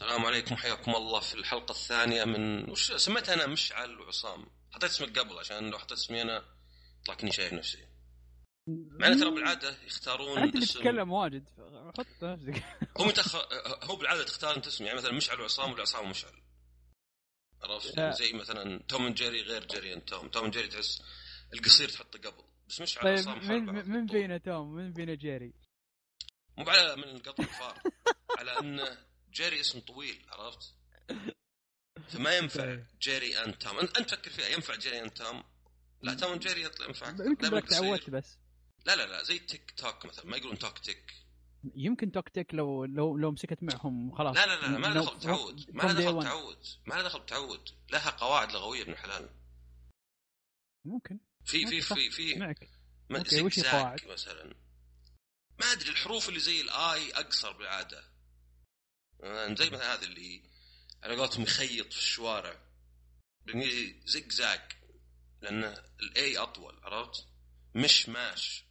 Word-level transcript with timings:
السلام 0.00 0.26
عليكم 0.26 0.56
حياكم 0.56 0.94
الله 0.94 1.20
في 1.20 1.34
الحلقة 1.34 1.72
الثانية 1.72 2.24
من 2.24 2.70
وش 2.70 2.92
سميتها 2.92 3.34
أنا؟ 3.34 3.46
مشعل 3.46 4.00
وعصام. 4.00 4.46
حطيت 4.70 4.90
اسمك 4.90 5.18
قبل 5.18 5.38
عشان 5.38 5.70
لو 5.70 5.78
حطيت 5.78 5.92
اسمي 5.98 6.22
أنا 6.22 6.44
يطلع 7.02 7.14
كني 7.14 7.32
شايف 7.32 7.52
نفسي. 7.52 7.78
مع 8.68 9.06
أن 9.06 9.20
ترى 9.20 9.30
بالعادة 9.30 9.76
يختارون 9.86 10.38
أنت 10.38 10.54
اللي 10.54 10.66
تتكلم 10.66 11.12
واجد. 11.12 11.48
حط 11.98 12.24
نفسك. 12.24 12.64
هو 13.00 13.04
متأخر 13.04 13.38
هو 13.82 13.96
بالعادة 13.96 14.24
تختار 14.24 14.56
أنت 14.56 14.66
اسم 14.66 14.84
يعني 14.84 14.98
مثلا 14.98 15.12
مشعل 15.12 15.40
وعصام 15.40 15.72
ولا 15.72 15.82
عصام 15.82 16.06
ومشعل. 16.06 16.42
عرفت. 17.62 18.00
زي 18.00 18.32
مثلا 18.32 18.82
توم 18.88 19.06
أند 19.06 19.14
جيري 19.14 19.42
غير 19.42 19.66
جيري 19.66 19.94
أند 19.94 20.02
توم. 20.02 20.28
توم 20.28 20.44
أند 20.44 20.52
جيري 20.52 20.68
تحس 20.68 21.02
القصير 21.54 21.88
تحطه 21.88 22.18
قبل. 22.18 22.44
بس 22.68 22.80
مشعل 22.80 23.04
طيب 23.04 23.26
وعصام 23.26 23.48
من. 23.48 23.90
من 23.90 24.06
فينا 24.06 24.38
توم؟ 24.38 24.74
من 24.74 24.92
فينا 24.92 25.14
جيري؟ 25.14 25.54
مو 26.58 26.70
على 26.70 26.96
من 26.96 27.18
قطع 27.18 27.44
الفار. 27.44 27.82
على 28.38 28.50
ان 28.50 29.09
جيري 29.32 29.60
اسم 29.60 29.80
طويل 29.80 30.26
عرفت؟ 30.28 30.74
فما 32.08 32.36
ينفع 32.36 32.60
طيب. 32.64 32.86
جيري 33.00 33.38
اند 33.44 33.54
توم 33.54 33.78
انت 33.78 33.98
تفكر 34.00 34.30
فيها 34.30 34.48
ينفع 34.48 34.74
جيري 34.74 35.00
اند 35.02 35.10
توم؟ 35.10 35.44
لا 36.02 36.12
اند 36.32 36.40
جيري 36.40 36.62
يطلع 36.62 36.86
ينفع. 36.86 37.08
يمكن. 37.08 37.66
تعودت 37.68 38.10
بس 38.10 38.38
لا 38.86 38.96
لا 38.96 39.06
لا 39.06 39.22
زي 39.22 39.38
تيك 39.38 39.70
توك 39.76 40.06
مثلا 40.06 40.26
ما 40.26 40.36
يقولون 40.36 40.58
توك 40.58 40.78
تيك 40.78 41.12
يمكن 41.74 42.12
توك 42.12 42.28
تيك 42.28 42.54
لو 42.54 42.84
لو 42.84 43.16
لو 43.16 43.30
مسكت 43.30 43.62
معهم 43.62 44.14
خلاص 44.14 44.36
لا 44.36 44.46
لا 44.46 44.60
لا 44.60 44.68
ما 44.68 44.86
له 44.86 44.94
لو- 44.94 45.04
دخل 45.04 45.16
بتعود 45.16 45.70
ما 45.70 45.82
from 45.82 45.86
له 45.86 45.94
day 45.94 45.98
دخل 46.04 46.12
one. 46.20 46.24
بتعود 46.24 46.66
ما 46.86 46.94
له 46.94 47.02
دخل 47.02 47.20
بتعود 47.20 47.68
لها 47.90 48.10
قواعد 48.10 48.52
لغوية 48.52 48.82
ابن 48.82 48.92
الحلال 48.92 49.30
ممكن 50.84 51.18
في 51.44 51.66
في. 51.66 51.80
في 51.80 52.10
في 52.10 52.34
معك 52.38 52.70
ادري 53.10 53.40
وش 53.42 53.58
القواعد؟ 53.58 54.06
مثلا 54.08 54.54
ما 55.60 55.72
أدري 55.72 55.90
الحروف 55.90 56.28
اللي 56.28 56.40
زي 56.40 56.60
ال 56.60 56.85
I 56.85 57.10
أقصر 57.12 57.52
بالعادة 57.52 58.09
زي 59.54 59.70
مثلا 59.70 59.94
هذا 59.94 60.02
اللي 60.04 60.42
على 61.02 61.16
قولتهم 61.16 61.42
يخيط 61.42 61.92
في 61.92 61.98
الشوارع. 61.98 62.60
زيج 64.04 64.32
زاج 64.32 64.60
لأن 65.42 65.64
ال 66.02 66.20
I 66.20 66.38
أطول 66.38 66.80
عرفت؟ 66.82 67.26
mish 67.74 68.08
mash. 68.08 68.64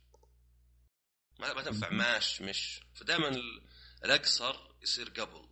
ما 1.39 1.53
ما 1.53 1.61
تنفع 1.61 1.89
mash 1.89 2.41
mish. 2.41 2.79
فدائما 2.95 3.27
ال- 3.27 3.67
الأقصر 4.05 4.55
يصير 4.81 5.09
قبل. 5.09 5.49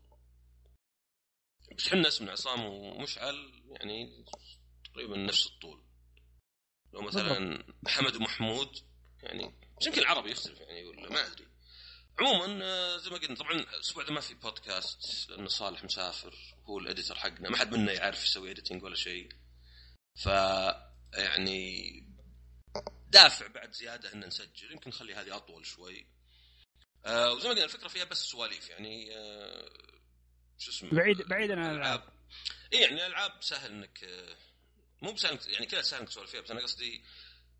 بس 1.77 1.87
إحنا 1.87 2.07
اسمنا 2.07 2.31
عصام 2.31 2.65
ومشعل 2.65 3.63
يعني 3.65 4.25
تقريبا 4.85 5.17
نفس 5.17 5.47
الطول. 5.47 5.83
لو 6.93 7.01
مثلا 7.01 7.63
محمد 7.83 8.15
ومحمود 8.15 8.77
يعني 9.23 9.53
بس 9.81 9.87
يمكن 9.87 10.01
العربي 10.01 10.31
يختلف 10.31 10.59
يعني 10.59 10.85
ولا 10.85 11.09
ما 11.09 11.27
أدري. 11.27 11.47
عموما 12.19 12.65
آه، 12.65 12.97
زي 12.97 13.09
ما 13.09 13.17
قلنا 13.17 13.35
طبعا 13.35 13.51
الأسبوع 13.51 14.03
ده 14.03 14.13
ما 14.13 14.21
في 14.21 14.33
بودكاست 14.33 15.29
لأن 15.29 15.47
صالح 15.47 15.83
مسافر 15.83 16.35
هو 16.65 16.79
ال 16.79 16.84
editor 16.84 17.15
حقنا 17.15 17.49
ما 17.49 17.57
حد 17.57 17.73
منا 17.73 17.91
يعرف 17.91 18.23
يسوي 18.23 18.51
editing 18.51 18.83
ولا 18.83 18.95
شيء. 18.95 19.29
ف 20.15 20.25
يعني 21.13 22.03
دافع 23.09 23.47
بعد 23.47 23.71
زيادة 23.71 24.13
إن 24.13 24.19
نسجل 24.19 24.71
يمكن 24.71 24.89
نخلي 24.89 25.15
هذه 25.15 25.35
أطول 25.35 25.65
شوي. 25.65 26.07
آه 27.05 27.33
وزي 27.33 27.47
ما 27.47 27.53
قلنا 27.53 27.65
الفكرة 27.65 27.87
فيها 27.87 28.03
بس 28.03 28.17
سواليف 28.17 28.69
يعني 28.69 29.17
آه 29.17 29.69
شو 30.57 30.71
اسمه؟ 30.71 30.89
بعيد 30.91 31.21
بعيدا 31.21 31.59
عن 31.59 31.71
الألعاب. 31.71 32.03
اي 32.73 32.81
يعني 32.81 32.95
الألعاب 32.95 33.43
سهل 33.43 33.71
إنك 33.71 34.03
آه، 34.03 34.35
مو 35.01 35.11
بسهل 35.11 35.39
يعني 35.47 35.65
كذا 35.65 35.81
سهل 35.81 35.99
إنك 35.99 36.09
تسولف 36.09 36.31
فيها 36.31 36.41
بس 36.41 36.51
أنا 36.51 36.61
قصدي 36.61 37.03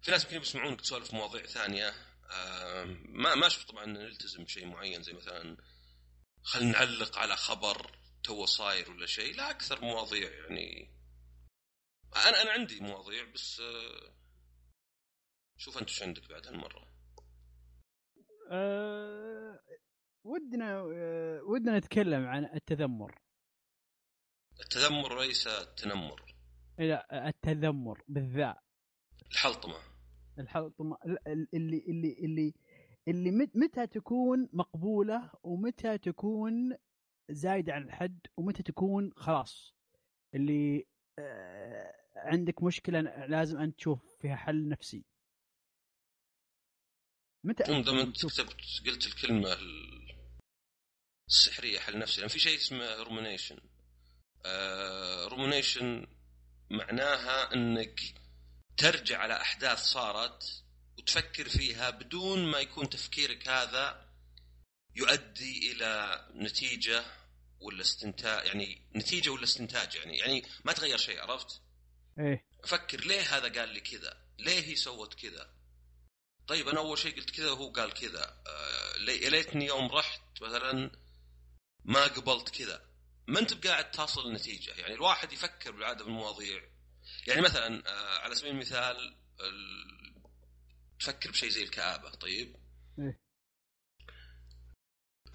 في 0.02 0.12
ناس 0.12 0.24
يمكن 0.24 0.40
بيسمعونك 0.40 0.82
تسولف 0.82 1.14
مواضيع 1.14 1.46
ثانية. 1.46 1.96
ما 3.06 3.36
ما 3.36 3.48
أشوف 3.48 3.66
طبعا 3.66 3.86
نلتزم 3.86 4.44
بشيء 4.44 4.66
معين 4.66 5.04
زي 5.04 5.14
مثلا 5.14 5.58
خلينا 6.44 6.72
نعلق 6.72 7.18
على 7.18 7.36
خبر 7.36 8.00
تو 8.24 8.46
صاير 8.46 8.92
ولا 8.92 9.06
شيء. 9.06 9.36
لا 9.36 9.50
أكثر 9.50 9.82
مواضيع 9.82 10.32
يعني. 10.32 10.98
أنا 12.16 12.42
أنا 12.42 12.52
عندي 12.52 12.80
مواضيع 12.80 13.24
بس 13.24 13.60
آه، 13.60 14.14
شوف 15.58 15.78
أنت 15.78 15.90
إيش 15.90 16.04
عندك 16.04 16.30
بعد 16.30 16.48
هالمرة. 16.48 16.88
أه... 18.52 19.60
ودنا 20.24 20.80
أه... 20.80 21.42
ودنا 21.44 21.78
نتكلم 21.78 22.26
عن 22.28 22.46
التذمر. 22.46 23.22
التذمر 24.60 25.22
ليس 25.22 25.48
التنمر. 25.48 26.36
لا 26.80 27.28
التذمر 27.28 28.04
بالذات. 28.08 28.56
الحلطمة. 29.32 29.97
الحلطمة 30.40 30.98
ال- 31.06 31.28
ال- 31.28 31.48
اللي 31.54 31.78
اللي 31.88 32.14
اللي 32.14 32.54
اللي 33.08 33.32
مت- 33.32 33.56
متى 33.56 33.88
تكون 33.88 34.50
مقبولة 34.54 35.32
ومتى 35.44 35.98
تكون 35.98 36.78
زايدة 37.30 37.74
عن 37.74 37.84
الحد 37.84 38.20
ومتى 38.38 38.64
تكون 38.64 39.12
خلاص. 39.16 39.76
اللي 40.36 40.88
آه، 41.20 41.94
عندك 42.16 42.64
مشكلة 42.64 43.02
لازم 43.26 43.58
أنت 43.58 43.78
تشوف 43.78 44.18
فيها 44.22 44.36
حل 44.36 44.68
نفسي. 44.70 45.06
متى 47.44 47.64
دام 47.64 47.96
أنت 47.98 48.26
كتبت 48.26 48.56
قلت 48.88 49.06
الكلمة 49.08 49.54
ال- 49.54 49.98
السحرية 51.30 51.80
حل 51.80 52.00
نفسي. 52.00 52.22
لأن 52.22 52.30
في 52.30 52.40
شيء 52.40 52.56
اسمه 52.58 53.04
rumination 53.04 53.58
rumination 55.32 56.08
معناها 56.72 57.54
إنك 57.54 58.00
ترجع 58.78 59.18
على 59.18 59.42
أحداث 59.42 59.84
صارت 59.84 60.64
وتفكر 60.98 61.50
فيها 61.50 61.90
بدون 61.90 62.46
ما 62.46 62.60
يكون 62.60 62.90
تفكيرك 62.90 63.48
هذا 63.50 64.08
يؤدي 64.96 65.72
إلى 65.72 66.26
نتيجة 66.36 67.06
ولا 67.60 67.82
استنتاج 67.82 68.46
يعني 68.46 68.82
نتيجة 68.96 69.30
ولا 69.30 69.44
استنتاج 69.44 69.96
يعني 69.96 70.18
يعني 70.18 70.44
ما 70.66 70.74
تغير 70.74 70.98
شيء 70.98 71.20
عرفت؟ 71.20 71.62
إيه 72.20 72.46
أفكر 72.64 73.00
ليه 73.00 73.38
هذا 73.38 73.60
قال 73.60 73.70
لي 73.70 73.80
كذا؟ 73.80 74.18
ليه 74.40 74.66
هي 74.66 74.76
سوت 74.76 75.14
كذا؟ 75.14 75.54
طيب 76.48 76.68
أنا 76.68 76.80
أول 76.80 76.98
شيء 76.98 77.16
قلت 77.16 77.30
كذا 77.30 77.52
وهو 77.52 77.72
قال 77.72 77.94
كذا 77.94 78.44
آه 78.48 78.98
ليتني 79.30 79.66
يوم 79.66 79.88
رحت 79.88 80.22
مثلا 80.42 80.92
ما 81.86 82.04
قبلت 82.04 82.50
كذا 82.50 82.86
ما 83.28 83.40
أنت 83.40 83.54
بقاعد 83.54 83.92
تصل 83.92 84.30
لنتيجه 84.30 84.72
يعني 84.72 84.94
الواحد 84.94 85.34
يفكر 85.34 85.72
بالعادة 85.72 86.04
بالمواضيع 86.06 86.77
يعني 87.28 87.42
مثلا 87.42 87.84
آه 87.88 88.20
على 88.20 88.36
سبيل 88.36 88.52
المثال 88.52 89.16
ال... 89.42 89.98
تفكر 91.00 91.32
بشيء 91.32 91.50
زي 91.50 91.64
الكآبة 91.64 92.10
طيب 92.10 92.56
إيه. 93.00 93.20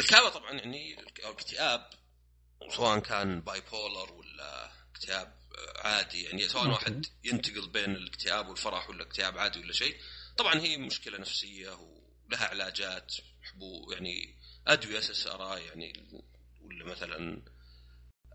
الكآبة 0.01 0.29
طبعا 0.29 0.53
يعني 0.53 0.97
أو 1.25 1.31
الاكتئاب 1.31 1.91
سواء 2.71 2.99
كان 2.99 3.41
باي 3.41 3.61
بولر 3.61 4.13
ولا 4.13 4.71
اكتئاب 4.91 5.43
آه، 5.59 5.87
عادي 5.87 6.23
يعني 6.23 6.49
سواء. 6.49 6.69
واحد 6.69 7.07
ينتقل 7.25 7.69
بين 7.69 7.91
الاكتئاب 7.97 8.49
والفرح 8.49 8.91
ولا 8.91 9.03
اكتئاب 9.03 9.39
عادي 9.39 9.61
ولا 9.61 9.73
شيء 9.73 9.97
طبعا 10.37 10.61
هي 10.61 10.77
مشكلة 10.77 11.19
نفسية 11.19 11.71
ولها 11.71 12.47
علاجات 12.47 13.15
حبو 13.43 13.93
يعني 13.93 14.39
أدوية 14.67 14.99
SSRI 14.99 15.59
يعني 15.59 15.93
ولا 16.61 16.85
مثلا 16.85 17.43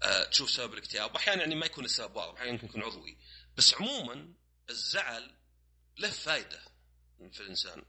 آه، 0.03 0.23
تشوف 0.23 0.50
سبب 0.50 0.73
الاكتئاب 0.73 1.13
واحيانا 1.13 1.41
يعني 1.41 1.56
ما 1.56 1.66
يكون 1.66 1.85
السبب 1.85 2.16
واضح 2.16 2.34
أحيانا 2.34 2.51
يمكن 2.51 2.67
يكون 2.67 2.84
عضوي 2.84 3.17
بس 3.57 3.73
عموما 3.73 4.34
الزعل 4.69 5.35
له 5.97 6.09
فائده 6.09 6.62
في 7.31 7.40
الإنسان. 7.40 7.85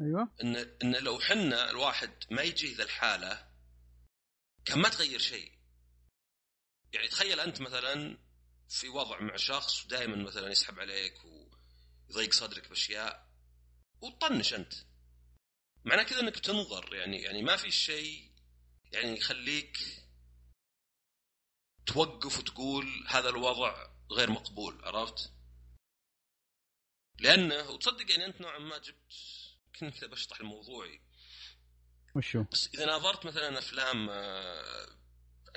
أيوه. 0.00 0.34
إن 0.42 0.56
إن 0.56 0.96
لو 0.96 1.20
حنا 1.20 1.70
الواحد 1.70 2.24
ما 2.30 2.42
يجيه 2.42 2.76
ذا 2.76 2.82
الحالة 2.84 3.48
كان 4.64 4.78
ما 4.78 4.88
تغير 4.88 5.18
شيء. 5.18 5.52
يعني 6.92 7.08
تخيل 7.08 7.40
أنت 7.40 7.60
مثلا 7.60 8.18
في 8.68 8.88
وضع 8.88 9.20
مع 9.20 9.36
شخص 9.36 9.84
ودائما 9.84 10.16
مثلا 10.16 10.50
يسحب 10.50 10.80
عليك 10.80 11.14
ويضيق 11.24 12.32
صدرك 12.32 12.68
بأشياء 12.68 13.28
وتطنش 14.00 14.54
أنت. 14.54 14.74
معناه 15.84 16.02
كذا 16.02 16.20
إنك 16.20 16.38
تنظر 16.38 16.94
يعني 16.94 17.22
يعني 17.22 17.42
ما 17.42 17.56
في 17.56 17.70
شيء 17.70 18.30
يعني 18.92 19.16
يخليك 19.18 19.78
توقف 21.86 22.38
وتقول 22.38 23.06
هذا 23.08 23.28
الوضع 23.28 23.93
غير 24.12 24.30
مقبول 24.30 24.84
عرفت؟ 24.84 25.32
لأنه 27.18 27.70
وتصدق 27.70 28.10
يعني 28.10 28.26
أنت 28.26 28.40
نوعا 28.40 28.58
ما 28.58 28.78
جبت 28.78 29.12
كنت 29.80 30.04
بشطح 30.04 30.40
الموضوعي 30.40 31.00
وشو؟ 32.14 32.44
بس 32.52 32.70
إذا 32.74 32.86
ناظرت 32.86 33.26
مثلا 33.26 33.58
أفلام 33.58 34.10
آه، 34.10 34.86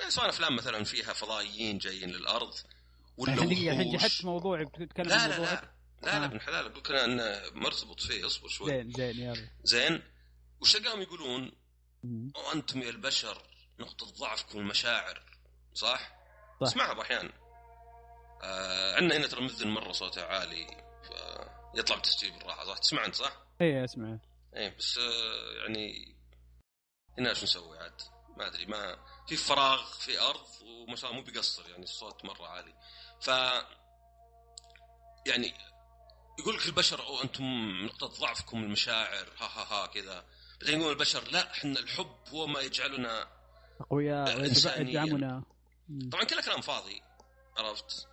سواء 0.08 0.28
أفلام 0.28 0.56
مثلا 0.56 0.84
فيها 0.84 1.12
فضائيين 1.12 1.78
جايين 1.78 2.10
للأرض 2.10 2.54
ولا 3.16 3.34
دقيقة 3.34 3.72
الحين. 3.72 3.96
جحدت 3.96 4.24
موضوعي 4.24 4.64
بتتكلم 4.64 5.08
لا 5.08 5.28
لا 5.28 5.38
لا 5.38 5.38
لا 5.38 5.72
لا 6.02 6.22
آه. 6.22 6.24
ابن 6.24 6.40
حلال 6.40 6.66
أقول 6.66 6.78
لك 6.78 6.90
انه 6.90 7.50
مرتبط 7.54 8.00
فيه 8.00 8.26
اصبر 8.26 8.48
شوي 8.48 8.70
زين 8.70 8.92
زين 8.92 9.18
يلا 9.18 9.48
زين 9.64 10.02
وش 10.60 10.72
تلقاهم 10.72 11.02
يقولون. 11.02 11.52
وأنتم 12.34 12.82
يا 12.82 12.90
البشر 12.90 13.42
نقطة 13.78 14.06
ضعفكم 14.06 14.58
المشاعر 14.58 15.22
صح؟ 15.74 16.18
صح. 16.60 16.66
اسمعها 16.66 17.02
أحيانا 17.02 17.32
آه 18.42 18.94
عندنا 18.96 19.16
هنا 19.16 19.26
ترى 19.26 19.40
مذن 19.40 19.68
مرة 19.68 19.92
صوته 19.92 20.24
عالي 20.24 20.66
فيطلع 21.74 21.96
بتسجيل 21.96 22.32
بالراحة 22.38 22.64
صح؟ 22.64 22.78
تسمع 22.78 23.04
انت 23.04 23.14
صح؟ 23.14 23.32
إيه 23.60 23.84
أسمع 23.84 24.18
إيه 24.56 24.76
بس 24.78 24.98
آه 24.98 25.62
يعني 25.62 26.14
هنا 27.18 27.34
شو 27.34 27.44
نسوي 27.44 27.78
عاد؟ 27.78 28.00
ما 28.36 28.46
أدري 28.46 28.66
ما 28.66 28.96
في 29.28 29.36
فراغ 29.36 29.84
في 29.84 30.20
أرض 30.20 30.46
وما 30.62 30.96
شاء 30.96 31.10
الله 31.10 31.20
مو 31.22 31.26
بيقصر 31.26 31.70
يعني 31.70 31.82
الصوت 31.82 32.24
مرة 32.24 32.46
عالي 32.46 32.74
ف 33.20 33.28
يعني 35.26 35.54
يقول 36.38 36.56
لك 36.56 36.66
البشر 36.66 37.06
أو 37.06 37.22
أنتم 37.22 37.44
نقطة 37.84 38.06
ضعفكم 38.06 38.64
المشاعر 38.64 39.26
ها 39.40 39.46
ها 39.46 39.82
ها 39.82 39.86
كذا 39.86 40.24
بعدين 40.60 40.80
يقول 40.80 40.92
البشر 40.92 41.30
لا 41.30 41.50
إحنا 41.52 41.80
الحب 41.80 42.16
هو 42.28 42.46
ما 42.46 42.60
يجعلنا 42.60 43.28
أقوياء. 43.80 44.40
ويدعمنا 44.40 45.42
طبعا 46.12 46.24
كله 46.24 46.42
كلام 46.42 46.60
فاضي 46.60 47.02
عرفت 47.56 48.07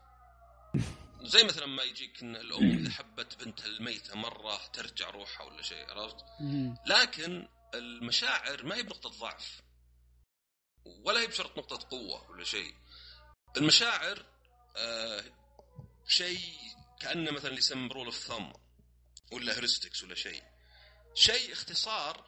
زي 1.22 1.44
مثلا 1.44 1.66
ما 1.66 1.84
يجيك 1.84 2.24
إن 2.24 2.36
الأم 2.36 2.72
إذا 2.72 2.92
حبت 2.92 3.44
بنتها 3.44 3.66
الميتة 3.66 4.16
مرة 4.16 4.68
ترجع 4.74 5.10
روحها 5.10 5.46
ولا 5.48 5.62
شيء 5.62 5.90
عرفت؟ 5.92 6.16
مم. 6.40 6.78
لكن 6.86 7.48
المشاعر 7.74 8.64
ما 8.66 8.76
هي 8.76 8.84
بنقطة 8.84 9.10
ضعف 9.10 9.62
ولا 10.86 11.20
هي 11.20 11.28
بشرط 11.28 11.58
نقطة 11.58 11.88
قوة 11.90 12.30
ولا 12.32 12.44
شيء. 12.44 12.74
المشاعر 13.58 14.26
آه 14.78 15.24
شيء 16.08 16.40
كأنه 17.02 17.32
مثلا 17.32 17.48
اللي 17.48 17.60
يسمى 17.60 17.88
rule 17.88 18.06
of 18.06 18.18
thumb 18.18 18.52
ولا 19.32 19.56
heuristics 19.56 20.04
ولا 20.04 20.16
شيء. 20.16 20.44
شيء 21.14 21.54
اختصار 21.54 22.26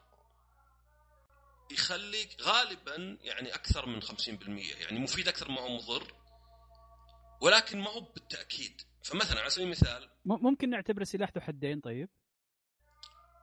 يخليك 1.72 2.42
غالبا 2.42 3.18
يعني 3.22 3.56
أكثر 3.56 3.86
من 3.86 4.02
50% 4.02 4.12
يعني 4.82 5.00
مفيد 5.00 5.28
أكثر 5.28 5.52
ما 5.52 5.62
هو 5.62 5.70
مضر 5.78 6.14
ولكن 7.42 7.80
ما 7.80 7.90
هو 7.90 8.00
بالتأكيد. 8.00 8.82
فمثلا 9.04 9.40
على 9.42 9.50
سبيل 9.50 9.66
المثال 9.66 10.10
ممكن 10.26 10.70
نعتبره 10.70 11.04
سلاح 11.04 11.32
ذو 11.36 11.42
حدين 11.42 11.80
طيب؟ 11.80 12.10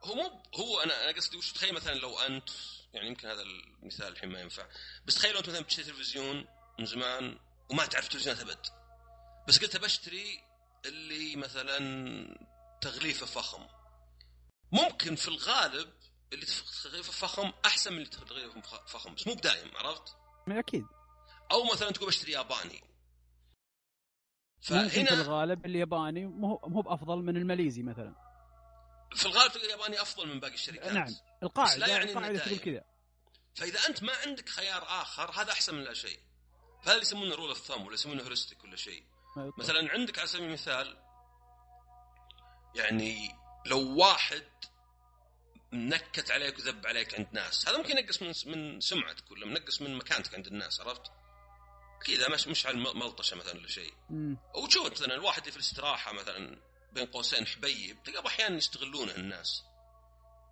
هو 0.03 0.15
مو 0.15 0.43
هو 0.55 0.79
أنا 0.79 1.03
أنا 1.03 1.11
قصدي 1.17 1.37
وش 1.37 1.51
تخيل 1.53 1.73
مثلا 1.73 1.93
لو 1.93 2.19
أنت 2.19 2.49
يعني 2.93 3.07
يمكن 3.07 3.27
هذا 3.27 3.41
المثال 3.41 4.07
الحين 4.07 4.29
ما 4.29 4.39
ينفع 4.39 4.67
بس 5.05 5.15
تخيل 5.15 5.33
لو 5.33 5.39
أنت 5.39 5.49
مثلا 5.49 5.61
بتشتري 5.61 5.85
تلفزيون 5.85 6.45
من 6.79 6.85
زمان 6.85 7.39
وما 7.69 7.85
تعرف 7.85 8.07
تلفزيونات 8.07 8.41
أبد 8.41 8.65
بس 9.47 9.59
قلت 9.59 9.77
بشتري 9.77 10.39
اللي 10.85 11.35
مثلا 11.35 11.77
تغليفه 12.81 13.25
فخم. 13.25 13.67
ممكن 14.71 15.15
في 15.15 15.27
الغالب 15.27 15.93
اللي 16.33 16.45
تغليفه 16.83 17.11
فخم 17.11 17.51
أحسن 17.65 17.91
من 17.93 17.97
اللي 17.97 18.09
تغليفه 18.09 18.61
فخ- 18.61 18.85
فخم 18.87 19.15
بس 19.15 19.27
مو 19.27 19.33
بدايم 19.33 19.71
عرفت؟ 19.77 20.15
أكيد. 20.47 20.85
أو 21.51 21.63
مثلا 21.63 21.91
تقول 21.91 22.07
بشتري 22.07 22.31
ياباني. 22.31 22.83
ممكن 24.71 24.87
في 24.87 25.05
فهنا 25.05 25.21
الغالب 25.21 25.65
الياباني 25.65 26.25
مو 26.25 26.59
مو 26.63 26.81
بأفضل 26.81 27.17
من 27.17 27.37
الماليزي 27.37 27.83
مثلا 27.83 28.15
في 29.15 29.25
الغالب 29.25 29.55
الياباني 29.55 30.01
أفضل 30.01 30.27
من 30.27 30.39
باقي 30.39 30.53
الشركات 30.53 30.91
نعم 30.93 31.15
القاعدة 31.43 31.77
لا 31.77 31.87
يعني 31.87 32.11
القاعدة 32.11 32.39
تقول. 32.39 32.57
كذا 32.57 32.83
فإذا 33.55 33.79
أنت 33.89 34.03
ما 34.03 34.11
عندك 34.25 34.49
خيار 34.49 34.83
آخر 34.83 35.31
هذا 35.41 35.51
أحسن 35.51 35.75
من 35.75 35.83
لا 35.83 35.93
شيء 35.93 36.19
فهذا 36.81 36.93
اللي 36.93 37.01
يسمونه 37.01 37.35
rule 37.35 37.49
of 37.49 37.57
thumb 37.57 37.85
ولا 37.85 37.93
يسمونه 37.93 38.23
heuristic 38.23 38.63
ولا 38.63 38.75
شيء. 38.75 39.03
مثلا 39.57 39.91
عندك 39.91 40.19
على 40.19 40.27
سبيل 40.27 40.45
المثال 40.45 40.97
يعني 42.75 43.29
لو 43.65 43.97
واحد 43.97 44.43
نكت 45.73 46.31
عليك 46.31 46.59
وذب 46.59 46.87
عليك 46.87 47.15
عند 47.19 47.27
ناس 47.31 47.67
هذا 47.67 47.77
ممكن 47.77 47.97
ينقص 47.97 48.21
من 48.21 48.33
من 48.55 48.79
سمعتك 48.79 49.31
ولا 49.31 49.45
منقص 49.45 49.81
من 49.81 49.97
مكانتك 49.97 50.35
عند 50.35 50.47
الناس 50.47 50.81
عرفت؟ 50.81 51.11
كذا 52.05 52.29
مش 52.29 52.47
مش 52.47 52.65
على 52.65 52.77
ملطشة 52.77 53.35
مثلا 53.35 53.53
ولا 53.53 53.67
شيء. 53.67 53.93
وتشوف 54.55 54.91
مثلا 54.91 55.13
الواحد 55.13 55.39
اللي 55.39 55.51
في 55.51 55.57
الاستراحه 55.57 56.13
مثلا 56.13 56.61
بين 56.93 57.05
قوسين 57.05 57.47
حبيب 57.47 58.03
تلقى 58.03 58.27
أحيانا 58.27 58.57
يستغلونه 58.57 59.15
الناس. 59.15 59.63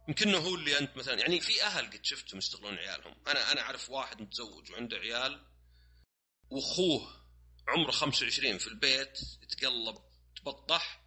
يمكن 0.07 0.35
هو 0.35 0.55
اللي 0.55 0.79
أنت 0.79 0.97
مثلا 0.97 1.19
يعني 1.19 1.39
في 1.39 1.63
أهل 1.63 1.85
قد 1.85 2.05
شفتهم 2.05 2.37
يستغلون 2.37 2.77
عيالهم. 2.77 3.15
أنا 3.27 3.51
أنا 3.51 3.61
أعرف 3.61 3.89
واحد 3.89 4.21
متزوج 4.21 4.71
وعنده 4.71 4.97
عيال 4.97 5.45
وأخوه 6.49 7.23
عمره 7.67 7.91
25 7.91 8.57
في 8.57 8.67
البيت 8.67 9.19
يتقلب 9.41 9.97
تبطح 10.35 11.03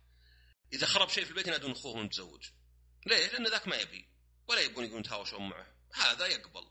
إذا 0.72 0.86
خرب 0.86 1.08
شيء 1.08 1.24
في 1.24 1.30
البيت 1.30 1.46
ينادون 1.46 1.70
أخوه 1.70 1.96
متزوج. 1.96 2.48
ليه؟ 3.06 3.26
لأن 3.26 3.46
ذاك 3.46 3.68
ما 3.68 3.76
يبي 3.76 4.08
ولا 4.48 4.60
يبون 4.60 4.84
يقولون 4.84 5.00
يتهاوشون 5.00 5.48
معه. 5.48 5.66
هذا 5.92 6.26
يقبل. 6.26 6.66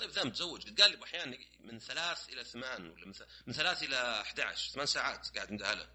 طيب 0.00 0.10
ذا 0.10 0.24
متزوج 0.24 0.66
قد 0.66 0.80
قال 0.80 0.90
لي 0.90 1.04
أحيانا 1.04 1.38
من 1.60 1.78
ثلاث 1.78 2.28
إلى 2.28 2.44
ثمان 2.44 2.90
ولا 2.90 3.12
من 3.46 3.52
ثلاث 3.52 3.82
إلى 3.82 4.20
11 4.20 4.70
ثمان 4.72 4.86
ساعات 4.86 5.36
قاعد 5.36 5.50
عند 5.50 5.62
أهله 5.62 5.88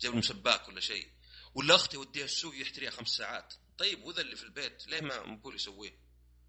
جاب 0.00 0.12
له 0.12 0.18
مسباك 0.18 0.68
ولا 0.68 0.80
شيء 0.80 1.10
ولا 1.54 1.74
أختي 1.74 1.96
وديها 1.96 2.24
السوق 2.24 2.56
يحتريها 2.56 2.90
خمس 2.90 3.08
ساعات 3.08 3.54
طيب 3.78 4.04
وذا 4.04 4.20
اللي 4.20 4.36
في 4.36 4.42
البيت 4.42 4.86
ليه 4.86 5.00
ما 5.00 5.22
مقول 5.26 5.54
يسويه؟ 5.54 5.98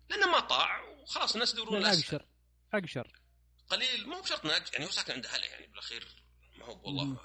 لأنه 0.09 0.31
ما 0.31 0.39
طاع 0.39 0.81
وخلاص 0.81 1.33
الناس 1.33 1.53
يدورون 1.53 1.81
لا 1.81 1.93
الأسهل. 1.93 2.19
أقشر 2.19 2.25
أقشر 2.73 3.21
قليل 3.69 4.07
ما 4.07 4.17
هو 4.17 4.21
بشرط 4.21 4.45
يعني 4.45 4.85
هو 4.85 4.89
ساكن 4.89 5.13
عند 5.13 5.25
أهله 5.25 5.45
يعني 5.45 5.67
بالأخير 5.67 6.07
ما 6.55 6.65
هو. 6.65 6.81
والله 6.85 7.19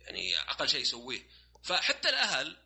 يعني 0.00 0.38
أقل 0.38 0.68
شيء 0.68 0.80
يسويه 0.80 1.28
فحتى 1.62 2.08
الأهل 2.08 2.56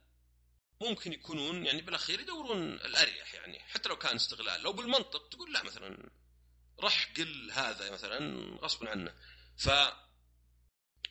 ممكن 0.85 1.13
يكونون 1.13 1.67
يعني 1.67 1.83
بالاخير 1.83 2.21
يدورون 2.21 2.73
الأريح 2.73 3.35
يعني 3.35 3.59
حتى 3.61 3.89
لو 3.89 3.97
كان 3.97 4.15
استغلال. 4.17 4.63
لو 4.63 4.73
بالمنطق 4.73 5.29
تقول 5.29 5.53
لا 5.53 5.63
مثلا 5.63 6.11
رح 6.81 7.13
قل 7.17 7.53
هذا 7.53 7.91
مثلا 7.91 8.19
غصبا 8.63 8.91
عنه. 8.91 9.15
ف 9.57 9.71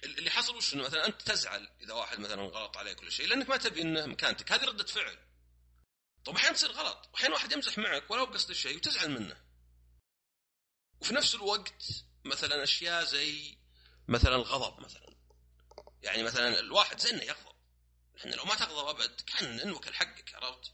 اللي 0.03 0.29
حصل 0.29 0.55
وش 0.55 0.73
إنه 0.73 0.83
مثلا 0.83 1.05
أنت 1.05 1.21
تزعل 1.21 1.69
إذا 1.81 1.93
واحد 1.93 2.19
مثلا 2.19 2.41
غلط 2.41 2.77
عليك 2.77 3.01
ولا 3.01 3.09
شيء 3.09 3.27
لأنك 3.27 3.49
ما 3.49 3.57
تبي 3.57 3.81
إنه 3.81 4.05
مكانتك. 4.05 4.51
هذه 4.51 4.65
ردة 4.65 4.83
فعل. 4.83 5.17
طب 6.25 6.35
أحيانا 6.35 6.55
تصير 6.55 6.71
غلط. 6.71 7.09
واحيانا 7.13 7.33
واحد 7.33 7.51
يمزح 7.51 7.77
معك 7.77 8.11
ولا 8.11 8.23
بقصد 8.23 8.49
الشيء 8.49 8.75
وتزعل 8.75 9.11
منه. 9.11 9.43
وفي 11.01 11.13
نفس 11.13 11.35
الوقت 11.35 11.83
مثلا 12.25 12.63
أشياء 12.63 13.03
زي 13.03 13.57
مثلا 14.07 14.35
الغضب 14.35 14.79
مثلا. 14.79 15.15
يعني 16.01 16.23
مثلا 16.23 16.59
الواحد 16.59 16.99
زي 16.99 17.09
انه 17.09 17.23
يغضب. 17.23 17.52
لأن 18.15 18.33
لو 18.33 18.45
ما 18.45 18.55
تغضب 18.55 18.87
أبد 18.87 19.21
كأن 19.21 19.59
انوكل 19.59 19.93
حقك 19.93 20.35
عرفت؟ 20.35 20.71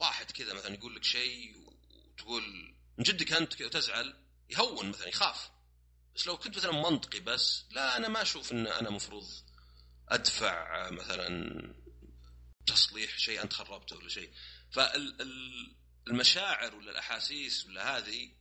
واحد 0.00 0.30
كذا 0.30 0.54
مثلا 0.54 0.74
يقول 0.74 0.96
لك 0.96 1.04
شيء 1.04 1.56
وتقول 1.56 2.74
من 2.98 3.04
جدك 3.04 3.32
أنت 3.32 3.54
كذا 3.54 3.68
تزعل 3.68 4.24
يهون 4.50 4.88
مثلا 4.88 5.08
يخاف. 5.08 5.50
بس 6.14 6.26
لو 6.26 6.38
كنت 6.38 6.56
مثلا 6.56 6.72
منطقي 6.72 7.20
بس 7.20 7.64
لا 7.70 7.96
أنا 7.96 8.08
ما 8.08 8.22
أشوف 8.22 8.52
إن 8.52 8.66
أنا 8.66 8.90
مفروض 8.90 9.28
أدفع 10.08 10.90
مثلا 10.90 11.60
تصليح 12.66 13.18
شيء 13.18 13.42
أنت 13.42 13.52
خربته 13.52 13.96
ولا 13.96 14.08
شيء. 14.08 14.32
فالمشاعر 16.06 16.74
ولا 16.74 16.90
الأحاسيس 16.90 17.66
ولا 17.66 17.98
هذه 17.98 18.32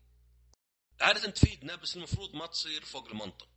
عادة 1.02 1.30
تفيدنا 1.30 1.76
بس 1.76 1.96
المفروض 1.96 2.36
ما 2.36 2.46
تصير 2.46 2.86
فوق 2.86 3.08
المنطق. 3.08 3.50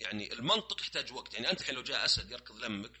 يعني 0.00 0.32
المنطق 0.32 0.80
يحتاج 0.80 1.12
وقت. 1.12 1.34
يعني 1.34 1.50
أنت 1.50 1.60
الحين 1.60 1.74
لو 1.74 1.82
جاء 1.82 2.04
أسد 2.04 2.30
يركض 2.30 2.56
لمك 2.56 3.00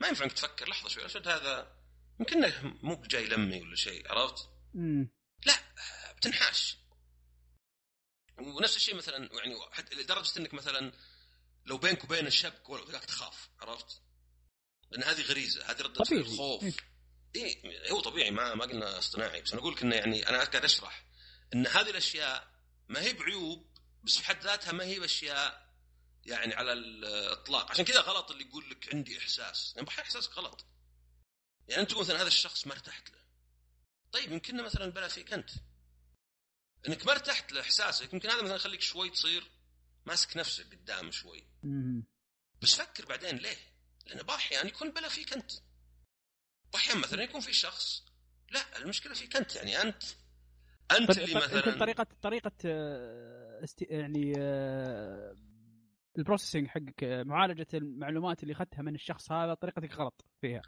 ما 0.00 0.08
ينفع 0.08 0.24
إنك 0.24 0.32
تفكر 0.32 0.68
لحظة 0.68 0.88
شوي 0.88 1.02
الاسد 1.02 1.28
هذا 1.28 1.76
يمكن 2.20 2.52
مو 2.82 2.94
بجاي 2.94 3.26
لمي 3.26 3.62
ولا 3.62 3.76
شيء 3.76 4.12
عرفت؟ 4.12 4.48
مم. 4.74 5.10
لا 5.46 5.54
بتنحاش 6.16 6.76
ونفس 8.38 8.76
الشيء 8.76 8.94
مثلا 8.94 9.16
يعني 9.16 9.56
حتى 9.72 9.94
لدرجة 9.94 10.38
إنك 10.38 10.54
مثلا 10.54 10.92
لو 11.66 11.78
بينك 11.78 12.04
وبين 12.04 12.26
الشبك 12.26 12.68
ولو 12.68 12.84
تلقاك 12.84 13.04
تخاف 13.04 13.48
عرفت؟ 13.60 14.02
لأن 14.90 15.02
هذه 15.02 15.22
غريزة 15.22 15.70
هذه 15.70 15.80
ردة 15.80 16.04
طبيعي. 16.04 16.24
فعل 16.24 16.36
خوف 16.36 16.64
إيه. 16.64 16.74
اي 17.36 17.90
هو 17.90 18.00
طبيعي 18.00 18.30
ما 18.30 18.54
ما 18.54 18.64
قلنا 18.64 18.98
اصطناعي 18.98 19.42
بس 19.42 19.52
أنا 19.52 19.60
أقول 19.60 19.72
لك 19.72 19.82
إنه 19.82 19.96
يعني 19.96 20.28
أنا 20.28 20.44
قاعد 20.44 20.64
أشرح 20.64 21.04
إن 21.54 21.66
هذه 21.66 21.90
الأشياء 21.90 22.48
ما 22.88 23.00
هي 23.00 23.12
بعيوب 23.12 23.66
بس 24.04 24.18
في 24.18 24.24
حد 24.24 24.44
ذاتها 24.44 24.72
ما 24.72 24.84
هي 24.84 25.00
بأشياء 25.00 25.67
يعني 26.28 26.54
على 26.54 26.72
الاطلاق. 26.72 27.70
عشان 27.70 27.84
كذا 27.84 28.00
غلط 28.00 28.30
اللي 28.30 28.44
يقول 28.44 28.70
لك 28.70 28.94
عندي 28.94 29.18
إحساس. 29.18 29.72
يعني 29.76 29.86
بحي 29.86 30.02
إحساسك 30.02 30.38
غلط. 30.38 30.66
يعني 31.68 31.82
أنت 31.82 31.94
مثلا 31.94 32.20
هذا 32.20 32.26
الشخص 32.26 32.66
ما 32.66 32.72
ارتحت 32.72 33.10
له. 33.10 33.18
طيب 34.12 34.32
يمكن 34.32 34.64
مثلا 34.64 34.84
البلا 34.84 35.08
فيك 35.08 35.32
أنت. 35.32 35.50
إنك 36.88 37.06
ما 37.06 37.12
ارتحت 37.12 37.52
لإحساسك 37.52 38.12
يمكن 38.12 38.30
هذا 38.30 38.42
مثلا 38.42 38.56
يخليك 38.56 38.80
شوي 38.80 39.10
تصير 39.10 39.50
ماسك 40.06 40.36
نفسك 40.36 40.66
قدام 40.74 41.10
شوي. 41.10 41.46
بس 42.62 42.74
فكر 42.74 43.06
بعدين 43.06 43.36
ليه؟ 43.36 43.56
لأن 44.06 44.22
باحيان 44.22 44.66
يكون 44.66 44.88
البلا 44.88 45.08
فيك 45.08 45.32
أنت. 45.32 45.52
باحيان 46.72 46.98
مثلا 46.98 47.22
يكون 47.22 47.40
في 47.40 47.52
شخص 47.52 48.02
لا 48.50 48.78
المشكلة 48.78 49.14
فيك 49.14 49.36
أنت. 49.36 49.56
يعني 49.56 49.82
أنت 49.82 50.02
أنت 50.90 51.18
اللي 51.18 51.34
مثلا 51.34 51.78
طريقه 51.78 52.06
طريقة 52.22 52.52
آه، 52.64 53.64
است... 53.64 53.82
يعني 53.82 54.32
آه، 54.38 55.36
ال 56.18 56.22
processing 56.22 56.66
حقك 56.68 57.04
معالجة 57.04 57.66
المعلومات 57.74 58.42
اللي 58.42 58.54
أخذتها 58.54 58.82
من 58.82 58.94
الشخص 58.94 59.32
هذا 59.32 59.54
طريقتك 59.54 59.94
غلط 59.94 60.24
فيها. 60.40 60.62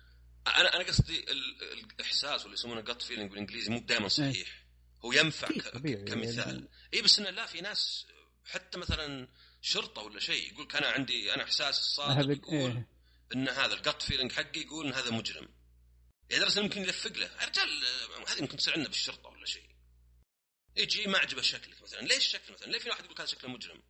أنا 0.46 0.76
أنا 0.76 0.84
قصدي 0.84 1.30
ال- 1.32 1.62
الإحساس 1.94 2.42
واللي 2.42 2.54
يسمونه 2.54 2.80
gut 2.80 3.02
feeling 3.02 3.30
بالإنجليزي 3.30 3.70
مو 3.70 3.78
دائما 3.78 4.08
صحيح. 4.08 4.64
هو 5.04 5.12
ينفع 5.12 5.48
طبيعي. 5.74 6.04
كمثال. 6.04 6.68
اي 6.94 7.02
بس 7.02 7.18
إنه 7.18 7.30
لا 7.30 7.46
في 7.46 7.60
ناس 7.60 8.06
حتى 8.44 8.78
مثلا 8.78 9.28
شرطة 9.60 10.02
ولا 10.02 10.20
شيء 10.20 10.52
يقول 10.52 10.68
أنا 10.74 10.86
عندي 10.90 11.34
أنا 11.34 11.42
إحساس 11.42 11.78
الصادق 11.78 12.36
يقول 12.36 12.54
إيه. 12.70 12.88
إن 13.34 13.48
هذا 13.48 13.74
الجت 13.74 14.02
فيلينج 14.02 14.32
حقي 14.32 14.60
يقول 14.60 14.86
إن 14.86 14.92
هذا 14.92 15.10
مجرم. 15.10 15.48
يعني 16.30 16.42
درس 16.44 16.58
ممكن 16.58 16.80
يلفق 16.80 17.12
له. 17.16 17.26
يا 17.40 17.46
رجال 17.46 17.68
هذه 18.28 18.40
ممكن 18.40 18.56
تصير 18.56 18.74
عندنا 18.74 18.88
بالشرطة 18.88 19.28
ولا 19.28 19.46
شيء. 19.46 19.70
يجي 20.76 21.06
ما 21.06 21.18
عجبه 21.18 21.42
شكلك 21.42 21.82
مثلا. 21.82 22.00
ليش 22.00 22.26
شكل 22.26 22.52
مثلا؟ 22.52 22.70
ليه 22.70 22.78
في 22.78 22.88
واحد 22.88 23.04
يقول 23.04 23.16
هذا 23.18 23.26
شكله 23.26 23.50
مجرم؟ 23.50 23.82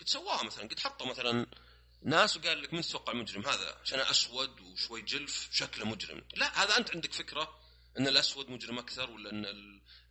قد 0.00 0.08
سواها 0.08 0.42
مثلا 0.42 0.68
قد 0.68 0.80
حطوا 0.80 1.06
مثلا 1.06 1.46
ناس 2.02 2.36
وقال 2.36 2.62
لك 2.62 2.74
من 2.74 2.82
تتوقع 2.82 3.12
مجرم؟ 3.12 3.46
هذا 3.46 3.78
عشان 3.82 4.00
أسود 4.00 4.60
وشوي 4.60 5.02
جلف 5.02 5.48
شكله 5.52 5.84
مجرم. 5.84 6.22
لا 6.36 6.62
هذا 6.62 6.76
أنت 6.76 6.90
عندك 6.94 7.12
فكرة 7.12 7.60
إن 7.98 8.06
الأسود 8.06 8.50
مجرم 8.50 8.78
أكثر 8.78 9.10
ولا 9.10 9.30
إن 9.30 9.44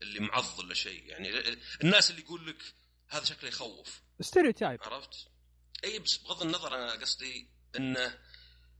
اللي 0.01 0.20
معض 0.20 0.60
ولا 0.60 0.74
شيء؟ 0.74 1.06
يعني 1.06 1.58
الناس 1.84 2.12
اللي 2.12 2.22
يقول 2.22 2.48
لك 2.48 2.74
هذا 3.08 3.25
شكله 3.25 3.50
يخوف. 3.50 4.01
ستيريوتايب 4.22 4.84
عرفت؟ 4.84 5.27
إي 5.84 6.00
بس 6.00 6.17
بغض 6.17 6.41
النظر 6.41 6.75
أنا 6.75 6.91
قصدي 6.91 7.50
انه 7.75 8.20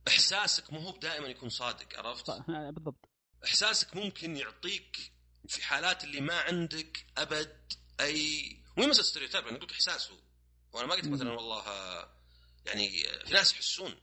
إحساسك 0.08 0.74
مو 0.74 0.80
هو 0.80 0.98
دائما 0.98 1.28
يكون 1.28 1.50
صادق 1.50 2.00
عرفت؟ 2.00 2.32
بالضبط. 2.48 3.10
إحساسك 3.46 3.96
ممكن 3.96 4.38
يعطيك 4.38 5.12
في 5.48 5.64
حالات 5.64 6.04
اللي 6.04 6.22
ما 6.22 6.42
عندك 6.42 7.06
أبد 7.18 7.74
أي 8.00 8.58
مو 8.78 8.88
مساله 8.88 9.06
stereotype 9.06 9.48
أنا 9.48 9.58
أقول 9.58 9.72
احساسه 9.72 10.27
وأنا 10.74 10.88
ما 10.88 10.94
قلت 10.94 11.08
مثلا 11.08 11.32
والله 11.32 11.64
يعني 12.66 12.90
في 13.26 13.34
ناس 13.34 13.54
يحسون 13.54 13.96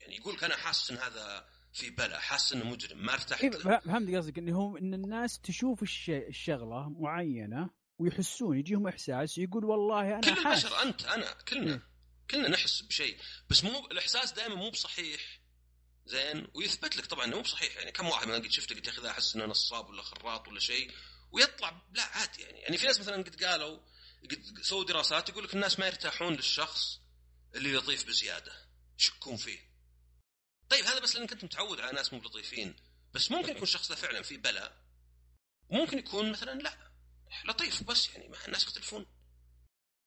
يعني 0.00 0.16
يقول 0.16 0.34
لك 0.34 0.44
أنا 0.44 0.56
حاسس 0.56 0.90
إن 0.90 0.96
هذا 0.96 1.48
في 1.72 1.90
بلا 1.90 2.20
حاسس 2.20 2.52
إنه 2.52 2.64
مجرم 2.64 3.06
ما 3.06 3.12
ارتحت. 3.12 3.42
إيه 3.44 3.50
فهمت 3.50 4.14
قصدك 4.14 4.38
إنه 4.38 4.56
هو 4.56 4.76
إن 4.76 4.94
الناس 4.94 5.40
تشوف 5.40 5.82
الشغلة 6.08 6.88
معينة 6.88 7.70
ويحسون 7.98 8.58
يجيهم 8.58 8.88
إحساس 8.88 9.38
يقول 9.38 9.64
والله 9.64 10.14
أنا 10.14 10.20
كل 10.20 10.38
البشر 10.38 10.82
أنت 10.82 11.04
أنا 11.04 11.32
كلنا 11.48 11.72
إيه؟ 11.72 11.82
كلنا 12.30 12.48
نحس 12.48 12.82
بشيء 12.82 13.16
بس 13.50 13.64
مو 13.64 13.86
الإحساس 13.86 14.32
دائما 14.32 14.54
مو 14.54 14.70
بصحيح. 14.70 15.40
زين؟ 16.06 16.46
ويثبت 16.54 16.96
لك 16.96 17.06
طبعا 17.06 17.24
إنه 17.24 17.36
مو 17.36 17.42
بصحيح 17.42 17.76
يعني 17.76 17.92
كم 17.92 18.06
واحد 18.06 18.28
مثلا 18.28 18.38
قد 18.38 18.50
شفته 18.50 18.74
قلت 18.74 18.86
يا 18.86 18.92
أخي 18.92 19.10
احس 19.10 19.36
إنه 19.36 19.44
نصاب 19.44 19.88
ولا 19.88 20.02
خراط 20.02 20.48
ولا 20.48 20.60
شيء 20.60 20.90
ويطلع 21.32 21.82
لا 21.92 22.02
عادي 22.02 22.42
يعني. 22.42 22.58
يعني 22.58 22.78
في 22.78 22.86
ناس 22.86 23.00
مثلا 23.00 23.22
قد 23.22 23.44
قالوا 23.44 23.78
سووا 24.62 24.84
دراسات 24.84 25.28
يقول 25.28 25.44
لك 25.44 25.54
الناس 25.54 25.78
ما 25.78 25.86
يرتاحون 25.86 26.34
للشخص 26.34 27.00
اللي 27.54 27.74
لطيف 27.74 28.06
بزيادة. 28.06 28.68
يشكون 28.98 29.36
فيه؟ 29.36 29.58
طيب 30.68 30.84
هذا 30.84 30.98
بس 30.98 31.16
لأنك 31.16 31.32
أنت 31.32 31.44
متعود 31.44 31.80
على 31.80 31.92
ناس 31.92 32.12
مو 32.12 32.20
لطيفين 32.20 32.76
بس 33.14 33.30
ممكن 33.30 33.50
يكون 33.50 33.62
الشخص 33.62 33.88
ذا 33.88 33.94
فعلا 33.94 34.22
في 34.22 34.36
بلاء 34.36 34.84
وممكن 35.68 35.98
يكون 35.98 36.32
مثلا 36.32 36.60
لا 36.60 36.92
لطيف 37.44 37.82
بس 37.82 38.08
يعني 38.08 38.28
ما 38.28 38.46
الناس 38.46 38.62
يختلفون. 38.62 39.06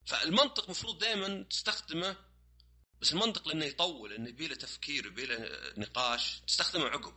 فالمنطق 0.05 0.63
المفروض 0.63 0.99
دائما 0.99 1.43
تستخدمه 1.43 2.17
بس 3.01 3.13
المنطق 3.13 3.47
لأنه 3.47 3.65
يطول 3.65 4.13
انه 4.13 4.29
يبي 4.29 4.47
له 4.47 4.55
تفكير 4.55 5.05
يبي 5.05 5.25
له 5.25 5.49
نقاش 5.77 6.41
تستخدمه 6.47 6.85
عقب. 6.85 7.13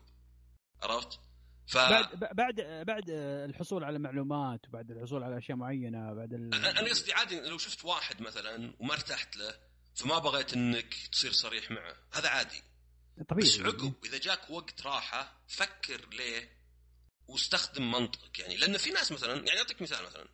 عرفت؟ 0.83 1.21
ف... 1.67 1.77
بعد 1.77 2.35
بعد 2.35 2.61
بعد 2.87 3.11
الحصول 3.49 3.85
على 3.85 3.99
معلومات 3.99 4.69
وبعد 4.69 4.91
الحصول 4.91 5.23
على 5.23 5.39
أشياء 5.39 5.59
معينة 5.59 6.15
بعد 6.15 6.33
ال... 6.33 6.55
أنا 6.55 6.91
قصدي 6.91 7.13
عادي 7.13 7.41
لو 7.41 7.59
شفت 7.59 7.85
واحد 7.85 8.23
مثلا 8.23 8.75
وما 8.81 8.93
ارتحت 8.95 9.37
له 9.37 9.55
فما 9.95 10.19
بغيت 10.19 10.53
إنك 10.53 10.95
تصير 11.13 11.33
صريح 11.33 11.71
معه. 11.71 11.97
هذا 12.13 12.29
عادي. 12.29 12.63
طبيعي. 13.29 13.49
بس 13.49 13.61
عقب 13.61 13.95
إذا 14.05 14.19
جاك 14.19 14.51
وقت 14.51 14.87
راحة 14.87 15.41
فكر 15.49 16.09
ليه 16.09 16.51
واستخدم 17.29 17.91
منطقك. 17.91 18.39
يعني 18.39 18.57
لأن 18.57 18.77
في 18.77 18.91
ناس 18.91 19.13
مثلا 19.13 19.35
يعني 19.35 19.59
أعطيك 19.59 19.83
مثال 19.83 20.05
مثلا. 20.05 20.29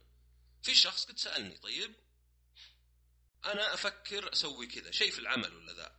في 0.62 0.74
شخص 0.74 1.04
قد 1.04 1.18
سألني 1.18 1.56
طيب 1.56 1.94
أنا 3.44 3.74
أفكر 3.74 4.32
أسوي 4.32 4.66
كذا 4.66 4.90
شيء 4.90 5.10
في 5.10 5.18
العمل 5.18 5.56
ولا 5.56 5.72
ذا؟ 5.72 5.92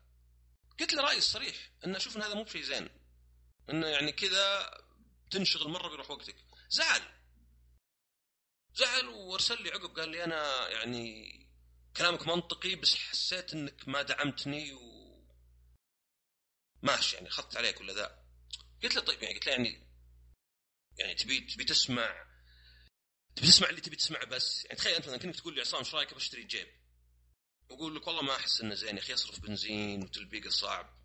قلت 0.80 0.94
له 0.94 1.04
رأيي 1.04 1.18
الصريح 1.18 1.56
إن 1.86 1.96
أشوف 1.96 2.18
إن 2.18 2.22
هذا 2.22 2.34
مو 2.34 2.44
بشيء 2.44 2.62
زين. 2.62 2.90
إنه 3.70 3.88
يعني 3.88 4.12
كذا 4.12 4.72
تنشغل 5.32 5.70
مرة 5.70 5.90
بيروح 5.90 6.12
وقتك. 6.12 6.36
زعل. 6.70 7.02
زعل 8.74 9.08
وارسل 9.08 9.64
لي 9.64 9.70
عقب 9.70 10.00
قال 10.00 10.10
لي 10.10 10.24
أنا 10.24 10.70
يعني 10.70 11.32
كلامك 11.98 12.28
منطقي 12.28 12.76
بس 12.76 12.96
حسيت 12.96 13.54
إنك 13.54 13.88
ما 13.88 14.02
دعمتني 14.02 14.74
و 14.74 15.02
ماشي 16.84 17.16
يعني 17.16 17.28
اخذت 17.28 17.58
عليك 17.58 17.82
ولا 17.82 17.94
ذا 17.94 18.26
قلت 18.84 18.96
له 18.96 19.02
طيب 19.02 19.24
يعني 19.24 19.36
قلت 19.36 19.48
له 19.48 19.52
يعني 19.52 19.88
يعني 20.98 21.16
تبي 21.16 21.40
تبي 21.40 21.64
تسمع 21.64 22.28
تبي 23.36 23.48
تسمع 23.48 23.70
اللي 23.70 23.82
تبي 23.82 23.96
تسمعه 23.96 24.26
بس. 24.26 24.66
يعني 24.66 24.78
تخيل 24.78 24.96
أنت 24.96 25.10
كنت 25.10 25.36
تقول 25.36 25.56
لي 25.56 25.62
عصام 25.62 25.80
إيش 25.80 25.96
رأيك 25.96 26.14
بشتري 26.14 26.44
جيب؟ 26.44 26.68
واقول 27.70 27.96
لك 27.96 28.08
والله 28.08 28.22
ما 28.22 28.36
أحس 28.36 28.62
إنه 28.62 28.76
زين 28.76 28.98
يا 28.98 29.02
أخي 29.02 29.14
يصرف 29.14 29.40
بنزين 29.40 30.04
وتلبيقه 30.04 30.50
صعب. 30.50 31.02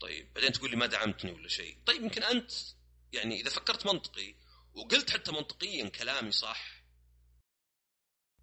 طيب 0.00 0.32
بعدين 0.32 0.52
تقول 0.52 0.70
لي 0.70 0.76
ما 0.76 0.86
دعمتني 0.86 1.32
ولا 1.32 1.48
شيء. 1.48 1.78
طيب 1.86 2.02
يمكن 2.02 2.22
أنت 2.22 2.52
يعني 3.14 3.40
إذا 3.40 3.50
فكرت 3.50 3.86
منطقي 3.86 4.34
وقلت 4.74 5.10
حتى 5.10 5.32
منطقيا 5.32 5.88
كلامي 5.88 6.32
صح 6.32 6.84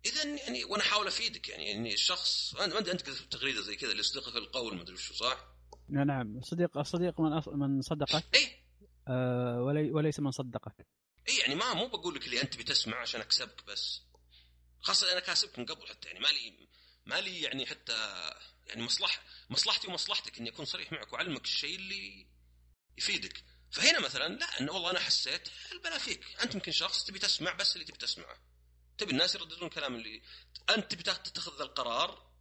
اذا 0.06 0.24
يعني 0.24 0.63
وأنا 0.63 0.84
أحاول 0.84 1.08
أفيدك 1.08 1.50
يعني 1.50 1.70
يعني 1.70 1.94
الشخص 1.94 2.56
ما 2.56 2.80
انت 2.80 2.88
أنت 2.88 3.01
كتبت 3.01 3.34
تغريدة 3.34 3.62
زي 3.62 3.75
كذا 3.75 3.92
اللي 3.92 4.00
يصدقك 4.00 4.36
القول 4.36 4.75
ما 4.75 4.82
أدري 4.82 4.94
وشو 4.94 5.13
صح؟ 5.13 5.46
نعم 5.90 6.42
صديق 6.42 6.78
الصديق 6.78 7.22
من 7.22 7.34
أص... 7.34 7.48
من 7.48 7.82
صدقك؟ 7.82 8.36
إيه. 8.36 8.62
آه 9.08 9.62
ولي... 9.62 9.92
وليس 9.92 10.20
من 10.20 10.32
صدقك. 10.32 10.88
اي 11.30 11.38
يعني 11.38 11.56
ما 11.56 11.74
مو 11.74 11.88
بقول 11.88 12.16
لك 12.16 12.25
اللي 12.25 12.42
أنت 12.42 12.58
بتسمع 12.58 12.98
عشان 12.98 13.22
أكسبك 13.22 13.66
بس. 13.68 14.01
خاصة 14.80 15.12
أنا 15.12 15.20
كاسبك 15.20 15.60
من 15.60 15.66
قبل 15.66 15.88
حتى 15.88 16.08
يعني 16.08 16.20
مالي 16.20 16.68
مالي 17.06 17.42
يعني 17.42 17.66
حتى 17.66 17.94
يعني 18.68 18.84
مصلح 18.84 19.24
مصلحتي 19.50 19.88
ومصلحتك 19.88 20.40
إني 20.40 20.50
أكون 20.50 20.66
صريح 20.66 20.92
معك 20.92 21.13
وأعلمك 21.13 21.44
الشيء 21.44 21.75
اللي 21.75 22.28
يفيدك. 22.98 23.44
فهنا 23.72 24.00
مثلا 24.00 24.28
لا 24.36 24.60
انه 24.60 24.72
والله 24.72 24.92
أنا 24.92 25.00
حسيت 25.00 25.50
البلا 25.72 25.98
فيك. 25.98 26.42
أنت 26.44 26.56
يمكن 26.56 26.72
شخص 26.72 27.04
تبي 27.04 27.20
تسمع 27.20 27.54
بس 27.54 27.75
اللي 27.75 27.86
تبي 27.86 27.98
تسمعه. 27.98 28.38
تبي 28.98 29.12
الناس 29.12 29.36
يرددون 29.36 29.63
الكلام 29.63 29.96
اللي 29.96 30.22
أنت 30.70 30.92
تبي 30.92 31.04
تتخذ 31.04 31.58
ذا 31.58 31.63
القرار 31.63 32.32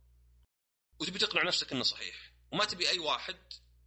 وتبي 1.00 1.18
تقنع 1.18 1.42
نفسك 1.42 1.72
إنه 1.72 1.82
صحيح. 1.82 2.32
وما 2.52 2.64
تبي 2.64 2.88
أي 2.88 2.98
واحد 2.98 3.38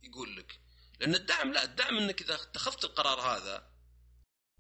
يقول 0.04 0.38
لك. 0.38 0.60
لأن 1.00 1.16
الدعم 1.16 1.54
لا 1.54 1.64
الدعم 1.64 1.98
إنك 1.98 2.22
إذا 2.22 2.36
اتخذت 2.36 2.86
القرار 2.86 3.20
هذا 3.22 3.74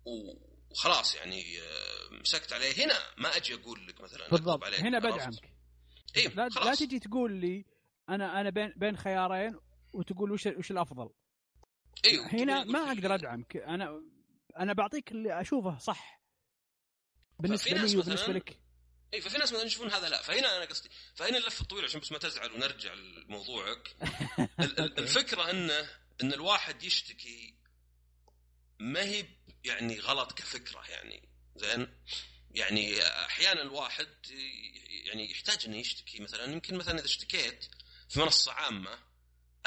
وخلاص 0.05 1.15
يعني 1.15 1.61
آه، 1.61 2.09
مسكت 2.11 2.53
عليه. 2.53 2.85
هنا 2.85 2.99
ما 3.17 3.35
أجي 3.35 3.53
أقول 3.53 3.87
لك 3.87 4.01
مثلا 4.01 4.29
بالضبط. 4.29 4.63
هنا 4.63 4.99
بدعمك. 4.99 5.53
إيه 6.15 6.27
لا, 6.27 6.47
لا 6.47 6.75
تجي 6.75 6.99
تقول 6.99 7.33
لي 7.33 7.65
أنا 8.09 8.41
أنا 8.41 8.49
بين 8.49 8.73
بين 8.75 8.97
خيارين 8.97 9.59
وتقول 9.93 10.31
وش 10.31 10.45
وش 10.45 10.71
الأفضل. 10.71 11.09
أيوه 12.05 12.27
هنا 12.27 12.63
ما 12.63 12.91
أقدر 12.91 13.15
ادعمك 13.15 13.57
أنا 13.57 14.01
أنا 14.57 14.73
بعطيك 14.73 15.11
اللي 15.11 15.41
أشوفه 15.41 15.77
صح. 15.77 16.21
بالنسبة 17.39 17.71
لي 17.71 17.97
وبالنسبة 17.97 18.33
لك. 18.33 18.59
اي 19.13 19.21
ففي 19.21 19.37
ناس 19.37 19.53
مثلا 19.53 19.65
يشوفون 19.65 19.91
هذا 19.91 20.09
لا. 20.09 20.21
فهنا 20.21 20.57
أنا 20.57 20.65
قصدي 20.65 20.89
فهنا 21.15 21.37
اللفه 21.37 21.61
الطويله 21.61 21.87
عشان 21.87 21.99
بس 21.99 22.11
ما 22.11 22.17
تزعل 22.17 22.51
ونرجع 22.51 22.93
لموضوعك. 22.93 23.95
الفكرة 24.99 25.51
انه 25.51 25.89
إن 26.23 26.33
الواحد 26.33 26.83
يشتكي 26.83 27.55
ما 28.79 29.03
هي 29.03 29.25
يعني 29.63 29.99
غلط 29.99 30.31
كفكرة 30.31 30.83
يعني. 30.89 31.29
زين؟ 31.55 31.87
يعني 32.51 33.01
أحيانا 33.01 33.61
الواحد 33.61 34.07
يعني 35.05 35.31
يحتاج 35.31 35.65
إنه 35.65 35.77
يشتكي 35.77 36.23
مثلا. 36.23 36.45
يمكن 36.45 36.75
مثلا 36.75 36.99
إذا 36.99 37.05
اشتكيت 37.05 37.65
في 38.09 38.19
منصة 38.19 38.51
عامة 38.51 38.99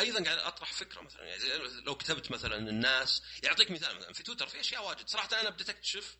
أيضا 0.00 0.24
قاعد 0.24 0.38
أطرح 0.38 0.72
فكرة 0.72 1.00
مثلا 1.00 1.24
يعني 1.24 1.42
لو 1.86 1.94
كتبت 1.94 2.30
مثلا 2.30 2.56
الناس 2.56 3.22
يعطيك 3.42 3.70
مثال 3.70 3.96
مثلا 3.96 4.12
في 4.12 4.22
تويتر 4.22 4.46
في 4.46 4.60
أشياء 4.60 4.88
واجد. 4.88 5.08
صراحة 5.08 5.40
أنا 5.40 5.50
بديت 5.50 5.68
اكتشف 5.68 6.16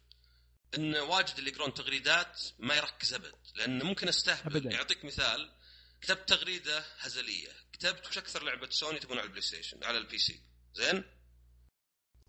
إن 0.75 0.97
واجد 0.97 1.39
اللي 1.39 1.51
يقرون 1.51 1.75
تغريدات 1.75 2.41
ما 2.59 2.75
يركز 2.75 3.15
أبد 3.15 3.35
لأن 3.55 3.83
ممكن 3.83 4.09
أستهبل. 4.09 4.57
أبداً. 4.57 4.71
يعطيك 4.71 5.05
مثال 5.05 5.53
كتبت 6.01 6.29
تغريدة 6.29 6.85
هزلية 6.99 7.53
كتبت 7.73 8.07
وش 8.07 8.19
أكثر 8.19 8.43
لعبة 8.43 8.71
سوني 8.71 8.99
تبون 8.99 9.19
على 9.19 9.25
البلاي 9.25 9.43
ستيشن 9.43 9.85
على 9.85 9.99
ال 9.99 10.19
PC. 10.19 10.43
زين؟ 10.75 11.05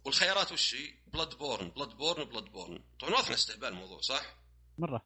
والخيارات 0.05 0.51
وش 0.51 0.75
هي؟ 0.75 0.93
بلاد 1.07 1.29
بورن 1.35 1.69
بلاد 1.69 1.89
بورن 1.89 2.23
بلاد 2.23 2.43
بورن 2.43 2.83
طبعا 2.99 3.11
واضح 3.13 3.29
استهبال 3.31 3.67
الموضوع 3.67 4.01
صح؟ 4.01 4.37
مرة. 4.77 5.05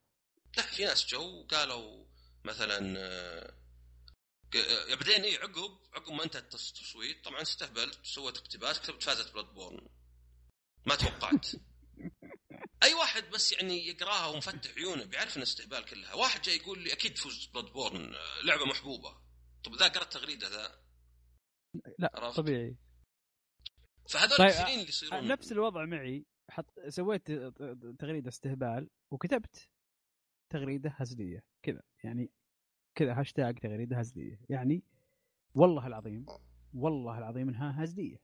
لا 0.58 0.64
في 0.64 0.86
ناس 0.86 1.06
جو 1.06 1.40
وقالوا 1.42 2.06
مثلا 2.44 2.96
آه، 2.98 3.54
بعدين 4.90 5.24
اي 5.24 5.36
عقب 5.36 5.80
عقب 5.94 6.14
ما 6.14 6.24
انتهت 6.24 6.44
التصويت 6.44 7.26
طبعا 7.26 7.42
استهبلت 7.42 8.00
سويت 8.04 8.38
اقتباس 8.38 8.80
كتبت 8.80 9.04
فازت 9.04 9.34
بلاد 9.34 9.46
بورن 9.46 9.88
ما 10.86 10.96
توقعت. 10.96 11.48
أي 12.84 12.94
واحد 12.94 13.24
بس 13.30 13.52
يعني 13.52 13.88
يقراها 13.88 14.26
ومفتح 14.26 14.72
عيونه 14.78 15.06
بيعرف 15.06 15.38
إن 15.38 15.42
استهبال 15.42 15.86
كلها. 15.86 16.14
واحد 16.14 16.42
جاي 16.42 16.56
يقول 16.56 16.80
لي 16.84 16.94
أكيد 16.94 17.18
فوز 17.18 17.46
بلاد 17.46 17.66
بورن 17.66 18.14
آه، 18.16 18.42
لعبة 18.46 18.66
محبوبة. 18.66 19.22
طب 19.64 19.76
ذا 19.76 19.88
قرأ 19.88 20.04
التغريده 20.04 20.48
ذا؟ 20.48 20.82
لا 22.00 22.12
عرفت؟ 22.14 22.38
طبيعي. 22.38 22.78
فهذول 24.10 24.38
طيب 24.38 24.48
الكثيرين 24.48 24.80
اللي 24.80 24.90
يصيرون. 24.90 25.28
نفس 25.28 25.52
الوضع 25.52 25.86
معي. 25.86 26.26
حط 26.50 26.80
سويت 26.88 27.32
تغريدة 28.00 28.30
استهبال 28.30 28.90
وكتبت 29.12 29.70
تغريدة 30.50 30.90
هزلية. 30.90 31.44
كذا. 31.64 31.82
يعني 32.04 32.32
كذا 33.02 33.20
هاشتاج 33.20 33.60
تغريدة 33.60 34.00
هزلية 34.00 34.40
يعني 34.50 34.84
والله 35.56 35.88
العظيم 35.88 36.26
والله 36.74 37.18
العظيم 37.18 37.50
إنها 37.50 37.84
هزلية 37.84 38.22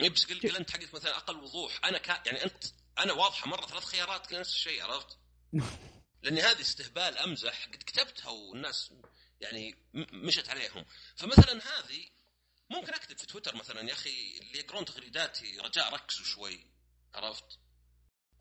اي 0.00 0.08
بس 0.08 0.32
قل 0.32 0.56
أنت 0.56 0.70
حقك 0.70 0.94
مثلا 0.94 1.16
أقل 1.16 1.36
وضوح 1.36 1.80
أنا 1.84 1.98
كا 1.98 2.22
يعني 2.26 2.44
انت 2.44 2.64
أنا 2.98 3.12
واضحة 3.12 3.48
مرة 3.48 3.66
ثلاث 3.66 3.84
خيارات 3.84 4.26
كل 4.26 4.40
نفس 4.40 4.54
الشيء 4.54 4.82
عرفت؟ 4.82 5.18
لاني 6.22 6.40
هذه 6.40 6.60
استهبال 6.60 7.18
أمزح 7.18 7.66
قد 7.66 7.82
كتبتها 7.82 8.30
والناس 8.30 8.94
يعني 9.40 9.74
مشت 10.12 10.48
عليهم 10.48 10.84
فمثلا 11.16 11.52
هذه 11.52 12.06
ممكن 12.70 12.94
أكتب 12.94 13.18
في 13.18 13.26
تويتر 13.26 13.56
مثلا 13.56 13.80
يا 13.80 13.92
أخي 13.92 14.38
اللي 14.42 14.58
يقرون 14.58 14.84
تغريداتي 14.84 15.58
رجاء 15.58 15.94
ركزوا 15.94 16.24
شوي 16.24 16.66
عرفت؟ 17.14 17.58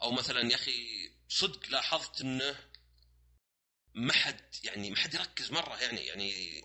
أو 0.01 0.12
مثلا 0.12 0.41
يا 0.41 0.55
أخي 0.55 1.10
صدق 1.27 1.69
لاحظت 1.69 2.21
إنه 2.21 2.71
ما 3.93 4.13
حد 4.13 4.55
يعني 4.63 4.89
ما 4.89 4.98
حد 4.98 5.13
يركز 5.13 5.51
مرة 5.51 5.77
يعني 5.77 6.05
يعني 6.05 6.62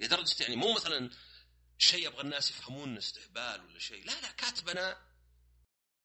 لدرجة 0.00 0.42
يعني 0.42 0.56
مو 0.56 0.72
مثلا 0.72 1.10
شيء 1.78 2.08
أبغى 2.08 2.20
الناس 2.20 2.50
يفهمون 2.50 2.96
استهبال 2.96 3.64
ولا 3.64 3.78
شيء. 3.78 4.04
لا 4.04 4.20
لا 4.20 4.30
كاتب 4.30 4.68
أنا 4.68 4.98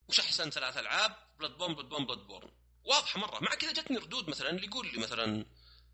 وش 0.07 0.19
احسن 0.19 0.49
ثلاث 0.49 0.77
ألعاب 0.77 1.15
بلاد 1.39 1.51
بورن 1.51 1.73
بلاد 1.73 1.89
بورن 1.89 2.05
بلاد 2.05 2.19
بورن 2.19 2.51
واضحة 2.83 3.19
مرة. 3.19 3.39
مع 3.43 3.55
كذا 3.55 3.71
جتني 3.71 3.97
ردود 3.97 4.29
مثلا 4.29 4.49
اللي 4.49 4.67
يقول 4.67 4.91
لي 4.91 4.97
مثلا 4.97 5.45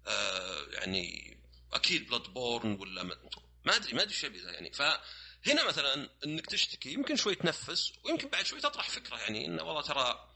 آه 0.07 0.67
يعني 0.71 1.37
أكيد 1.73 2.07
بلاد 2.07 2.23
بورن 2.23 2.71
ولا 2.71 3.03
ما, 3.03 3.13
أدري 3.75 3.93
ما 3.93 4.01
أدري 4.01 4.13
إيش 4.13 4.23
يعني. 4.23 4.73
فهنا 4.73 5.63
مثلا 5.67 6.09
إنك 6.25 6.45
تشتكي 6.45 6.93
يمكن 6.93 7.15
شوي 7.15 7.35
تنفس 7.35 7.93
ويمكن 8.03 8.27
بعد 8.27 8.45
شوي 8.45 8.61
تطرح 8.61 8.89
فكرة 8.89 9.17
يعني 9.17 9.45
إنه 9.45 9.63
والله 9.63 9.81
ترى 9.81 10.33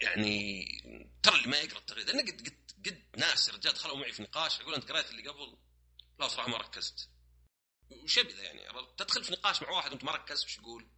يعني 0.00 0.64
ترى 1.22 1.36
اللي 1.36 1.48
ما 1.48 1.56
يقرأ 1.56 1.78
التغريده 1.78 2.12
لأن 2.12 2.26
قد 2.26 2.40
قد 2.40 2.67
قد 2.86 3.02
ناس 3.16 3.48
يا 3.48 3.52
رجال 3.54 3.72
دخلوا 3.74 3.96
معي 3.96 4.12
في 4.12 4.22
نقاش 4.22 4.60
يقول 4.60 4.74
أنت 4.74 4.92
قريت 4.92 5.10
اللي 5.10 5.28
قبل؟ 5.28 5.56
لا 6.18 6.28
صراحة 6.28 6.48
ما 6.48 6.56
ركزت. 6.56 7.08
وش 7.90 8.16
يبي 8.16 8.32
ذا 8.32 8.42
يعني 8.42 8.86
تدخل 8.96 9.24
في 9.24 9.32
نقاش 9.32 9.62
مع 9.62 9.70
واحد 9.70 9.90
وأنت 9.92 10.04
ما 10.04 10.12
ركزت 10.12 10.44
وش 10.44 10.58
يقول؟ 10.58 10.88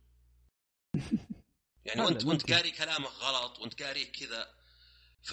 يعني 1.85 2.01
وانت 2.01 2.25
وأنت. 2.25 2.53
قاري 2.53 2.71
كلامه 2.71 3.09
غلط 3.09 3.59
وأنت 3.59 3.83
قاريه 3.83 4.13
كذا. 4.13 4.55
ف 5.23 5.33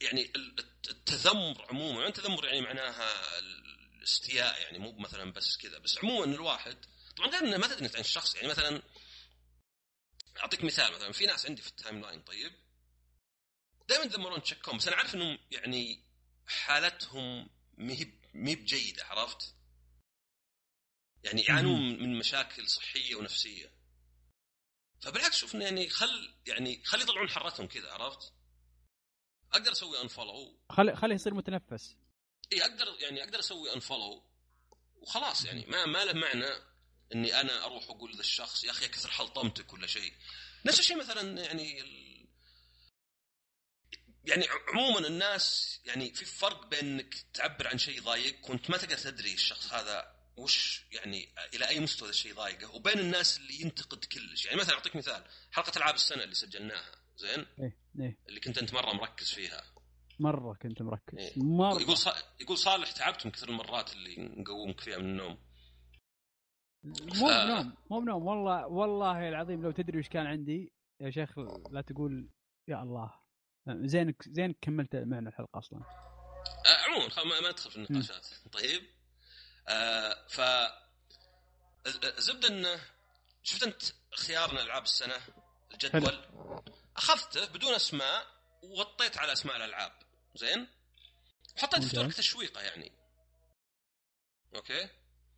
يعني 0.00 0.32
ال- 0.36 0.60
التذمر 0.90 1.66
عموما 1.70 1.96
يعني 1.98 2.08
التذمر 2.08 2.44
يعني 2.44 2.60
معناها 2.60 3.38
الاستياء 3.38 4.60
يعني 4.60 4.78
مو 4.78 4.92
مثلا 4.98 5.32
بس 5.32 5.56
كذا. 5.56 5.78
بس 5.78 5.98
عموما 5.98 6.24
الواحد 6.34 6.84
طبعا 7.16 7.28
غير 7.30 7.40
إنه 7.44 7.56
ما 7.56 7.66
تدري 7.66 7.88
عن 7.94 8.00
الشخص 8.00 8.34
يعني 8.34 8.48
مثلا 8.48 8.82
أعطيك 10.40 10.64
مثال 10.64 10.92
مثلا 10.92 11.12
في 11.12 11.26
ناس 11.26 11.46
عندي 11.46 11.62
في 11.62 11.68
ال 11.68 12.00
timeline 12.00 12.22
طيب؟ 12.22 12.52
دائما 13.88 14.04
يذمرون 14.04 14.42
تشكيهم 14.42 14.76
بس 14.76 14.88
أنا 14.88 14.96
عارف 14.96 15.14
إنهم 15.14 15.38
يعني 15.50 16.04
حالتهم 16.46 17.50
مهب 17.78 18.14
مهب 18.34 18.64
جيده 18.64 19.04
عرفت؟ 19.04 19.54
يعني 21.24 21.42
يعانون 21.42 22.02
من 22.02 22.18
مشاكل 22.18 22.68
صحية 22.68 23.14
ونفسية 23.14 23.72
فبالعكس 25.00 25.36
شوف 25.36 25.54
يعني 25.54 25.88
خل 25.88 26.34
يعني 26.46 26.84
خلي 26.84 27.02
يطلعون 27.02 27.28
حرتهم 27.28 27.66
كذا 27.66 27.92
عرفت؟ 27.92 28.32
أقدر 29.52 29.72
أسوي 29.72 30.02
انفولو 30.02 30.60
خلي 30.70 30.96
خليه 30.96 31.14
يصير 31.14 31.34
متنفس 31.34 31.96
إي 32.52 32.62
أقدر 32.62 32.86
يعني 33.00 33.22
أقدر 33.22 33.38
أسوي 33.38 33.74
unfollow 33.74 34.22
وخلاص 34.96 35.44
يعني 35.44 35.66
ما 35.66 35.86
ما 35.86 36.04
له 36.04 36.12
معنى 36.12 36.46
إني 37.14 37.40
أنا 37.40 37.64
أروح 37.64 37.84
أقول 37.84 38.14
ذا 38.14 38.20
الشخص 38.20 38.64
يا 38.64 38.70
أخي 38.70 38.86
أكثر 38.86 39.10
حلطمتك 39.10 39.72
ولا 39.72 39.86
شيء 39.86 40.12
نفس 40.66 40.80
الشيء 40.80 40.98
مثلا 40.98 41.42
يعني. 41.42 41.82
يعني 44.28 44.46
عموما 44.68 45.06
الناس 45.06 45.80
يعني 45.84 46.14
في 46.14 46.24
فرق 46.24 46.66
بين 46.66 46.86
انك 46.86 47.14
تعبر 47.34 47.68
عن 47.68 47.78
شيء 47.78 48.02
ضايقك 48.02 48.50
وانت 48.50 48.70
ما 48.70 48.76
تقدر 48.76 48.96
تدري 48.96 49.34
الشخص 49.34 49.72
هذا 49.72 50.18
وش 50.36 50.86
يعني 50.92 51.28
إلى 51.54 51.68
أي 51.68 51.80
مستوى 51.80 52.08
الشيء 52.08 52.34
ضايقه. 52.34 52.74
وبين 52.76 52.98
الناس 52.98 53.38
اللي 53.38 53.60
ينتقد 53.60 54.04
كلش. 54.04 54.46
يعني 54.46 54.58
مثلا 54.58 54.74
أعطيك 54.74 54.96
مثال 54.96 55.24
حلقة 55.52 55.72
ألعاب 55.76 55.94
السنة 55.94 56.22
اللي 56.22 56.34
سجلناها 56.34 56.92
زين؟ 57.16 57.46
إيه 57.58 57.76
إيه. 58.00 58.18
اللي 58.28 58.40
كنت 58.40 58.58
أنت 58.58 58.74
مرة 58.74 58.92
مركز 58.92 59.30
فيها. 59.30 59.62
مرة 60.18 60.54
كنت 60.62 60.82
مركز. 60.82 61.18
إيه. 61.18 61.32
مرة. 61.36 61.80
يقول 61.80 61.96
صا... 61.96 62.14
يقول 62.40 62.58
صالح 62.58 62.92
تعبت 62.92 63.26
من 63.26 63.32
كثر 63.32 63.48
المرات 63.48 63.92
اللي 63.92 64.16
نقومك 64.18 64.80
فيها 64.80 64.98
من 64.98 65.04
النوم. 65.04 65.38
مو 66.84 67.26
بنوم 67.26 67.74
مو 67.90 68.00
بنوم. 68.00 68.26
والله 68.26 68.66
والله 68.66 69.28
العظيم 69.28 69.62
لو 69.62 69.70
تدري 69.70 69.98
وش 69.98 70.08
كان 70.08 70.26
عندي 70.26 70.72
يا 71.00 71.10
شيخ 71.10 71.38
لا 71.70 71.80
تقول 71.80 72.28
يا 72.68 72.82
الله. 72.82 73.14
زينك 73.70 74.28
زينك 74.28 74.56
كملت 74.62 74.96
معنا 74.96 75.28
الحلقة 75.28 75.58
أصلا. 75.58 75.82
آه 76.66 76.76
عموما 76.84 77.24
ما, 77.24 77.40
ما 77.40 77.50
ندخل 77.50 77.70
في 77.70 77.76
النقاشات. 77.76 78.26
طيب. 78.52 78.82
آه 79.68 80.26
ف 80.28 80.40
الزبدة 82.04 82.48
إنه 82.48 82.80
شفت 83.42 83.62
أنت 83.62 83.82
خيارنا 84.14 84.62
العاب 84.62 84.82
السنة؟ 84.82 85.20
الجدول؟ 85.74 86.24
أخذته 86.96 87.46
بدون 87.46 87.74
أسماء 87.74 88.26
وغطيت 88.62 89.18
على 89.18 89.32
أسماء 89.32 89.56
الألعاب. 89.56 89.92
زين؟ 90.34 90.68
وحطيت 91.56 91.84
في. 91.84 91.96
درك 91.96 92.14
تشويقة 92.14 92.60
يعني. 92.60 92.92
أوكي؟ 94.54 94.88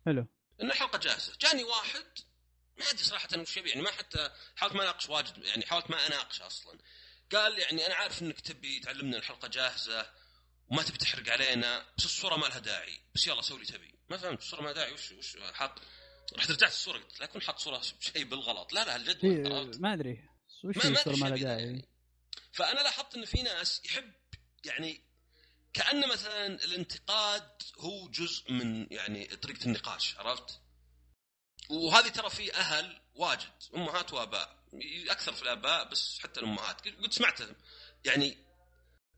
حلو. 0.05 0.27
ان 0.61 0.71
الحلقة 0.71 0.97
جاهزة. 0.99 1.33
جاني 1.41 1.63
واحد 1.63 2.05
ما 2.77 2.85
أدري 2.85 3.03
صراحة 3.03 3.27
وش 3.37 3.57
يبي 3.57 3.69
يعني 3.69 3.81
ما 3.81 3.91
حتى 3.91 4.29
حاولت 4.55 4.75
ما 4.75 4.83
أناقش 4.83 5.09
واجد 5.09 5.37
يعني 5.37 5.65
حاولت 5.65 5.89
ما 5.89 6.07
اناقش 6.07 6.41
أصلا. 6.41 6.79
قال 7.35 7.59
يعني 7.59 7.85
أنا 7.85 7.95
عارف 7.95 8.21
إنك 8.21 8.39
تبي 8.41 8.79
تعلمنا 8.79 9.17
الحلقة 9.17 9.47
جاهزة 9.47 10.11
وما 10.69 10.83
تبي 10.83 10.97
تحرق 10.97 11.29
علينا 11.29 11.85
بس 11.97 12.05
الصورة 12.05 12.35
ما 12.35 12.45
لها 12.45 12.59
داعي. 12.59 12.99
بس 13.15 13.27
يلا 13.27 13.41
سوي 13.41 13.57
اللي 13.61 13.67
تبي. 13.71 13.99
ما 14.09 14.17
فهمت 14.17 14.39
الصورة 14.39 14.61
ما 14.61 14.65
لها 14.65 14.73
داعي 14.73 14.93
وش 14.93 15.11
وش 15.11 15.37
حاط 15.53 15.81
رحت 16.37 16.51
رجعت 16.51 16.71
الصورة 16.71 16.97
قلت 16.97 17.19
لا 17.19 17.25
يكون 17.25 17.41
حاط 17.41 17.59
صورة 17.59 17.81
شيء 17.99 18.23
بالغلط. 18.23 18.73
لا 18.73 18.85
لا 18.85 18.95
الجدول 18.95 19.31
إيه 19.31 19.79
ما 19.79 19.93
أدري. 19.93 20.29
وش 20.63 20.77
ما- 20.77 20.89
الصورة 20.91 21.15
ما 21.15 21.27
لها 21.27 21.37
داعي؟ 21.37 21.63
يعني. 21.63 21.87
فأنا 22.53 22.79
لاحظت 22.81 23.15
إن 23.15 23.25
في 23.25 23.41
ناس 23.41 23.81
يحب 23.85 24.13
يعني 24.65 25.01
كأن 25.73 26.09
مثلا 26.09 26.45
الانتقاد 26.47 27.49
هو 27.79 28.07
جزء 28.09 28.51
من 28.51 28.87
يعني 28.91 29.25
طريقة 29.25 29.65
النقاش 29.65 30.17
عرفت؟ 30.17 30.61
وهذه 31.69 32.07
ترى 32.07 32.29
في 32.29 32.53
أهل 32.55 33.01
واجد 33.15 33.51
أمهات 33.75 34.13
وآباء. 34.13 34.60
أكثر 35.09 35.33
في 35.33 35.41
الآباء 35.41 35.89
بس 35.89 36.19
حتى 36.19 36.39
الأمهات. 36.39 36.87
قد 36.87 37.13
سمعته. 37.13 37.55
يعني 38.05 38.37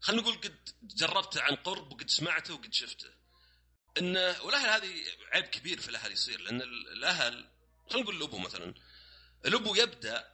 خلينا 0.02 0.22
نقول 0.22 0.36
قد 0.36 0.70
جربته 0.84 1.42
عن 1.42 1.56
قرب 1.56 1.92
وقد 1.94 2.10
سمعته 2.10 2.54
وقد 2.54 2.74
شفته. 2.74 3.10
إنه 3.98 4.42
والأهل 4.42 4.70
هذه 4.70 5.04
عيب 5.32 5.46
كبير 5.46 5.80
في 5.82 5.90
الأهل 5.90 6.12
يصير 6.12 6.42
لأن 6.42 6.62
ال- 6.62 6.88
الأهل 6.92 7.50
خلينا 7.90 8.04
نقول 8.04 8.16
الابو 8.16 8.38
مثلا. 8.38 8.74
الابو 9.46 9.76
يبدأ 9.76 10.34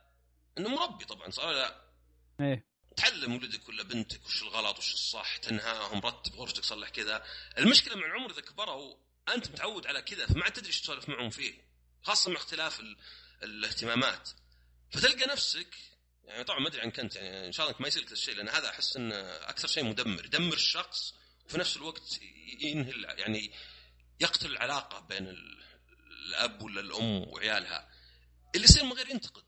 إنه 0.57 0.69
مربي 0.69 1.05
طبعا 1.05 1.29
صح 1.29 1.43
ولا 1.43 1.57
لا؟ 1.57 1.81
إيه. 2.39 2.65
تعلم 2.97 3.33
ولدك 3.35 3.69
ولا 3.69 3.83
بنتك 3.83 4.25
وش 4.25 4.41
الغلط 4.43 4.77
وش 4.77 4.93
الصح 4.93 5.37
تنهاهم 5.37 5.99
رتب 5.99 6.35
غرفتك 6.35 6.63
صلح 6.63 6.89
كذا. 6.89 7.25
المشكلة 7.57 7.95
مع 7.95 8.05
العمر 8.05 8.31
إذا 8.31 8.41
كبروا 8.41 8.97
أنت 9.29 9.51
متعود 9.51 9.87
على 9.87 10.01
كذا 10.01 10.25
فما 10.27 10.43
عاد 10.43 10.53
تدري 10.53 10.67
إيش 10.67 10.81
تسولف 10.81 11.09
معهم 11.09 11.29
فيه 11.29 11.69
خاصة 12.03 12.31
مع 12.31 12.37
اختلاف 12.37 12.79
ال... 12.79 12.97
الاهتمامات. 13.43 14.29
فتلقى 14.91 15.25
نفسك 15.25 15.75
يعني 16.23 16.43
طبعا 16.43 16.59
ما 16.59 16.67
أدري 16.67 16.81
عنك 16.81 16.99
انت 16.99 17.15
يعني 17.15 17.47
إن 17.47 17.51
شاء 17.51 17.65
الله 17.65 17.75
إنك 17.75 17.81
ما 17.81 17.87
يصير 17.87 18.03
لك 18.03 18.11
الشيء 18.11 18.35
لأن 18.35 18.49
هذا 18.49 18.69
أحس 18.69 18.97
إنه 18.97 19.15
أكثر 19.25 19.67
شيء 19.67 19.83
مدمر 19.83 20.25
يدمر 20.25 20.53
الشخص 20.53 21.13
وفي 21.45 21.57
نفس 21.57 21.77
الوقت 21.77 22.19
ينهي 22.61 22.91
يعني 23.17 23.51
يقتل 24.19 24.51
العلاقة 24.51 24.99
بين 24.99 25.27
ال... 25.27 25.63
الأب 26.29 26.61
ولا 26.61 26.81
الأم 26.81 27.27
وعيالها. 27.27 27.89
اللي 28.55 28.65
يصير 28.65 28.83
من 28.83 28.93
غير 28.93 29.09
ينتقد 29.09 29.43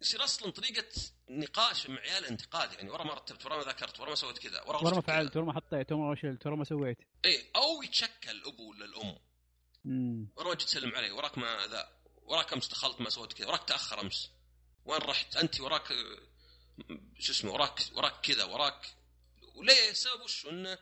يصير 0.00 0.24
أصلا 0.24 0.52
طريقة 0.52 0.88
نقاش 1.30 1.86
مع 1.90 2.00
عيال 2.00 2.24
انتقاد 2.24 2.72
يعني 2.72 2.90
ورا 2.90 3.04
ما 3.04 3.14
رتبت 3.14 3.46
ورا 3.46 3.56
ما 3.56 3.62
ذكرت 3.62 4.00
ورا 4.00 4.08
ما 4.08 4.14
سويت 4.14 4.38
كذا 4.38 4.62
ورا 4.62 4.84
ورا 4.84 4.94
ما. 4.94 5.00
فعلت 5.00 5.36
ورا 5.36 5.44
ما 5.44 5.52
حطيت 5.52 5.92
ورا 5.92 6.08
ما 6.08 6.14
شلت 6.14 6.46
ورا 6.46 6.56
ما 6.56 6.64
سويت. 6.64 6.98
اي 7.24 7.50
أو 7.56 7.82
يتشكل 7.82 8.30
الابو 8.30 8.70
ولا 8.70 8.84
الأم. 8.84 9.18
ورا 10.36 10.48
ما 10.48 10.54
جيت 10.54 10.62
تسلم 10.62 10.94
علي 10.94 11.10
وراك 11.10 11.38
ما 11.38 11.66
ذا 11.66 11.88
وراك 12.22 12.52
أمس 12.52 12.68
دخلت 12.68 13.00
ما 13.00 13.10
سويت 13.10 13.32
كذا 13.32 13.46
وراك 13.46 13.68
تأخر 13.68 14.00
أمس. 14.00 14.30
وين 14.84 15.00
رحت؟ 15.00 15.36
أنت 15.36 15.60
وراك 15.60 15.88
شو 17.18 17.32
اسمه 17.32 17.52
وراك 17.52 17.80
وراك 17.94 18.20
كذا 18.20 18.44
وراك. 18.44 18.86
وليه 19.54 19.90
السبب 19.90 20.20
وش؟ 20.20 20.46
إنه 20.46 20.78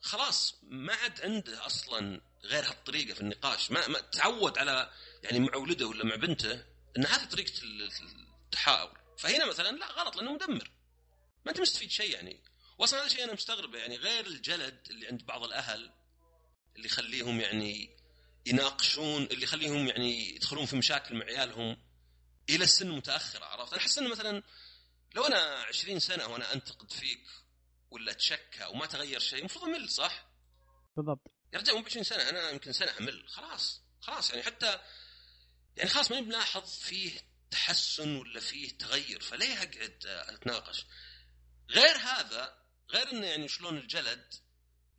خلاص 0.00 0.54
ما 0.62 0.94
عاد 0.94 1.20
عنده 1.20 1.66
أصلا 1.66 2.20
غير 2.44 2.64
هالطريقة 2.64 3.14
في 3.14 3.20
النقاش. 3.20 3.70
ما, 3.70 3.88
ما 3.88 4.00
تعود 4.00 4.58
على 4.58 4.90
يعني 5.22 5.38
مع 5.40 5.56
ولده 5.56 5.86
ولا 5.86 6.04
مع 6.04 6.14
بنته 6.14 6.64
إن 6.98 7.06
هذه 7.06 7.24
طريقة 7.24 7.62
ال- 7.62 7.90
التحاور. 8.44 9.00
فهنا 9.18 9.46
مثلا 9.46 9.76
لا 9.76 9.86
غلط 9.92 10.16
لأنه 10.16 10.32
مدمر. 10.32 10.70
ما 11.44 11.50
أنت 11.52 11.60
مستفيد 11.60 11.90
شيء 11.90 12.10
يعني. 12.10 12.44
واصلا 12.78 13.00
هذا 13.00 13.08
شيء 13.08 13.24
أنا 13.24 13.32
مستغربه 13.32 13.78
يعني 13.78 13.96
غير 13.96 14.26
الجلد 14.26 14.86
اللي 14.90 15.06
عند 15.06 15.26
بعض 15.26 15.42
الأهل 15.44 15.90
اللي 16.76 16.86
يخليهم 16.86 17.40
يعني 17.40 17.96
يناقشون 18.46 19.22
اللي 19.22 19.42
يخليهم 19.42 19.86
يعني 19.88 20.34
يدخلون 20.34 20.66
في 20.66 20.76
مشاكل 20.76 21.14
مع 21.14 21.24
عيالهم. 21.24 21.89
إلى 22.56 22.64
السن 22.64 22.90
متاخره 22.90 23.44
عرفت؟ 23.44 23.72
أنا 23.72 23.82
أحس 23.82 23.98
إنه 23.98 24.10
مثلا 24.10 24.42
لو 25.14 25.26
أنا 25.26 25.62
20 25.62 25.98
سنة 25.98 26.26
وأنا 26.26 26.52
أنتقد 26.52 26.92
فيك 26.92 27.26
ولا 27.90 28.12
أتشكى 28.12 28.64
وما 28.64 28.86
تغير 28.86 29.20
شيء 29.20 29.38
المفروض 29.38 29.64
أمل 29.64 29.90
صح؟ 29.90 30.26
بالضبط 30.96 31.32
يا 31.52 31.58
رجال 31.58 31.76
مو 31.76 31.82
ب 31.82 31.86
20 31.86 32.04
سنة 32.04 32.28
أنا 32.28 32.50
يمكن 32.50 32.72
سنة 32.72 32.98
أمل 33.00 33.28
خلاص 33.28 33.82
خلاص 34.00 34.30
يعني 34.30 34.42
حتى 34.42 34.80
يعني 35.76 35.90
خلاص 35.90 36.10
ماني 36.10 36.26
بلاحظ 36.26 36.78
فيه 36.78 37.20
تحسن 37.50 38.16
ولا 38.16 38.40
فيه 38.40 38.78
تغير 38.78 39.20
فليه 39.20 39.54
أقعد 39.54 40.06
أتناقش 40.06 40.86
غير 41.70 41.96
هذا 41.96 42.58
غير 42.90 43.12
إنه 43.12 43.26
يعني 43.26 43.48
شلون 43.48 43.78
الجلد 43.78 44.34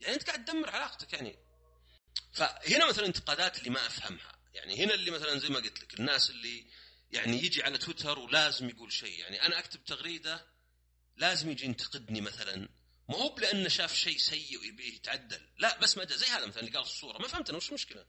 يعني 0.02 0.16
أنت 0.16 0.28
قاعد 0.28 0.46
تدمر 0.46 0.70
علاقتك 0.70 1.14
يعني 1.14 1.40
فهنا 2.34 2.90
مثلا 2.90 3.06
انتقادات 3.06 3.60
اللي 3.60 3.70
ما 3.70 3.88
أفهمها 3.88 4.40
يعني 4.54 4.86
هنا 4.86 4.94
اللي 4.94 5.12
مثلا 5.12 5.40
زي 5.40 5.50
ما 5.50 5.60
قلت 5.60 5.82
لك 5.84 6.00
الناس 6.00 6.30
اللي 6.30 6.66
يعني 7.12 7.38
يجي 7.38 7.64
على 7.64 7.78
تويتر 7.78 8.20
ولازم 8.20 8.70
يقول 8.70 8.92
شيء. 8.92 9.20
يعني 9.20 9.46
أنا 9.46 9.60
أكتب 9.60 9.84
تغريدة 9.84 10.48
لازم 11.16 11.50
يجي 11.50 11.66
ينتقدني 11.66 12.22
مثلا. 12.22 12.70
ما 13.10 13.18
هو 13.18 13.36
لأنه 13.38 13.70
شاف 13.70 13.94
شيء 13.94 14.18
سيء 14.18 14.60
ويبيه 14.60 14.96
يتعدل. 14.96 15.50
لا 15.58 15.80
بس 15.80 15.98
ما 15.98 16.06
زي 16.06 16.26
هذا 16.26 16.46
مثلا 16.46 16.60
اللي 16.60 16.72
قال 16.72 16.84
الصورة. 16.84 17.18
ما 17.18 17.28
فهمت 17.28 17.50
أنا 17.50 17.58
وش 17.58 17.70
المشكلة. 17.70 18.06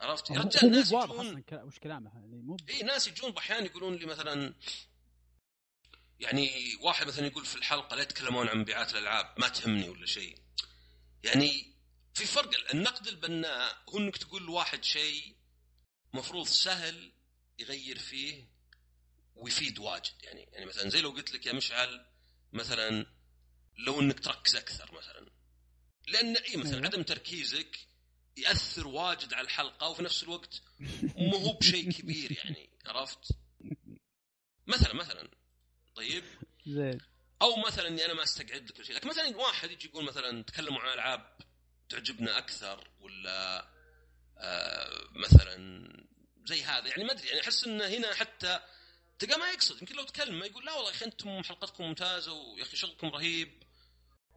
عرفت؟ 0.00 0.30
يا 0.30 0.40
رجال 0.40 0.70
ناس 0.70 0.92
يجون 0.92 1.44
وش 1.52 1.78
كلامه 1.78 2.10
يعني 2.14 2.42
مو 2.42 2.56
اي 2.68 2.82
ناس 2.82 3.08
يجون 3.08 3.30
بأحيان 3.30 3.64
يقولون 3.66 3.96
لي 3.96 4.06
مثلا 4.06 4.54
يعني 6.20 6.50
واحد 6.80 7.06
مثلا 7.06 7.26
يقول 7.26 7.46
في 7.46 7.56
الحلقة 7.56 7.96
لا 7.96 8.02
يتكلمون 8.02 8.48
عن 8.48 8.58
مبيعات 8.58 8.92
الألعاب 8.92 9.34
ما 9.38 9.48
تهمني 9.48 9.88
ولا 9.88 10.06
شيء. 10.06 10.38
يعني 11.24 11.74
في 12.14 12.26
فرق 12.26 12.74
النقد 12.74 13.06
البناء 13.06 13.84
هو 13.88 13.98
إنك 13.98 14.16
تقول 14.16 14.42
لواحد 14.42 14.84
شيء 14.84 15.36
مفروض 16.14 16.46
سهل 16.46 17.12
يغير 17.60 17.98
فيه 17.98 18.44
ويفيد 19.34 19.78
واجد. 19.78 20.12
يعني 20.22 20.48
يعني 20.52 20.66
مثلا 20.66 20.88
زي 20.88 21.00
لو 21.00 21.10
قلت 21.10 21.32
لك 21.32 21.46
يا 21.46 21.52
مشعل 21.52 22.06
مثلا 22.52 23.06
لو 23.78 24.00
إنك 24.00 24.20
تركز 24.20 24.56
أكثر 24.56 24.94
مثلا. 24.94 25.30
لأن 26.08 26.36
اي 26.36 26.56
مثلا 26.56 26.74
أيوه. 26.74 26.86
عدم 26.86 27.02
تركيزك 27.02 27.78
يأثر 28.36 28.86
واجد 28.88 29.34
على 29.34 29.44
الحلقة 29.44 29.88
وفي 29.88 30.02
نفس 30.02 30.22
الوقت 30.22 30.62
مو 31.16 31.36
هو 31.36 31.52
بشيء 31.52 31.92
كبير 31.98 32.32
يعني 32.32 32.70
عرفت؟ 32.86 33.32
مثلا 34.66 34.94
مثلا 34.94 35.30
طيب؟ 35.94 36.24
زين. 36.66 37.00
أو 37.42 37.56
مثلا 37.66 37.88
إني 37.88 38.04
أنا 38.04 38.14
ما 38.14 38.22
أستقعد 38.22 38.68
لك 38.68 38.76
كل 38.76 38.84
شيء. 38.84 38.96
لكن 38.96 39.08
مثلا 39.08 39.36
واحد 39.36 39.70
يجي 39.70 39.88
يقول 39.88 40.04
مثلا 40.04 40.42
تكلموا 40.42 40.80
عن 40.80 40.92
ألعاب 40.92 41.36
تعجبنا 41.88 42.38
أكثر 42.38 42.90
ولا 43.00 43.68
آه 44.38 45.08
مثلا 45.10 45.99
زي 46.50 46.62
هذا. 46.62 46.88
يعني 46.88 47.04
ما 47.04 47.12
أدري 47.12 47.28
يعني 47.28 47.40
أحس 47.40 47.64
انه 47.64 47.86
هنا 47.86 48.14
حتى 48.14 48.60
تلقى 49.18 49.38
ما 49.38 49.50
يقصد. 49.50 49.82
يمكن 49.82 49.96
لو 49.96 50.04
تكلم 50.04 50.38
ما 50.38 50.46
يقول 50.46 50.64
لا 50.66 50.72
والله 50.72 50.90
يا 50.90 50.94
أخي 50.94 51.04
أنتم 51.04 51.42
حلقتكم 51.42 51.84
ممتازة 51.84 52.32
ويا 52.32 52.62
أخي 52.62 52.76
شغلكم 52.76 53.06
رهيب. 53.06 53.62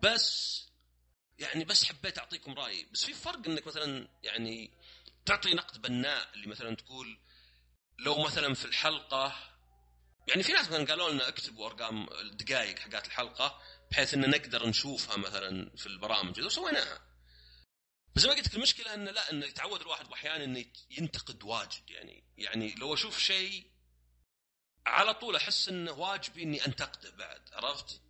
بس 0.03 0.61
يعني 1.39 1.65
بس 1.65 1.83
حبيت 1.85 2.17
أعطيكم 2.17 2.53
رأيي. 2.53 2.87
بس 2.93 3.05
في 3.05 3.13
فرق 3.13 3.47
إنك 3.47 3.67
مثلا 3.67 4.07
يعني 4.23 4.71
تعطي 5.25 5.53
نقد 5.53 5.81
بناء 5.81 6.29
اللي 6.33 6.47
مثلا 6.47 6.75
تقول 6.75 7.19
لو 7.99 8.23
مثلا 8.23 8.53
في 8.53 8.65
الحلقة 8.65 9.35
يعني 10.27 10.43
في 10.43 10.53
ناس 10.53 10.67
مثلا 10.67 10.85
قالوا 10.85 11.09
لنا 11.09 11.27
اكتبوا 11.27 11.67
أرقام 11.67 12.07
الدقائق 12.21 12.79
حقات 12.79 13.07
الحلقة 13.07 13.61
بحيث 13.91 14.13
إن 14.13 14.29
نقدر 14.29 14.67
نشوفها 14.67 15.17
مثلا 15.17 15.71
في 15.77 15.87
البرامج. 15.87 16.41
وسويناها 16.41 17.12
بس 18.15 18.25
ما 18.25 18.33
قلت 18.33 18.47
لك 18.47 18.55
المشكلة 18.55 18.93
انه 18.93 19.11
لا 19.11 19.31
انه 19.31 19.45
يتعود 19.45 19.81
الواحد 19.81 20.11
أحيانا 20.11 20.43
إنه 20.43 20.65
ينتقد 20.89 21.43
واجد 21.43 21.89
يعني 21.89 22.23
يعني 22.37 22.75
لو 22.75 22.93
أشوف 22.93 23.19
شيء 23.19 23.73
على 24.85 25.13
طول 25.13 25.35
أحس 25.35 25.69
إنه 25.69 25.91
واجبي 25.91 26.43
إني 26.43 26.65
أنتقده 26.65 27.11
بعد 27.11 27.41
عرفت؟ 27.53 28.01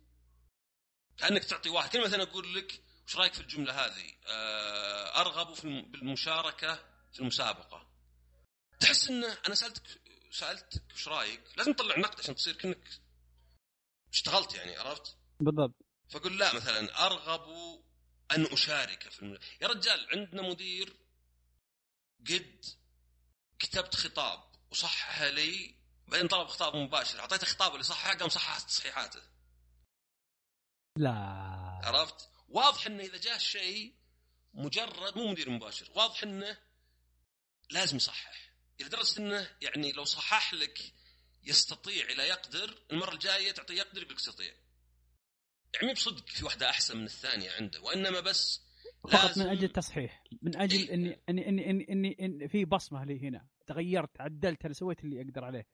كأنك 1.16 1.44
تعطي 1.44 1.68
واحد 1.68 1.90
كلمة 1.90 2.04
مثلا 2.04 2.22
أقول 2.22 2.54
لك 2.54 2.82
وش 3.06 3.16
رأيك 3.16 3.34
في 3.34 3.40
الجملة 3.40 3.86
هذه؟ 3.86 4.12
آه، 4.26 5.20
أرغب 5.20 5.54
في 5.54 5.82
بالمشاركة 5.82 6.74
في 7.12 7.20
المسابقة. 7.20 7.90
تحس 8.80 9.08
انه 9.08 9.38
أنا 9.46 9.54
سألتك 9.54 9.82
سألتك 10.30 10.82
وش 10.94 11.08
رأيك؟ 11.08 11.42
لازم 11.56 11.72
تطلع 11.72 11.98
نقد 11.98 12.20
عشان 12.20 12.34
تصير 12.34 12.54
كأنك 12.54 13.00
اشتغلت 14.12 14.54
يعني 14.54 14.76
عرفت؟ 14.76 15.16
بالضبط. 15.40 15.74
فقل 16.10 16.38
لا 16.38 16.54
مثلا 16.54 17.06
أرغب 17.06 17.48
أن 18.34 18.46
أشارك 18.46 19.08
في 19.08 19.22
الم... 19.22 19.38
يا 19.60 19.66
رجال 19.66 20.08
عندنا 20.12 20.42
مدير 20.42 20.96
قد 22.28 22.64
كتبت 23.58 23.94
خطاب 23.94 24.44
وصحح 24.70 25.22
لي 25.22 25.74
بعدين 26.08 26.28
طلب 26.28 26.48
خطاب 26.48 26.76
مباشر. 26.76 27.20
أعطيته 27.20 27.46
خطاب 27.46 27.72
اللي 27.72 27.84
صححه 27.84 28.14
قام 28.14 28.28
صحح 28.28 28.60
تصحيحاته. 28.60 29.22
لا. 30.96 31.10
عرفت؟ 31.84 32.28
واضح 32.48 32.86
إنه 32.86 33.02
إذا 33.02 33.16
جاء 33.16 33.38
شيء 33.38 33.94
مجرد 34.54 35.18
مو 35.18 35.26
مدير 35.26 35.50
مباشر 35.50 35.90
واضح 35.94 36.22
إنه 36.22 36.58
لازم 37.70 37.96
يصحح. 37.96 38.50
إلى 38.80 38.88
درجه 38.88 39.18
إنه 39.18 39.56
يعني 39.60 39.92
لو 39.92 40.04
صحح 40.04 40.54
لك 40.54 40.92
يستطيع 41.42 42.04
إلى 42.04 42.22
يقدر 42.22 42.82
المرة 42.92 43.14
الجاية 43.14 43.52
تعطيه 43.52 43.74
يقدر 43.74 44.02
يقول 44.02 44.16
يستطيع. 44.16 44.54
يعني 45.74 45.92
بصدق 45.94 46.28
في 46.28 46.44
واحدة 46.44 46.70
أحسن 46.70 46.96
من 46.96 47.04
الثانية 47.04 47.50
عنده 47.50 47.80
وإنما 47.80 48.20
بس 48.20 48.60
فقط 49.08 49.38
من 49.38 49.46
أجل 49.46 49.64
التصحيح. 49.64 50.24
من 50.42 50.56
أجل 50.56 50.78
إيه؟ 50.78 50.94
اني 50.94 51.20
اني 51.28 51.48
اني 51.48 51.70
اني, 51.70 51.86
إني, 51.90 52.16
إني 52.20 52.48
في 52.48 52.64
بصمة 52.64 53.04
لي 53.04 53.28
هنا. 53.28 53.46
تغيرت 53.66 54.20
عدلت 54.20 54.64
أنا 54.64 54.74
سويت 54.74 55.04
اللي 55.04 55.20
أقدر 55.20 55.44
عليه؟ 55.44 55.66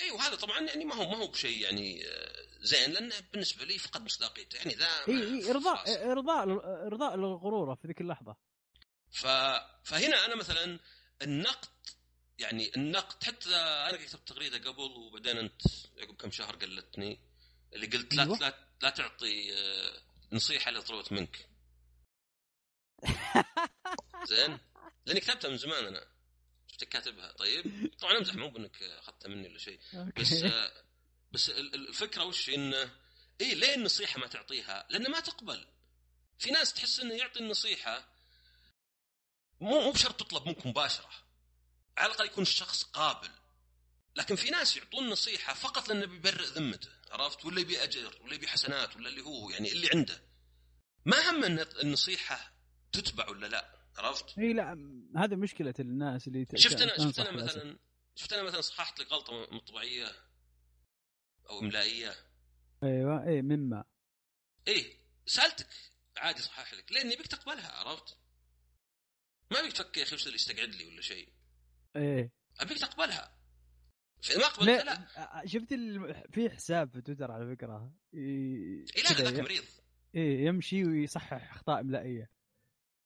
اي 0.00 0.10
وهذا 0.10 0.36
طبعا 0.36 0.60
يعني 0.60 0.84
ما 0.84 0.94
هو 0.94 1.10
ما 1.10 1.16
هو 1.16 1.26
بشيء 1.26 1.62
يعني 1.62 2.06
آه، 2.06 2.32
زين 2.60 2.92
لأنه 2.92 3.14
بالنسبة 3.32 3.64
لي 3.64 3.78
فقد 3.78 4.02
مصداقيته. 4.02 4.56
يعني 4.56 4.74
ذا 4.74 4.86
اي 5.08 5.44
إي 5.44 5.50
ارضاء 5.50 6.10
إرضاء 6.12 6.42
إرضاء 6.86 7.16
لغروره 7.16 7.74
في 7.74 7.88
ذيك 7.88 8.00
اللحظة. 8.00 8.36
ف... 9.10 9.26
فهنا 9.84 10.26
أنا 10.26 10.36
مثلا 10.36 10.78
النقد 11.22 11.68
يعني 12.38 12.70
النقد 12.76 13.24
حتى 13.24 13.54
أنا 13.56 13.96
كتبت 13.96 14.28
تغريدة 14.28 14.70
قبل 14.70 14.80
وبعدين 14.82 15.38
أنت 15.38 15.62
عقب 16.00 16.14
كم 16.14 16.30
شهر 16.30 16.56
قلتني 16.56 17.20
اللي 17.72 17.86
قلت 17.86 18.14
لا 18.14 18.22
أيوة. 18.22 18.38
لا, 18.38 18.54
لا 18.82 18.90
تعطي 18.90 19.54
آه، 19.54 20.02
نصيحة 20.32 20.68
اللي 20.68 20.82
طلبت 20.82 21.12
منك. 21.12 21.48
زين. 24.28 24.58
لأني 25.06 25.20
كتبتها 25.20 25.50
من 25.50 25.56
زمان 25.56 25.86
أنا. 25.86 26.06
شفتك 26.68 26.88
كاتبها. 26.88 27.32
طيب. 27.32 27.90
طبعا 27.98 28.18
أمزح 28.18 28.34
مو 28.34 28.50
بإنك 28.50 28.82
أخذتها 28.82 29.28
مني 29.28 29.48
ولا 29.48 29.58
شيء. 29.58 29.80
بس 30.16 30.44
بس 31.32 31.50
الفكرة 31.50 32.24
وش؟ 32.24 32.48
انه 32.48 32.90
اي 33.40 33.54
ليه 33.54 33.74
النصيحة 33.74 34.20
ما 34.20 34.26
تعطيها؟ 34.26 34.86
لأنه 34.90 35.08
ما 35.08 35.20
تقبل. 35.20 35.66
في 36.38 36.50
ناس 36.50 36.74
تحس 36.74 37.00
إنه 37.00 37.14
يعطي 37.14 37.40
النصيحة 37.40 38.08
مو 39.60 39.80
مو 39.80 39.92
بشرط 39.92 40.20
تطلب 40.20 40.46
منك 40.46 40.66
مباشرة. 40.66 41.10
على 41.98 42.06
الأقل 42.12 42.26
يكون 42.26 42.42
الشخص 42.42 42.84
قابل. 42.84 43.30
لكن 44.16 44.36
في 44.36 44.50
ناس 44.50 44.76
يعطون 44.76 45.08
نصيحة 45.08 45.54
فقط 45.54 45.88
لأنه 45.88 46.06
بيبرئ 46.06 46.44
ذمته. 46.44 47.01
عرفت؟ 47.12 47.44
ولا 47.44 47.60
يبي 47.60 47.82
أجر 47.82 48.18
ولا 48.22 48.34
يبي 48.34 48.48
حسنات 48.48 48.96
ولا 48.96 49.08
اللي 49.08 49.22
هو 49.22 49.50
يعني 49.50 49.72
اللي 49.72 49.88
عنده. 49.94 50.22
ما 51.06 51.30
هم 51.30 51.44
إن 51.44 51.66
النصيحة 51.82 52.52
تتبع 52.92 53.28
ولا 53.28 53.46
لا؟ 53.46 53.82
عرفت؟ 53.96 54.38
إي 54.38 54.52
لا 54.52 54.72
هذه 55.16 55.34
مشكلة 55.34 55.74
الناس 55.80 56.28
اللي 56.28 56.46
شفت 56.54 56.82
أنا 56.82 56.98
شفت 56.98 57.18
أنا 57.18 57.44
مثلا 57.44 57.78
شفت 58.14 58.32
أنا 58.32 58.42
مثلا 58.42 58.60
صححت 58.60 59.00
لك 59.00 59.12
غلطة 59.12 59.54
مطبعية 59.54 60.06
أو 61.50 61.60
إملائية؟ 61.60 62.14
أيوه 62.82 63.26
إي 63.26 63.42
مما. 63.42 63.84
إيه 64.68 64.96
سألتك 65.26 65.68
عادي 66.16 66.42
صحح 66.42 66.74
لك 66.74 66.92
لاني 66.92 67.16
بيك 67.16 67.26
تقبلها 67.26 67.72
عرفت؟ 67.72 68.16
ما 69.50 69.62
بيك 69.62 69.72
تفكر 69.72 70.00
يا 70.00 70.04
أخي 70.04 70.14
وش 70.14 70.24
اللي 70.26 70.34
يستقعد 70.34 70.74
لي 70.74 70.84
ولا 70.84 71.00
شيء. 71.00 71.32
إيه 71.96 72.32
أبيك 72.60 72.78
تقبلها. 72.78 73.41
فاذا 74.22 74.38
ما 74.38 74.48
قبلت 74.48 74.84
لا. 74.84 75.42
شفت 75.46 75.72
ال... 75.72 76.14
في 76.32 76.50
حساب 76.50 76.90
في 76.90 77.00
تويتر 77.00 77.30
على 77.30 77.56
فكرة. 77.56 77.92
ي... 78.12 78.18
إيه 78.96 79.02
لا 79.02 79.12
ذاك 79.12 79.40
مريض. 79.40 79.64
إيه 80.14 80.46
يمشي 80.46 80.84
ويصحح 80.84 81.52
أخطاء 81.54 81.80
إملائية. 81.80 82.30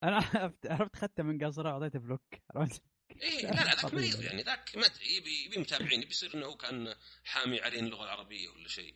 أنا 0.03 0.17
عرفت 0.17 0.67
عرفت 0.67 0.95
اخذته 0.97 1.23
من 1.23 1.45
قصره 1.45 1.71
واعطيته 1.71 1.99
block. 1.99 2.23
عرفت؟ 2.55 2.83
إيه 3.23 3.43
لا 3.43 3.65
لا 3.65 3.75
ذاك 3.75 3.95
مريض 3.95 4.23
يعني 4.23 4.43
ذاك 4.43 4.77
ما 4.77 4.87
أدري 4.87 5.17
يبي 5.17 5.45
يبي 5.45 5.59
متابعين 5.59 6.03
يبي 6.03 6.11
يصير 6.11 6.35
إنه 6.35 6.47
هو 6.47 6.57
كان 6.57 6.95
حامي 7.25 7.61
عرين 7.61 7.85
اللغة 7.85 8.05
العربية 8.05 8.49
ولا 8.49 8.69
شيء. 8.69 8.95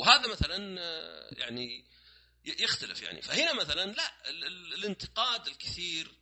وهذا 0.00 0.32
مثلا 0.32 0.80
يعني 1.32 1.84
يختلف 2.44 3.02
يعني. 3.02 3.22
فهنا 3.22 3.52
مثلا 3.52 3.92
لا 3.92 4.30
الانتقاد 4.74 5.46
الكثير 5.46 6.14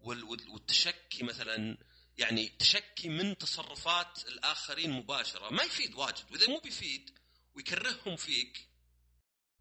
والتشكي 0.00 1.24
مثلا 1.24 1.78
يعني 2.18 2.48
تشكي 2.48 3.08
من 3.08 3.38
تصرفات 3.38 4.18
الآخرين 4.28 4.90
مباشرة. 4.90 5.48
ما 5.48 5.62
يفيد 5.62 5.94
واجد. 5.94 6.32
وإذا 6.32 6.46
مو 6.46 6.58
بيفيد 6.58 7.18
ويكرههم 7.54 8.16
فيك 8.16 8.68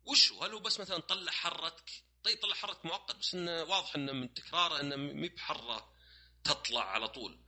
وش 0.05 0.31
هل 0.31 0.53
هو 0.53 0.59
بس 0.59 0.79
مثلا 0.79 0.99
طلع 0.99 1.31
حرتك؟ 1.31 1.91
طيب 2.23 2.41
طلع 2.41 2.55
حرة 2.55 2.81
مؤقت 2.83 3.15
بس 3.15 3.35
إنه 3.35 3.63
واضح 3.63 3.95
إنه 3.95 4.11
من 4.11 4.33
تكراره 4.33 4.81
إنه 4.81 4.95
مي 4.95 5.29
بحرة 5.29 5.93
تطلع 6.43 6.83
على 6.83 7.07
طول. 7.07 7.39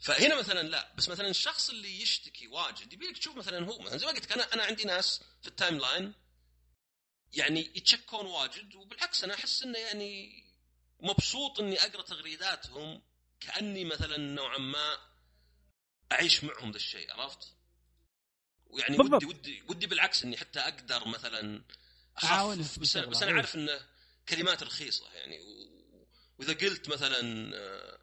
فهنا 0.00 0.34
مثلا 0.34 0.68
لا. 0.68 0.94
بس 0.96 1.08
مثلا 1.08 1.28
الشخص 1.28 1.70
اللي 1.70 2.02
يشتكي 2.02 2.46
واجد 2.46 2.92
يبي 2.92 3.06
لك 3.06 3.18
تشوف 3.18 3.36
مثلا 3.36 3.66
هو 3.66 3.78
مثلا 3.78 3.98
زي 3.98 4.06
ما 4.06 4.12
قلت 4.12 4.32
أنا 4.32 4.54
أنا 4.54 4.62
عندي 4.64 4.84
ناس 4.84 5.20
في 5.42 5.48
ال 5.48 5.78
timeline 5.78 6.14
يعني 7.32 7.60
يتشكون 7.74 8.26
واجد 8.26 8.74
وبالعكس 8.74 9.24
أنا 9.24 9.34
أحس 9.34 9.62
إنه 9.62 9.78
يعني 9.78 10.42
مبسوط 11.00 11.60
إني 11.60 11.78
أقرأ 11.78 12.02
تغريداتهم 12.02 13.02
كأني 13.40 13.84
مثلا 13.84 14.16
نوعا 14.16 14.58
ما 14.58 14.96
أعيش 16.12 16.44
معهم 16.44 16.70
ذا 16.70 16.76
الشيء 16.76 17.12
عرفت؟ 17.12 17.56
ويعني 18.66 18.96
بالضبط. 18.96 19.24
ودي 19.24 19.26
ودي 19.26 19.62
ودي 19.68 19.86
بالعكس 19.86 20.24
إني 20.24 20.36
حتى 20.36 20.60
أقدر 20.60 21.08
مثلا 21.08 21.62
في 22.20 22.80
بس, 22.80 22.96
بس 22.98 23.22
أنا. 23.22 23.36
عارف 23.36 23.54
انه 23.54 23.80
كلمات 24.28 24.62
رخيصة 24.62 25.12
يعني. 25.14 25.38
وإذا 26.38 26.52
قلت 26.52 26.88
مثلا 26.88 27.50
آه، 27.56 27.98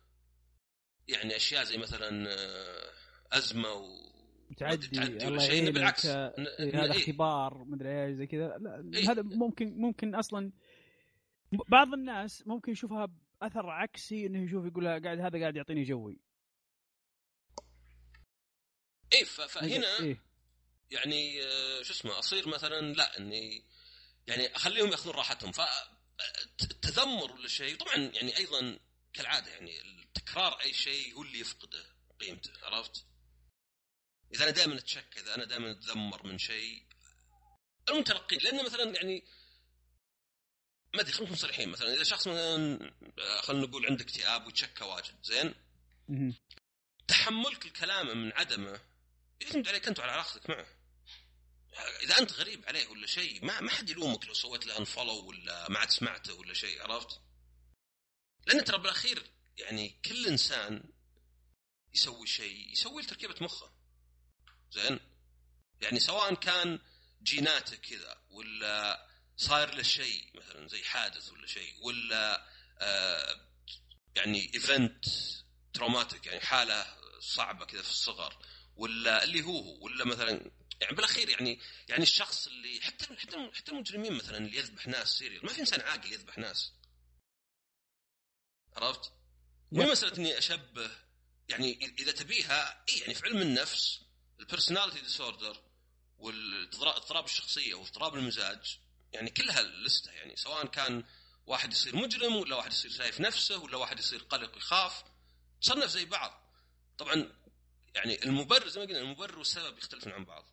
يعني 1.07 1.35
أشياء 1.35 1.63
زي 1.63 1.77
مثلا 1.77 2.29
آه، 2.29 2.91
أزمة 3.31 3.73
و 3.73 4.13
تعدي 4.57 4.87
تعدي 4.87 5.15
ولا 5.15 5.27
الله 5.27 5.47
شيء 5.47 5.71
بالعكس 5.71 6.05
إيه، 6.05 6.33
هذا 6.59 6.93
إيه. 6.93 6.99
اختبار 6.99 7.63
مدري 7.63 8.05
إيش 8.05 8.15
زي 8.15 8.27
كذا 8.27 8.57
لا 8.57 8.91
إيه. 8.93 9.11
هذا 9.11 9.21
ممكن 9.21 9.77
ممكن 9.77 10.15
أصلا 10.15 10.51
بعض 11.67 11.93
الناس 11.93 12.47
ممكن 12.47 12.71
يشوفها 12.71 13.07
باثر 13.43 13.69
عكسي 13.69 14.25
إنه 14.25 14.43
يشوف 14.45 14.65
يقول 14.65 14.87
قاعد 14.87 15.19
هذا 15.19 15.39
قاعد 15.39 15.55
يعطيني 15.55 15.83
جوي 15.83 16.19
إيه 19.13 19.23
فهنا 19.23 19.99
إيه. 19.99 20.23
يعني 20.91 21.43
آه، 21.43 21.81
شو 21.81 21.93
اسمه 21.93 22.19
أصير 22.19 22.47
مثلا 22.47 22.93
لا 22.93 23.17
إني 23.17 23.63
يعني 24.27 24.55
أخليهم 24.55 24.91
يأخذون 24.91 25.15
راحتهم 25.15 25.51
فالتذمر 25.51 27.31
ولا 27.31 27.47
شيء 27.47 27.77
طبعا 27.77 27.95
يعني 27.95 28.37
أيضا 28.37 28.79
كالعادة 29.13 29.51
يعني 29.51 29.79
تكرار 30.13 30.61
أي 30.61 30.73
شيء 30.73 31.13
هو 31.13 31.21
اللي 31.21 31.39
يفقده 31.39 31.85
قيمته 32.19 32.51
عرفت؟ 32.63 33.05
إذا 34.33 34.43
أنا 34.43 34.51
دائما 34.51 34.77
اتشك 34.77 35.17
إذا 35.17 35.35
أنا 35.35 35.45
دائما 35.45 35.71
أتذمر 35.71 36.27
من 36.27 36.37
شيء 36.37 36.85
المتلقي 37.89 38.37
لأن 38.37 38.65
مثلا 38.65 38.95
يعني 38.95 39.23
ما 40.93 41.01
أدري 41.01 41.11
خلينا 41.11 41.35
صريحين 41.35 41.69
مثلا 41.69 41.93
إذا 41.93 42.03
شخص 42.03 42.27
مثلا 42.27 42.91
آه، 43.19 43.41
خلينا 43.41 43.67
نقول 43.67 43.85
عنده 43.85 44.03
اكتئاب 44.03 44.45
ويتشكى 44.45 44.83
واجد 44.83 45.15
زين. 45.23 45.53
تحملك 47.07 47.65
الكلام 47.65 48.17
من 48.17 48.33
عدمه 48.33 48.81
يعتمد 49.41 49.67
عليك 49.67 49.87
أنت 49.87 49.99
وعلى 49.99 50.11
علاقتك 50.11 50.49
معه 50.49 50.65
إذا 52.03 52.17
أنت 52.17 52.33
غريب 52.33 52.65
عليه 52.65 52.87
ولا 52.87 53.07
شيء 53.07 53.45
ما 53.45 53.59
ما 53.61 53.71
حد 53.71 53.89
يلومك 53.89 54.25
لو 54.25 54.33
سويت 54.33 54.65
له 54.65 54.77
انفولو 54.77 55.27
ولا 55.27 55.69
ما 55.69 55.79
عاد 55.79 55.89
سمعته 55.89 56.33
ولا 56.33 56.53
شيء 56.53 56.81
عرفت؟ 56.81 57.21
لأن 58.47 58.63
ترى 58.63 58.77
بالأخير 58.77 59.23
يعني 59.57 59.99
كل 60.05 60.27
إنسان 60.27 60.83
يسوي 61.93 62.27
شيء 62.27 62.71
يسوي 62.71 63.01
له 63.01 63.07
تركيبة 63.07 63.35
مخه 63.41 63.71
زين؟ 64.71 64.99
يعني 65.81 65.99
سواء 65.99 66.33
كان 66.33 66.79
جيناته 67.23 67.75
كذا 67.75 68.21
ولا 68.29 69.07
صاير 69.37 69.75
له 69.75 69.83
شيء 69.83 70.31
مثلا 70.35 70.67
زي 70.67 70.83
حادث 70.83 71.31
ولا 71.31 71.47
شيء 71.47 71.73
ولا 71.81 72.47
آه 72.79 73.39
يعني 74.15 74.51
event 74.53 75.05
traumatic 75.73 76.25
يعني 76.25 76.39
حالة 76.39 76.85
صعبة 77.19 77.65
كذا 77.65 77.81
في 77.81 77.89
الصغر 77.89 78.45
ولا 78.75 79.23
اللي 79.23 79.41
هو 79.41 79.59
هو 79.59 79.83
ولا 79.83 80.05
مثلا 80.05 80.51
يعني 80.81 80.95
بالأخير 80.95 81.29
يعني 81.29 81.59
يعني 81.89 82.03
الشخص 82.03 82.47
اللي 82.47 82.81
حتى 82.81 83.05
حتى 83.15 83.51
حتى 83.53 83.71
المجرمين 83.71 84.13
مثلا 84.13 84.37
اللي 84.37 84.57
يذبح 84.57 84.87
ناس 84.87 85.17
serial 85.17 85.45
ما 85.45 85.53
في 85.53 85.59
إنسان 85.59 85.81
عاقل 85.81 86.13
يذبح 86.13 86.37
ناس 86.37 86.73
عرفت؟ 88.75 89.11
مو. 89.71 89.91
مسألة 89.91 90.17
إني 90.17 90.37
أشبه 90.37 90.91
يعني 91.49 91.85
إذا 91.99 92.11
تبيها 92.11 92.85
اي 92.89 92.97
يعني 92.97 93.13
في 93.13 93.25
علم 93.25 93.41
النفس 93.41 94.01
ال 94.39 94.44
personality 94.44 94.99
disorder 94.99 95.63
والاضطراب 96.17 97.25
الشخصية 97.25 97.73
واضطراب 97.73 98.15
المزاج 98.15 98.79
يعني 99.13 99.29
كلها 99.29 99.61
لسته 99.61 100.11
يعني 100.11 100.35
سواء 100.35 100.65
كان 100.65 101.03
واحد 101.45 101.71
يصير 101.71 101.95
مجرم 101.95 102.35
ولا 102.35 102.55
واحد 102.55 102.71
يصير 102.71 102.91
شايف 102.91 103.19
نفسه 103.19 103.57
ولا 103.57 103.77
واحد 103.77 103.99
يصير 103.99 104.23
قلق 104.23 104.55
ويخاف 104.55 105.03
تصنف 105.61 105.85
زي 105.85 106.05
بعض. 106.05 106.43
طبعا 106.97 107.33
يعني 107.95 108.23
المبرر 108.23 108.67
زي 108.67 108.79
ما 108.79 108.85
قلنا 108.85 108.99
المبرر 108.99 109.37
والسبب 109.37 109.77
يختلفون 109.77 110.13
عن 110.13 110.25
بعض. 110.25 110.45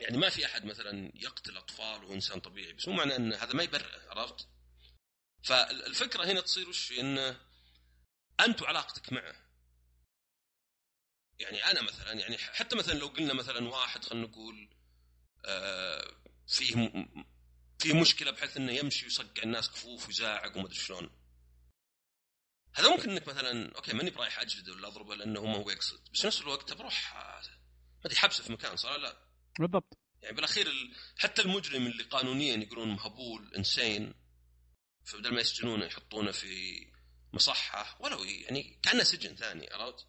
يعني 0.00 0.16
ما 0.16 0.28
في 0.28 0.46
أحد 0.46 0.64
مثلا 0.64 1.12
يقتل 1.14 1.56
أطفال 1.56 2.04
وهو 2.04 2.14
إنسان 2.14 2.40
طبيعي 2.40 2.72
بس 2.72 2.88
مو 2.88 2.94
معنى 2.94 3.16
إن 3.16 3.32
هذا 3.32 3.52
ما 3.52 3.62
يبرئه 3.62 4.10
عرفت؟ 4.10 4.48
فالفكرة 5.42 6.24
هنا 6.24 6.40
تصير 6.40 6.68
وش؟ 6.68 6.92
انه 6.92 7.40
أنت 8.40 8.62
وعلاقتك 8.62 9.12
معه. 9.12 9.44
يعني 11.38 11.64
أنا 11.64 11.82
مثلا 11.82 12.12
يعني 12.12 12.38
حتى 12.38 12.76
مثلا 12.76 12.94
لو 12.94 13.06
قلنا 13.06 13.34
مثلا 13.34 13.68
واحد 13.68 14.04
خلينا 14.04 14.26
نقول 14.26 14.70
آه 15.44 16.14
فيه 16.48 16.76
م- 16.76 17.24
فيه 17.78 18.00
مشكلة 18.00 18.30
بحيث 18.30 18.56
إنه 18.56 18.72
يمشي 18.72 19.04
ويصقع 19.04 19.42
الناس 19.42 19.70
كفوف 19.70 20.06
ويزاعق 20.06 20.56
وما 20.56 20.66
ادري 20.66 20.74
شلون. 20.78 21.10
هذا 22.74 22.88
ممكن 22.88 23.10
إنك 23.10 23.28
مثلا 23.28 23.74
أوكي 23.76 23.92
ماني 23.92 24.10
برايح 24.10 24.38
اجلده 24.40 24.72
ولا 24.72 24.88
أضربه 24.88 25.14
لأنه 25.14 25.44
ما 25.44 25.56
هو 25.56 25.70
يقصد 25.70 26.10
بس 26.12 26.24
نفس 26.26 26.40
الوقت 26.40 26.72
بروح 26.72 27.16
آه، 27.16 27.40
ما 27.94 28.06
أدري 28.06 28.16
حبسه 28.16 28.44
في 28.44 28.52
مكان 28.52 28.76
صار 28.76 28.98
لا؟ 28.98 29.28
بالضبط. 29.58 29.98
يعني 30.22 30.36
بالأخير 30.36 30.66
ال... 30.66 30.94
حتى 31.18 31.42
المجرم 31.42 31.86
اللي 31.86 32.02
قانونيا 32.02 32.56
يقولون 32.56 32.88
مهبول 32.88 33.54
إنسين 33.56 34.14
فبدل 35.04 35.34
ما 35.34 35.40
يسجنونه 35.40 35.84
يحطونه 35.84 36.30
في 36.32 36.86
مصحة 37.32 37.96
ولو 38.00 38.24
يعني 38.24 38.80
كأنه 38.82 39.02
سجن 39.02 39.36
ثاني 39.36 39.68
عرفت؟ 39.72 40.06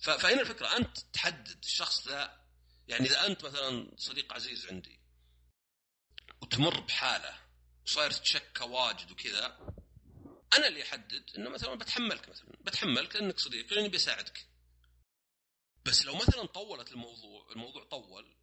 ف... 0.00 0.10
فهنا 0.10 0.40
الفكرة 0.40 0.76
أنت 0.76 0.98
تحدد 0.98 1.58
الشخص 1.64 2.08
ذا 2.08 2.46
يعني 2.88 3.06
إذا 3.06 3.26
أنت 3.26 3.44
مثلا 3.44 3.92
صديق 3.96 4.32
عزيز 4.32 4.66
عندي 4.66 4.99
وتمر 6.50 6.80
بحالة 6.80 7.40
وصاير 7.86 8.10
تتشكى 8.10 8.64
واجد 8.64 9.10
وكذا 9.10 9.74
أنا 10.52 10.66
اللي 10.66 10.82
أحدد 10.82 11.30
إنه 11.38 11.50
مثلا 11.50 11.74
بتحملك 11.74 12.28
مثلا 12.28 12.48
بتحملك 12.60 13.16
لأنك 13.16 13.38
صديقي 13.38 13.76
لأني 13.76 13.88
بساعدك 13.88 14.46
بس 15.84 16.04
لو 16.06 16.14
مثلا 16.14 16.46
طولت 16.46 16.92
الموضوع 16.92 17.52
الموضوع 17.52 17.84
طول 17.84 18.36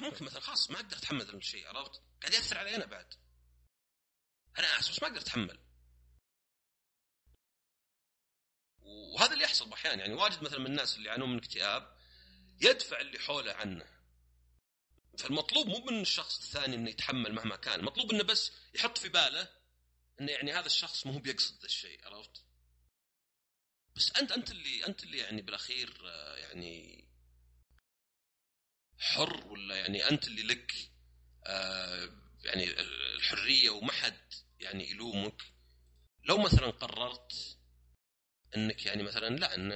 ممكن 0.00 0.24
مثلا 0.24 0.40
خلاص 0.40 0.70
ما 0.70 0.76
أقدر 0.76 0.96
أتحمل 0.96 1.34
الشيء 1.34 1.68
عرفت؟ 1.68 2.02
قاعد 2.22 2.34
يأثر 2.34 2.58
علي 2.58 2.76
أنا 2.76 2.86
بعد. 2.86 3.14
أنا 4.58 4.78
اسف 4.78 4.90
بس 4.90 5.02
ما 5.02 5.08
أقدر 5.08 5.20
أتحمل. 5.20 5.58
وهذا 8.78 9.32
اللي 9.32 9.44
يحصل 9.44 9.72
أحيانا 9.72 10.02
يعني 10.02 10.14
واجد 10.14 10.42
مثلا 10.42 10.58
من 10.58 10.66
الناس 10.66 10.96
اللي 10.96 11.08
يعانون 11.08 11.30
من 11.30 11.38
اكتئاب 11.38 11.96
يدفع 12.60 13.00
اللي 13.00 13.18
حوله 13.18 13.52
عنه. 13.52 13.99
فالمطلوب 15.20 15.66
مو 15.66 15.84
من 15.84 16.00
الشخص 16.00 16.38
الثاني 16.42 16.76
إنه 16.76 16.90
يتحمل 16.90 17.32
مهما 17.32 17.56
كان، 17.56 17.80
المطلوب 17.80 18.12
إنه 18.12 18.22
بس 18.24 18.52
يحط 18.74 18.98
في 18.98 19.08
باله 19.08 19.48
إنه 20.20 20.32
يعني 20.32 20.52
هذا 20.52 20.66
الشخص 20.66 21.06
ما 21.06 21.14
هو 21.14 21.18
بيقصد 21.18 21.58
ذا 21.60 21.64
الشيء 21.64 22.06
عرفت؟ 22.06 22.44
بس 23.96 24.16
انت 24.16 24.32
أنت 24.32 24.50
اللي 24.50 24.86
أنت 24.86 25.04
اللي 25.04 25.18
يعني 25.18 25.42
بالأخير 25.42 26.00
آه، 26.04 26.36
يعني 26.36 27.04
حر 28.98 29.46
ولا 29.46 29.76
يعني 29.76 30.08
أنت 30.08 30.28
اللي 30.28 30.42
لك 30.42 30.72
آه 31.46 32.08
يعني 32.44 32.80
الحرية 33.16 33.70
وما 33.70 33.92
حد 33.92 34.34
يعني 34.60 34.90
يلومك 34.90 35.42
لو 36.24 36.38
مثلا 36.38 36.70
قررت 36.70 37.58
إنك 38.56 38.86
يعني 38.86 39.02
مثلا 39.02 39.36
لا 39.36 39.54
ان 39.54 39.68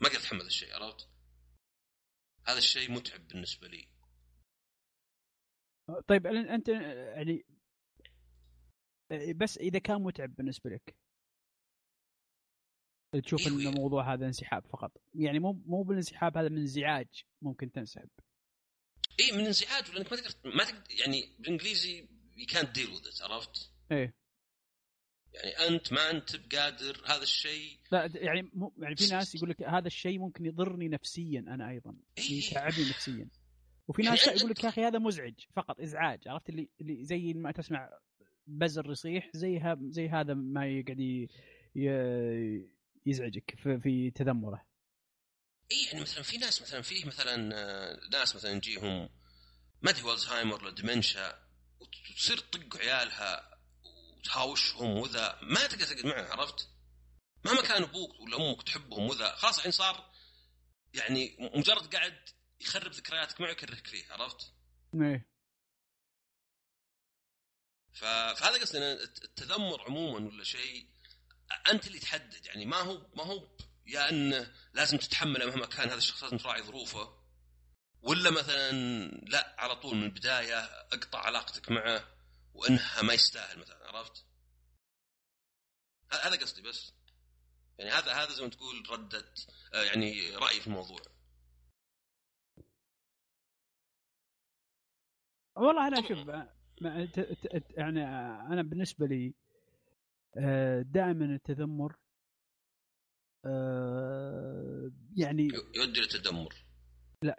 ما 0.00 0.06
أقدر 0.06 0.18
اتحمل 0.18 0.46
الشيء 0.46 0.74
عرفت؟ 0.74 1.08
هذا 2.46 2.58
الشيء 2.58 2.90
متعب 2.90 3.28
بالنسبة 3.28 3.68
لي 3.68 3.88
طيب 6.08 6.26
أنت 6.26 6.68
يعني 6.68 7.44
بس 9.34 9.58
إذا 9.58 9.78
كان 9.78 10.02
متعب 10.02 10.34
بالنسبة 10.36 10.70
لك 10.70 10.96
تشوف. 13.24 13.46
إن 13.46 13.66
الموضوع 13.66 14.14
هذا 14.14 14.26
انسحاب 14.26 14.66
فقط 14.66 14.92
يعني 15.14 15.38
مو 15.38 15.52
مو 15.52 15.82
بالانسحاب 15.82 16.36
هذا 16.36 16.48
من 16.48 16.58
انزعاج 16.58 17.24
ممكن 17.42 17.72
تنسحب 17.72 18.08
إي 19.20 19.32
من 19.32 19.46
انزعاج 19.46 19.90
لأنك 19.90 20.12
ما 20.12 20.18
تقدر 20.18 20.50
ما 20.56 20.64
تقدر 20.64 21.00
يعني 21.00 21.36
بالإنجليزي 21.38 22.08
can't 22.40 22.72
deal 22.72 22.90
with 22.94 23.06
it 23.06 23.22
عرفت؟ 23.22 23.72
إيه 23.92 24.14
يعني 25.34 25.68
أنت 25.68 25.92
ما 25.92 26.10
أنت 26.10 26.36
بقادر 26.36 27.02
هذا 27.06 27.22
الشيء 27.22 27.80
لا 27.92 28.10
يعني 28.14 28.50
مو 28.52 28.74
يعني 28.78 28.96
في 28.96 29.06
ناس 29.06 29.34
يقول 29.34 29.50
لك 29.50 29.62
هذا 29.62 29.86
الشيء 29.86 30.18
ممكن 30.18 30.46
يضرني 30.46 30.88
نفسيا 30.88 31.40
أنا 31.40 31.70
أيضا 31.70 31.96
إيه. 32.18 32.38
يتعبني 32.38 32.88
نفسيا 32.88 33.28
وفي 33.90 34.02
ناس 34.02 34.28
لا 34.28 34.34
يقول 34.34 34.50
لك 34.50 34.64
يا 34.64 34.68
أخي 34.68 34.84
هذا 34.84 34.98
مزعج 34.98 35.34
فقط 35.56 35.80
إزعاج 35.80 36.28
عرفت؟ 36.28 36.48
اللي 36.48 36.68
اللي 36.80 37.04
زي 37.04 37.34
ما 37.34 37.52
تسمع 37.52 37.90
بزر 38.46 38.90
يصيح 38.90 39.30
زي 39.34 39.58
ها 39.58 39.78
زي 39.80 40.08
هذا 40.08 40.34
ما 40.34 40.66
يقعد 40.66 41.28
يزعجك 43.06 43.54
في, 43.62 43.80
في 43.80 44.10
تذمره. 44.10 44.66
إي 45.72 45.84
يعني 45.86 46.00
مثلا 46.00 46.22
في 46.22 46.36
ناس 46.36 46.62
مثلا 46.62 46.82
فيه 46.82 47.04
مثلا 47.04 47.54
آه، 47.54 48.00
ناس 48.12 48.36
مثلا 48.36 48.50
يجيهم 48.50 49.08
ما 49.82 49.90
أدري 49.90 50.12
ألزهايمر 50.12 50.64
ولا 50.64 50.74
ديمنشا 50.74 51.38
وتصير 51.80 52.38
تطق 52.38 52.76
عيالها 52.76 53.58
وتهاوشهم 54.18 54.90
وذا 54.90 55.38
ما 55.42 55.66
تقدر 55.66 55.84
تقعد 55.84 56.06
معه 56.06 56.32
عرفت؟ 56.32 56.68
مهما 57.44 57.62
كان 57.62 57.82
أبوك 57.82 58.20
ولا 58.20 58.36
أمك 58.36 58.62
تحبهم 58.62 59.08
وذا 59.08 59.34
خلاص 59.36 59.56
الحين 59.56 59.72
صار 59.72 60.10
يعني 60.94 61.50
مجرد 61.54 61.94
قاعد 61.94 62.18
يخرب 62.60 62.92
ذكرياتك 62.92 63.40
معه 63.40 63.50
يكرهك 63.50 63.86
فيه 63.86 64.12
عرفت؟ 64.12 64.52
إيه 64.94 65.26
فهذا 67.92 68.60
قصدي 68.60 68.92
التذمر 68.92 69.82
عموما 69.82 70.28
ولا 70.28 70.44
شيء 70.44 70.88
أنت 71.70 71.86
اللي 71.86 71.98
تحدد 71.98 72.46
يعني 72.46 72.66
ما 72.66 72.76
هو 72.76 73.06
ما 73.16 73.24
هو 73.24 73.48
يا 73.86 74.10
انه 74.10 74.54
لازم 74.74 74.98
تتحمله 74.98 75.46
مهما 75.46 75.66
كان 75.66 75.88
هذا 75.88 75.98
الشخص 75.98 76.22
لازم 76.22 76.38
تراعي 76.38 76.62
ظروفه 76.62 77.20
ولا 78.02 78.30
مثلا 78.30 78.70
لا 79.08 79.54
على 79.58 79.76
طول 79.76 79.96
من 79.96 80.02
البداية 80.02 80.58
أقطع 80.64 81.18
علاقتك 81.18 81.70
معه 81.70 82.08
وإنها 82.54 83.02
ما 83.02 83.14
يستاهل 83.14 83.58
مثلا 83.58 83.88
عرفت؟ 83.88 84.24
هذا 86.12 86.36
قصدي 86.36 86.62
بس 86.62 86.92
يعني 87.78 87.90
هذا 87.90 88.12
هذا 88.12 88.32
زي 88.32 88.42
ما 88.42 88.48
تقول 88.48 88.90
ردة 88.90 89.34
آه، 89.74 89.82
يعني 89.82 90.36
رايي 90.36 90.60
في 90.60 90.66
الموضوع 90.66 91.00
والله 95.60 95.88
أنا 95.88 96.08
شوف 96.08 96.28
يعني 97.76 98.04
أنا 98.52 98.62
بالنسبة 98.62 99.06
لي 99.06 99.34
آه، 100.36 100.82
دائما 100.82 101.24
التذمر 101.24 101.96
آه، 103.44 104.90
يعني 105.16 105.48
يؤدي 105.74 106.00
للتدمر. 106.00 106.54
لا 107.22 107.36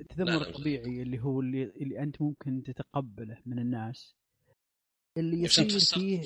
التذمر 0.00 0.48
الطبيعي 0.48 1.02
اللي 1.02 1.20
هو 1.20 1.40
اللي, 1.40 1.62
اللي 1.62 2.02
أنت 2.02 2.22
ممكن 2.22 2.62
تتقبله 2.62 3.42
من 3.46 3.58
الناس. 3.58 4.16
اللي 5.16 5.42
يصير 5.42 5.78
فيه 5.78 6.22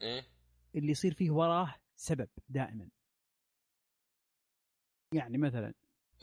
إيه؟ 0.00 0.26
اللي 0.74 0.90
يصير 0.90 1.14
فيه 1.14 1.30
وراه 1.30 1.74
سبب 1.96 2.28
دائما. 2.48 2.88
يعني 5.14 5.38
مثلا 5.38 5.74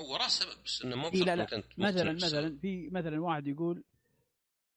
هو 0.01 0.13
وراه 0.13 0.27
سبب 0.27 0.63
بس 0.65 0.81
إنه 0.81 0.95
مو 0.95 1.07
إيه 1.07 1.23
لا 1.23 1.35
لا. 1.35 1.63
مثلا 1.77 2.11
مثلا 2.13 2.57
في 2.57 2.89
مثلا 2.89 3.21
واحد 3.21 3.47
يقول 3.47 3.83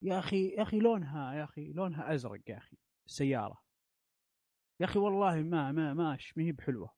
يا 0.02 0.18
أخي 0.18 0.48
يا 0.48 0.62
أخي 0.62 0.78
لونها 0.78 1.34
يا 1.34 1.44
أخي 1.44 1.72
لونها 1.72 2.14
أزرق 2.14 2.40
يا 2.46 2.58
أخي. 2.58 2.76
السياره 3.06 3.62
يا 4.80 4.86
أخي 4.86 4.98
والله 4.98 5.34
ما 5.36 5.72
ما 5.72 5.94
ماش 5.94 6.32
ما 6.36 6.44
هي 6.44 6.52
بحلوة. 6.52 6.94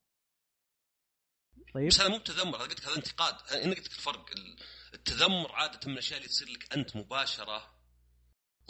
طيب؟ 1.74 1.86
بس 1.86 2.00
هذا 2.00 2.08
مو 2.08 2.18
تذمر 2.18 2.56
هذا 2.56 2.64
قلت 2.64 2.86
هذا 2.86 2.96
انتقاد. 2.96 3.34
أنا 3.52 3.74
قلت 3.74 3.86
لك 3.86 3.86
الفرق. 3.86 4.30
التذمر 4.94 5.52
عادة 5.52 5.80
من 5.86 5.92
الأشياء 5.92 6.18
اللي 6.18 6.28
تصير 6.28 6.48
لك 6.48 6.76
أنت 6.76 6.96
مباشرة 6.96 7.80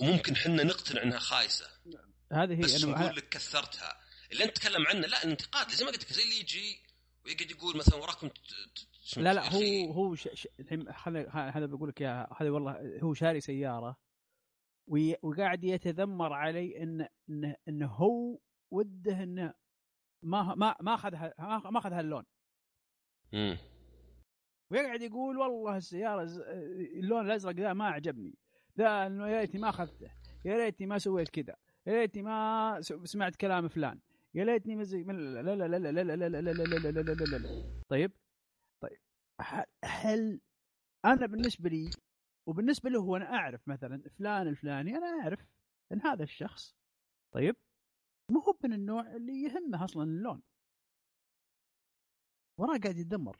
وممكن 0.00 0.36
حنا 0.36 0.62
نقتنع 0.62 1.02
إنها 1.02 1.18
خايسة. 1.18 1.66
هذه 2.32 2.52
هي 2.52 2.60
بس 2.60 2.84
نقول 2.84 3.16
لك 3.16 3.28
كثرتها. 3.28 4.00
اللي 4.32 4.44
أنت 4.44 4.56
تتكلم 4.56 4.86
عنه 4.86 5.06
لا 5.06 5.24
الانتقاد 5.24 5.70
زي 5.70 5.84
ما 5.84 5.90
قلت 5.90 6.02
لك 6.02 6.12
زي 6.12 6.22
اللي 6.22 6.40
يجي 6.40 6.82
ويقعد 7.24 7.50
يقول 7.50 7.76
مثلا 7.76 7.96
وراكم 7.96 8.30
لا 9.16 9.34
لا 9.34 9.52
هو 9.52 9.92
هو 9.92 10.16
الحين 10.60 10.88
هذا 11.32 11.66
بقول 11.66 11.88
لك 11.88 12.00
يا 12.00 12.28
هذا 12.40 12.50
والله 12.50 13.00
هو 13.02 13.14
شاري 13.14 13.40
سيارة. 13.40 13.96
وقاعد 15.22 15.64
يتذمر 15.64 16.32
علي 16.32 16.82
ان 16.82 17.06
انه 17.28 17.56
انه 17.68 17.86
هو 17.86 18.38
وده 18.70 19.22
انه 19.22 19.54
ما 20.22 20.54
ما 20.54 20.76
ما 20.80 20.94
اخذ 20.94 21.12
ما 21.38 21.78
اخذ 21.78 21.92
هاللون 21.92 22.24
امم 23.34 23.58
ويقعد 24.70 25.02
يقول 25.02 25.38
والله 25.38 25.76
السياره 25.76 26.22
اللون 26.98 27.26
الازرق 27.26 27.54
ذا 27.54 27.72
ما 27.72 27.88
عجبني 27.88 28.34
ذا 28.78 29.06
انه 29.06 29.28
يا 29.28 29.40
ريتني 29.40 29.60
ما 29.60 29.68
اخذته 29.68 30.10
يا 30.44 30.56
ريتني 30.56 30.86
ما 30.86 30.98
سويت 30.98 31.28
كذا 31.28 31.56
يا 31.86 31.92
ريتني 31.92 32.22
ما 32.22 32.80
سمعت 33.04 33.36
كلام 33.36 33.68
فلان 33.68 34.00
يا 34.34 34.44
ليتني 34.44 34.74
لا 34.74 35.42
لا 35.42 35.68
لا 35.68 35.78
لا 35.78 35.78
لا 35.78 36.02
لا 36.02 36.16
لا 36.16 36.28
لا 36.28 36.40
لا 36.40 36.52
لا 36.52 36.90
لا 36.90 37.00
لا 37.00 37.12
لا 37.12 37.36
لا 37.36 37.82
طيب 37.88 38.12
طيب 38.80 38.98
هل 39.84 40.40
أنا 41.04 41.26
بالنسبة 41.26 41.70
لي 41.70 41.90
وبالنسبة 42.50 42.90
له 42.90 43.00
هو 43.00 43.16
أنا 43.16 43.24
أعرف 43.24 43.68
مثلا 43.68 44.02
فلان 44.18 44.48
الفلاني 44.48 44.96
أنا 44.96 45.06
أعرف 45.06 45.40
إن 45.92 46.00
هذا 46.00 46.22
الشخص 46.22 46.76
طيب 47.32 47.56
مو 48.30 48.40
هو 48.40 48.58
من 48.64 48.72
النوع 48.72 49.16
اللي 49.16 49.42
يهمه 49.42 49.84
أصلا 49.84 50.02
اللون. 50.02 50.42
وراه 52.58 52.78
قاعد 52.78 52.96
يتدمر 52.96 53.36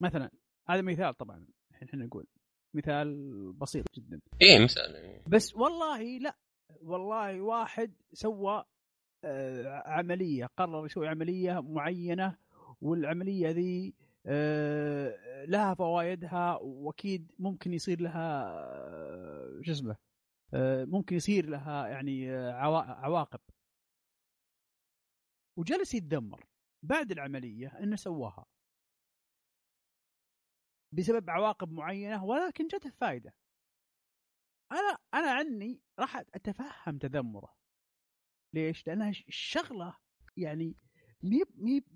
مثلا 0.00 0.30
هذا 0.68 0.82
مثال 0.82 1.16
طبعا 1.16 1.46
الحين 1.70 1.88
إحنا 1.88 2.04
نقول 2.04 2.26
مثال 2.74 3.52
بسيط 3.52 3.84
جدا. 3.94 4.20
إيه 4.42 4.64
مثال. 4.64 5.22
بس 5.26 5.54
والله 5.54 6.18
لا 6.18 6.36
والله 6.82 7.40
واحد 7.40 7.94
سوى 8.12 8.64
عملية 9.86 10.46
قرر 10.46 10.86
يسوي 10.86 11.08
عملية 11.08 11.60
معينة 11.60 12.38
والعملية 12.80 13.50
ذي 13.50 13.94
لها 15.48 15.74
فوائدها 15.74 16.56
وأكيد 16.56 17.32
ممكن 17.38 17.72
يصير 17.72 18.00
لها 18.00 18.52
شو 19.62 19.72
اسمه 19.72 19.96
ممكن 20.84 21.16
يصير 21.16 21.46
لها 21.46 21.88
يعني 21.88 22.30
عواقب. 22.30 23.40
وجلس 25.58 25.94
يتذمر 25.94 26.46
بعد 26.82 27.10
العملية 27.10 27.68
إنه 27.68 27.96
سواها. 27.96 28.46
بسبب 30.92 31.30
عواقب 31.30 31.72
معينة 31.72 32.24
ولكن 32.24 32.66
جته 32.66 32.90
فائده 32.90 33.34
أنا 34.72 34.98
أنا 35.14 35.30
عني 35.32 35.80
راح 35.98 36.16
أتفهم 36.16 36.98
تذمره. 36.98 37.54
ليش؟ 38.54 38.86
لأنها 38.86 39.10
الشغله 39.10 39.96
يعني 40.36 40.76
مي 41.22 41.42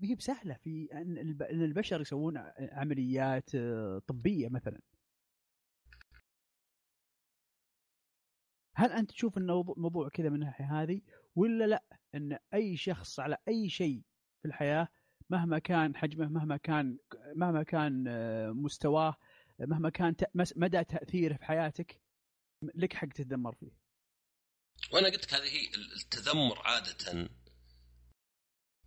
مي 0.01 0.15
بسهلة 0.15 0.53
في 0.53 0.89
إن 0.93 1.17
البشر 1.51 2.01
يسوون 2.01 2.37
عمليات 2.59 3.55
آه، 3.55 4.01
طبية 4.07 4.49
مثلا. 4.49 4.79
هل 8.75 8.91
أنت 8.91 9.11
تشوف 9.11 9.37
إنه 9.37 9.63
موضوع 9.77 10.09
كذا 10.09 10.29
من 10.29 10.35
الناحية 10.35 10.81
هذه؟ 10.81 11.01
ولا 11.35 11.67
لا؟ 11.67 11.83
إن 12.15 12.37
أي 12.53 12.77
شخص 12.77 13.19
على 13.19 13.37
أي 13.47 13.69
شيء 13.69 14.01
في 14.41 14.47
الحياة 14.47 14.87
مهما 15.29 15.59
كان 15.59 15.95
حجمه 15.95 16.27
مهما 16.27 16.57
كان 16.57 16.97
مهما 17.35 17.63
كان 17.63 18.05
آه، 18.07 18.51
مستواه 18.51 19.15
مهما 19.59 19.89
كان 19.89 20.15
مدى 20.55 20.83
تأثيره 20.83 21.35
في 21.37 21.45
حياتك 21.45 22.01
لك 22.61 22.93
حق 22.93 23.07
تتذمر 23.07 23.55
فيه. 23.55 23.71
وأنا 24.93 25.07
قلت 25.07 25.25
لك 25.25 25.33
هذه 25.33 25.43
هي 25.43 25.67
التذمر 26.01 26.61
عادة 26.65 27.29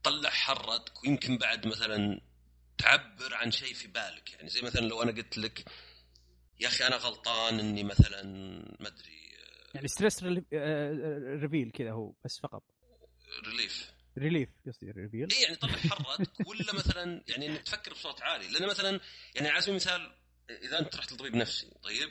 طلع 0.02 0.30
حرتك 0.30 1.04
ويمكن 1.04 1.38
بعد 1.38 1.66
مثلا 1.66 2.20
تعبر 2.78 3.34
عن 3.34 3.50
شيء 3.50 3.74
في 3.74 3.88
بالك. 3.88 4.32
يعني 4.32 4.48
زي 4.48 4.62
مثلا 4.62 4.80
لو 4.80 5.02
أنا 5.02 5.12
قلت 5.12 5.38
لك 5.38 5.64
يا 6.60 6.68
أخي 6.68 6.86
أنا 6.86 6.96
غلطان 6.96 7.60
إني 7.60 7.84
مثلا 7.84 8.22
ما 8.80 8.88
أدري 8.88 9.28
يعني 9.74 9.88
stress 9.88 10.22
relieve 11.42 11.70
كذا 11.70 11.92
هو 11.92 12.14
بس 12.24 12.38
فقط. 12.38 12.62
relief 13.46 13.92
relief 14.18 14.48
قصدي 14.66 14.90
relieve 14.90 15.28
اي 15.32 15.42
يعني 15.42 15.56
طلع 15.56 15.72
حرتك 15.72 16.46
ولا 16.46 16.74
مثلا 16.74 17.24
يعني 17.28 17.46
إنك 17.46 17.62
تفكر 17.62 17.92
بصوت 17.92 18.22
عالي. 18.22 18.48
لأن 18.48 18.68
مثلا 18.68 19.00
يعني 19.34 19.48
على 19.48 19.60
سبيل 19.60 19.74
المثال 19.74 20.14
إذا 20.50 20.78
أنت 20.78 20.96
رحت 20.96 21.12
لطبيب 21.12 21.36
نفسي 21.36 21.70
طيب 21.82 22.10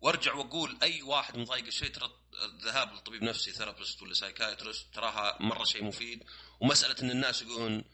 وأرجع 0.00 0.34
وأقول 0.34 0.78
أي 0.82 1.02
واحد 1.02 1.38
مضايق 1.38 1.66
الشيء 1.66 1.88
ترى 1.88 2.08
الذهاب 2.44 2.94
لطبيب 2.94 3.22
نفسي 3.22 3.52
therapist 3.52 4.02
ولا 4.02 4.14
psychiatrist 4.14 4.94
تراها 4.94 5.42
مرة 5.42 5.64
شيء 5.64 5.84
مفيد. 5.84 6.24
ومسألة 6.60 7.02
إن 7.02 7.10
الناس 7.10 7.42
يقولون 7.42 7.84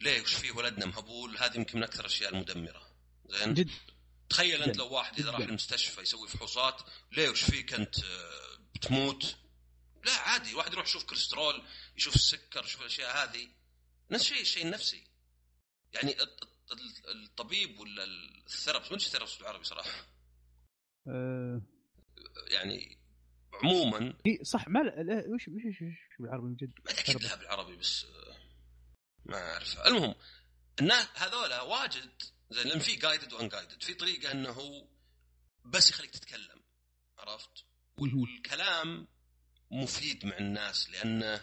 ليه 0.00 0.22
وش 0.22 0.34
فيه 0.34 0.52
ولدنا 0.52 0.86
مهبول؟ 0.86 1.38
هذه 1.38 1.56
يمكن 1.56 1.78
من 1.78 1.84
أكثر 1.84 2.00
الأشياء 2.00 2.34
المدمرة. 2.34 2.90
زين؟ 3.26 3.54
جد. 3.54 3.70
تخيل 4.28 4.62
أنت 4.62 4.76
لو 4.76 4.88
واحد 4.88 5.18
إذا 5.18 5.30
راح 5.30 5.40
المستشفى 5.40 6.00
يسوي 6.00 6.28
فحوصات 6.28 6.82
ليه 7.12 7.28
وش 7.28 7.42
فيك 7.44 7.74
أنت؟ 7.74 7.94
بتموت؟ 8.74 9.36
لا 10.04 10.12
عادي. 10.12 10.54
واحد 10.54 10.72
يروح 10.72 10.86
يشوف 10.86 11.04
كوليسترول 11.04 11.62
يشوف 11.96 12.14
السكر 12.14 12.64
يشوف 12.64 12.80
الأشياء 12.80 13.24
هذه. 13.24 13.48
نفس 14.10 14.22
الشيء 14.24 14.40
الشيء 14.40 14.64
النفسي 14.64 15.06
يعني 15.92 16.16
الطبيب 17.08 17.78
ولا 17.78 18.04
ال 18.46 18.50
therapist 18.50 18.90
ما 18.90 18.96
أدري 18.96 19.06
ال 19.06 19.09
therapist 19.09 19.38
بالعربي 19.38 19.64
صراحة. 19.64 20.06
أه. 21.08 21.62
يعني 22.48 22.99
عموما. 23.54 24.14
إي 24.26 24.44
صح 24.44 24.68
ما 24.68 24.78
لا 24.78 25.24
وش 25.34 25.48
وش 25.48 25.82
وش, 25.82 26.18
بالعربي 26.20 26.46
من 26.46 26.56
جد؟ 26.56 26.72
ما 26.84 26.90
أكيد 26.90 27.22
لها 27.22 27.34
بالعربي 27.34 27.76
بس 27.76 28.06
ما 29.26 29.36
أعرف. 29.36 29.78
المهم 29.78 30.14
الناس 30.80 31.08
هذولا 31.14 31.62
واجد 31.62 32.22
زين 32.50 32.66
لأن 32.66 32.78
في 32.78 32.96
guided 32.96 33.32
و 33.32 33.48
unguided 33.48 33.82
في 33.82 33.94
طريقة 33.94 34.32
إنه 34.32 34.50
هو 34.50 34.88
بس 35.64 35.90
يخليك 35.90 36.10
تتكلم 36.10 36.62
عرفت؟ 37.18 37.64
والكلام 37.98 39.08
مفيد 39.70 40.26
مع 40.26 40.38
الناس 40.38 40.90
لأنه 40.90 41.40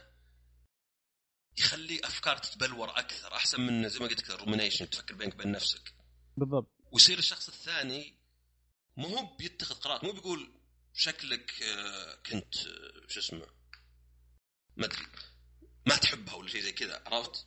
يخلي 1.58 1.99
أفكار 2.03 2.38
تتبلور 2.38 2.89
أكثر 2.89 3.34
أحسن 3.34 3.62
من 3.62 3.89
زي 3.89 3.99
ما 3.99 4.08
قلت 4.08 4.20
لك 4.20 4.30
الرومينيشن 4.30 4.89
تفكر 4.89 5.16
بينك 5.16 5.34
وبين 5.34 5.51
نفسك. 5.51 5.93
بالضبط. 6.38 6.72
ويصير 6.91 7.18
الشخص 7.18 7.47
الثاني 7.47 8.18
مو 8.97 9.08
هو 9.08 9.36
بيتخذ 9.36 9.76
قرارات 9.76 10.03
مو 10.03 10.12
بيقول 10.12 10.57
شكلك 10.98 11.64
آه، 11.64 12.16
كنت 12.16 12.56
آه، 12.68 13.08
شو 13.08 13.20
اسمه 13.20 13.48
ما 14.78 14.86
أدري 14.86 15.06
ما 15.86 15.95
تحبها 15.95 16.36
ولا 16.36 16.50
شيء 16.50 16.62
زي 16.62 16.72
كذا 16.72 17.04
عرفت؟ 17.06 17.45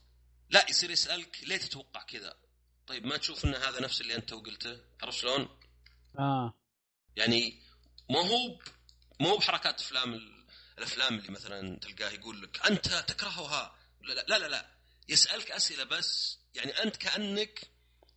لا 0.50 0.66
يصير 0.70 0.90
يسألك 0.90 1.38
ليه 1.42 1.56
تتوقع 1.56 2.02
كذا؟ 2.02 2.36
طيب 2.86 3.06
ما 3.06 3.16
تشوف 3.16 3.44
إن 3.44 3.54
هذا 3.54 3.80
نفس 3.80 4.00
اللي 4.00 4.14
أنت 4.14 4.32
وقلته؟ 4.32 4.80
عرفت 5.02 5.18
شلون؟ 5.18 5.58
آه 6.18 6.54
يعني 7.16 7.62
ما 8.10 8.20
هو 8.20 8.58
مو 9.20 9.36
بحركات 9.36 9.80
أفلام 9.80 10.20
الأفلام 10.78 11.18
اللي 11.18 11.30
مثلا 11.30 11.78
تلقاه 11.78 12.10
يقول 12.10 12.42
لك 12.42 12.66
أنت 12.66 12.88
تكرهها 12.88 13.76
لا 14.00 14.14
لا 14.14 14.24
لا, 14.28 14.38
لا, 14.38 14.46
لا. 14.46 14.76
يسألك 15.08 15.50
أسئلة 15.50 15.84
بس 15.84 16.38
يعني 16.54 16.82
أنت 16.82 16.96
كأنك 16.96 17.70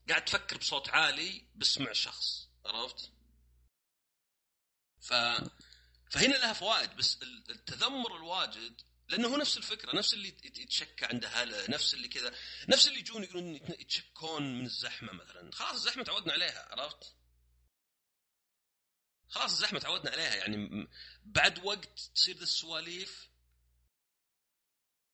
قاعد 0.09 0.25
تفكر 0.25 0.57
بصوت 0.57 0.89
عالي 0.89 1.47
بس 1.55 1.77
مع 1.77 1.93
شخص 1.93 2.49
عرفت؟ 2.65 3.11
ف 5.03 5.13
فهنا 6.09 6.35
لها 6.35 6.53
فوائد 6.53 6.95
بس 6.95 7.17
التذمر 7.49 8.15
الواجد 8.15 8.81
لأنه 9.09 9.27
هو 9.27 9.37
نفس 9.37 9.57
الفكرة 9.57 9.95
نفس 9.95 10.13
اللي 10.13 10.27
يتشكى 10.43 11.05
عند 11.05 11.25
أهله 11.25 11.69
نفس 11.69 11.93
اللي 11.93 12.07
كذا 12.07 12.35
نفس 12.67 12.87
اللي 12.87 12.99
يجون 12.99 13.23
يقولون 13.23 13.55
يتشكون 13.55 14.59
من 14.59 14.65
الزحمة 14.65 15.13
مثلا. 15.13 15.51
خلاص 15.51 15.71
الزحمة 15.71 16.03
تعودنا 16.03 16.33
عليها 16.33 16.67
عرفت؟ 16.71 17.15
خلاص 19.29 19.51
الزحمة 19.51 19.79
تعودنا 19.79 20.11
عليها 20.11 20.35
يعني 20.35 20.87
بعد 21.23 21.65
وقت 21.65 21.99
تصير 22.15 22.37
ذا 22.37 22.43
السواليف 22.43 23.29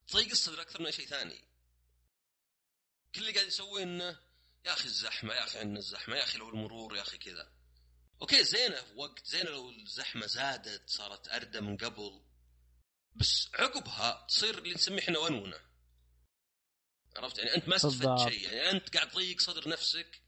تضيق 0.08 0.30
الصدر 0.30 0.62
أكثر 0.62 0.80
من 0.80 0.86
أي 0.86 0.92
شيء 0.92 1.08
ثاني. 1.08 1.46
كل 3.16 3.22
اللي 3.22 3.32
قاعد 3.32 3.48
يسويه 3.48 3.84
إنه 3.84 4.20
يا 4.66 4.74
أخي 4.74 4.86
الزحمة 4.86 5.34
يا 5.34 5.44
أخي 5.44 5.60
عندنا 5.60 5.80
الزحمة 5.80 6.16
يا 6.16 6.24
أخي 6.24 6.38
لو 6.38 6.50
المرور 6.50 6.96
يا 6.96 7.02
أخي 7.02 7.18
كذا. 7.18 7.59
okay 8.22 8.44
زينة. 8.44 8.84
وقت 8.96 9.28
زينة 9.28 9.50
لو 9.50 9.70
الزحمة 9.70 10.26
زادت 10.26 10.90
صارت 10.90 11.28
اردى 11.28 11.62
من 11.62 11.78
قبل. 11.78 12.22
بس 13.16 13.50
عقبها 13.54 14.26
تصير 14.30 14.58
اللي 14.58 14.74
نسميه 14.74 15.00
إحنا 15.00 15.20
ونونة. 15.20 15.60
عرفت؟ 17.18 17.38
يعني 17.38 17.56
أنت 17.56 17.68
ما 17.68 17.76
استفدت 17.76 18.30
شيء. 18.30 18.44
يعني 18.44 18.70
أنت 18.70 18.96
قاعد 18.96 19.10
تضيق 19.10 19.42
صدر 19.42 19.70
نفسك. 19.70 20.22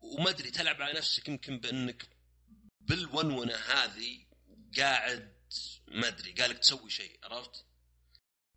وما 0.00 0.30
أدري 0.30 0.50
تلعب 0.50 0.82
على 0.82 0.98
نفسك 0.98 1.28
يمكن 1.28 1.58
بأنك 1.58 2.08
بالونونة 2.80 3.54
هذه 3.54 4.26
قاعد 4.76 5.40
ما 5.88 6.08
أدري 6.08 6.32
قالك 6.32 6.58
تسوي 6.58 6.90
شيء. 6.90 7.18
عرفت؟ 7.22 7.66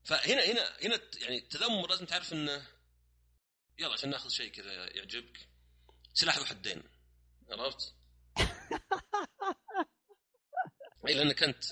فهنا 0.04 0.44
هنا 0.44 0.78
هنا 0.82 1.02
يعني 1.22 1.38
التذمر 1.38 1.90
لازم 1.90 2.06
تعرف 2.06 2.34
إنه 2.34 2.68
يلا 3.80 3.94
عشان 3.94 4.10
ناخذ 4.10 4.30
شيء 4.30 4.52
كذا 4.52 4.98
يعجبك. 4.98 5.50
سلاح 6.14 6.38
ذو 6.38 6.46
حدين. 6.46 6.84
عرفت؟ 7.50 7.96
اي 11.08 11.14
لانك 11.14 11.44
انت 11.44 11.64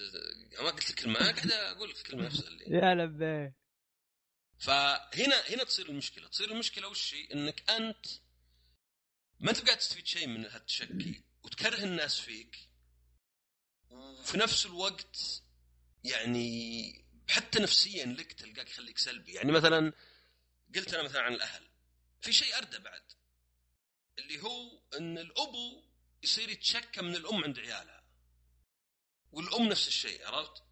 ما 0.60 0.70
قلت 0.70 0.90
الكلمة 0.90 1.20
قاعد 1.20 1.52
أقول 1.52 1.90
لك 1.90 1.98
الكلمة 1.98 2.26
نفسها 2.26 2.48
اللي 2.48 2.66
يا 2.66 2.96
لبيه 2.96 3.62
فهنا 4.60 5.36
هنا 5.50 5.64
تصير 5.64 5.90
المشكلة. 5.90 6.28
تصير 6.28 6.52
المشكلة 6.52 6.88
وش 6.88 7.14
هي؟ 7.14 7.34
إنك 7.34 7.70
أنت 7.70 8.06
ما 9.40 9.50
أنت 9.50 9.66
قاعد 9.66 9.78
تستفيد 9.78 10.08
شيء 10.08 10.28
من 10.28 10.46
هالتشكي 10.46 11.24
وتكره 11.44 11.84
الناس 11.84 12.20
فيك 12.20 12.70
وفي 13.90 14.38
نفس 14.38 14.66
الوقت 14.66 15.44
يعني 16.04 17.06
حتى 17.28 17.60
نفسيا 17.60 18.06
لك 18.06 18.34
تلقاك 18.34 18.70
يخليك 18.70 18.98
سلبي. 18.98 19.34
يعني 19.34 19.52
مثلا 19.52 19.94
قلت 20.76 20.94
أنا 20.94 21.04
مثلا 21.04 21.22
عن 21.22 21.34
الأهل. 21.34 21.70
في 22.22 22.34
شيء 22.34 22.58
أردى 22.58 22.78
بعد 22.80 23.04
اللي 24.20 24.42
هو 24.44 24.82
إن 24.98 25.18
الأبو 25.18 25.84
يصير 26.24 26.50
يتشكى 26.50 27.02
من 27.02 27.16
الأم 27.16 27.44
عند 27.44 27.60
عيالها. 27.60 28.04
والأم 29.32 29.68
نفس 29.68 29.88
الشيء 29.88 30.28
عرفت؟ 30.28 30.64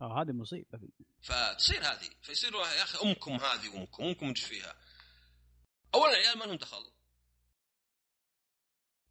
آه 0.00 0.22
هذه 0.22 0.32
مصيبة. 0.32 0.80
فتصير 1.22 1.82
هذه. 1.82 2.10
فيصير 2.22 2.54
يا 2.54 2.82
أخي 2.82 3.08
أمكم 3.08 3.32
هذه 3.32 3.76
امكم 3.76 4.02
امكم 4.02 4.28
إيش 4.28 4.44
فيها؟ 4.44 4.76
اولا 5.94 6.12
العيال 6.12 6.38
ما 6.38 6.44
لهم 6.44 6.56
دخل. 6.56 6.92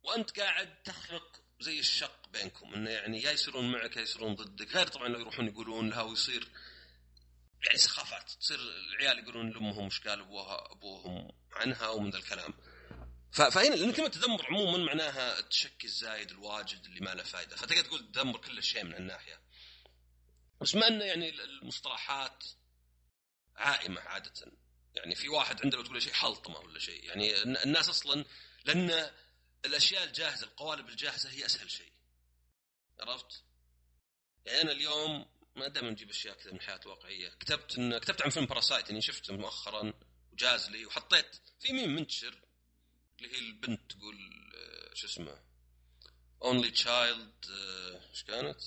وأنت 0.04 0.40
قاعد 0.40 0.84
تخلق 0.84 1.42
زي 1.60 1.80
الشق 1.80 2.30
بينكم 2.30 2.74
إنه 2.74 2.90
يعني 2.90 3.22
يا 3.22 3.32
يصيرون 3.32 3.72
معك 3.72 3.98
يا 3.98 4.02
يصيرون 4.02 4.36
ضدك. 4.36 4.76
غير 4.76 4.88
طبعا 4.88 5.08
لو 5.08 5.20
يروحون 5.20 5.48
يقولون 5.48 5.90
لها 5.90 6.02
ويصير 6.02 6.48
يعني 7.66 7.78
سخافات. 7.78 8.32
تصير 8.32 8.60
العيال 8.60 9.20
يقولون 9.20 9.50
لأمهم 9.50 9.84
إيش 9.84 10.08
قال 10.08 10.20
ابوها 10.20 10.72
أبوهم 10.72 11.32
عنها 11.52 11.90
ومن 11.90 12.10
ذا 12.10 12.18
الكلام. 12.18 12.54
فهنا 13.34 13.76
لأن 13.76 13.92
كلمه 13.94 14.08
تذمر 14.08 14.46
عموما 14.46 14.78
معناها 14.78 15.40
التشكي 15.40 15.88
الزايد 15.88 16.32
الواجد 16.32 16.86
اللي 16.86 17.00
ما 17.00 17.14
له 17.14 17.24
فائده 17.24 17.56
فتقدر 17.56 17.82
تقول 17.82 18.12
تذمر 18.12 18.38
كل 18.38 18.64
شيء 18.64 18.84
من 18.84 18.96
الناحية. 18.96 19.42
بس 20.62 20.76
ما 20.76 20.88
إنه 20.88 21.06
يعني 21.06 21.30
المصطلحات 21.30 22.44
عامة 23.56 24.02
عادة. 24.02 24.52
يعني 24.96 25.16
في 25.16 25.30
واحد 25.30 25.62
عنده 25.64 25.78
لو 25.78 25.84
تقول 25.84 26.02
شيء 26.02 26.14
حلطمة 26.14 26.60
ولا 26.60 26.80
شيء. 26.80 27.04
يعني 27.04 27.44
الناس 27.44 27.90
أصلا 27.90 28.26
لأن 28.66 29.12
الأشياء 29.66 30.04
الجاهزة 30.04 30.48
القوالب 30.48 30.90
الجاهزة 30.90 31.30
هي 31.30 31.46
أسهل 31.46 31.72
شيء. 31.72 31.92
عرفت؟ 33.00 33.44
يعني 34.46 34.62
أنا 34.62 34.72
اليوم 34.72 35.26
ما 35.56 35.68
دائما 35.68 35.90
نجيب 35.90 36.10
أشياء 36.10 36.36
كذا 36.36 36.52
من 36.52 36.58
الحياة 36.58 36.80
الواقعيه 36.86 37.30
كتبت 37.30 37.78
إن 37.78 37.98
كتبت 37.98 38.22
عن 38.22 38.30
فيلم 38.30 38.46
باراسايت 38.46 38.90
يعني 38.90 39.02
شفته 39.02 39.34
مؤخرا 39.34 39.94
وجاز 40.34 40.70
لي 40.70 40.86
وحطيت 40.86 41.36
في 41.60 41.74
ميم 41.74 41.96
منتشر. 41.96 42.42
اللي 43.24 43.36
هي 43.36 43.40
البنت 43.40 43.92
تقول 43.92 44.16
آه، 44.56 44.94
شو 44.94 45.08
اسمه؟ 45.08 45.40
only 46.44 46.72
child 46.72 47.46
إيش 48.12 48.24
كانت؟ 48.24 48.62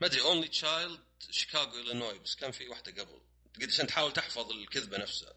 ما 0.00 0.06
أدري 0.06 0.20
only 0.20 0.48
child 0.48 1.00
شيكاغو 1.30 1.78
Illinois 1.78 2.18
بس 2.18 2.34
كان 2.34 2.50
في 2.50 2.68
واحدة 2.68 3.02
قبل. 3.02 3.20
قد 3.56 3.64
عشان 3.68 3.86
تحاول 3.86 4.12
تحفظ 4.12 4.50
الكذبة 4.50 4.98
نفسها. 4.98 5.34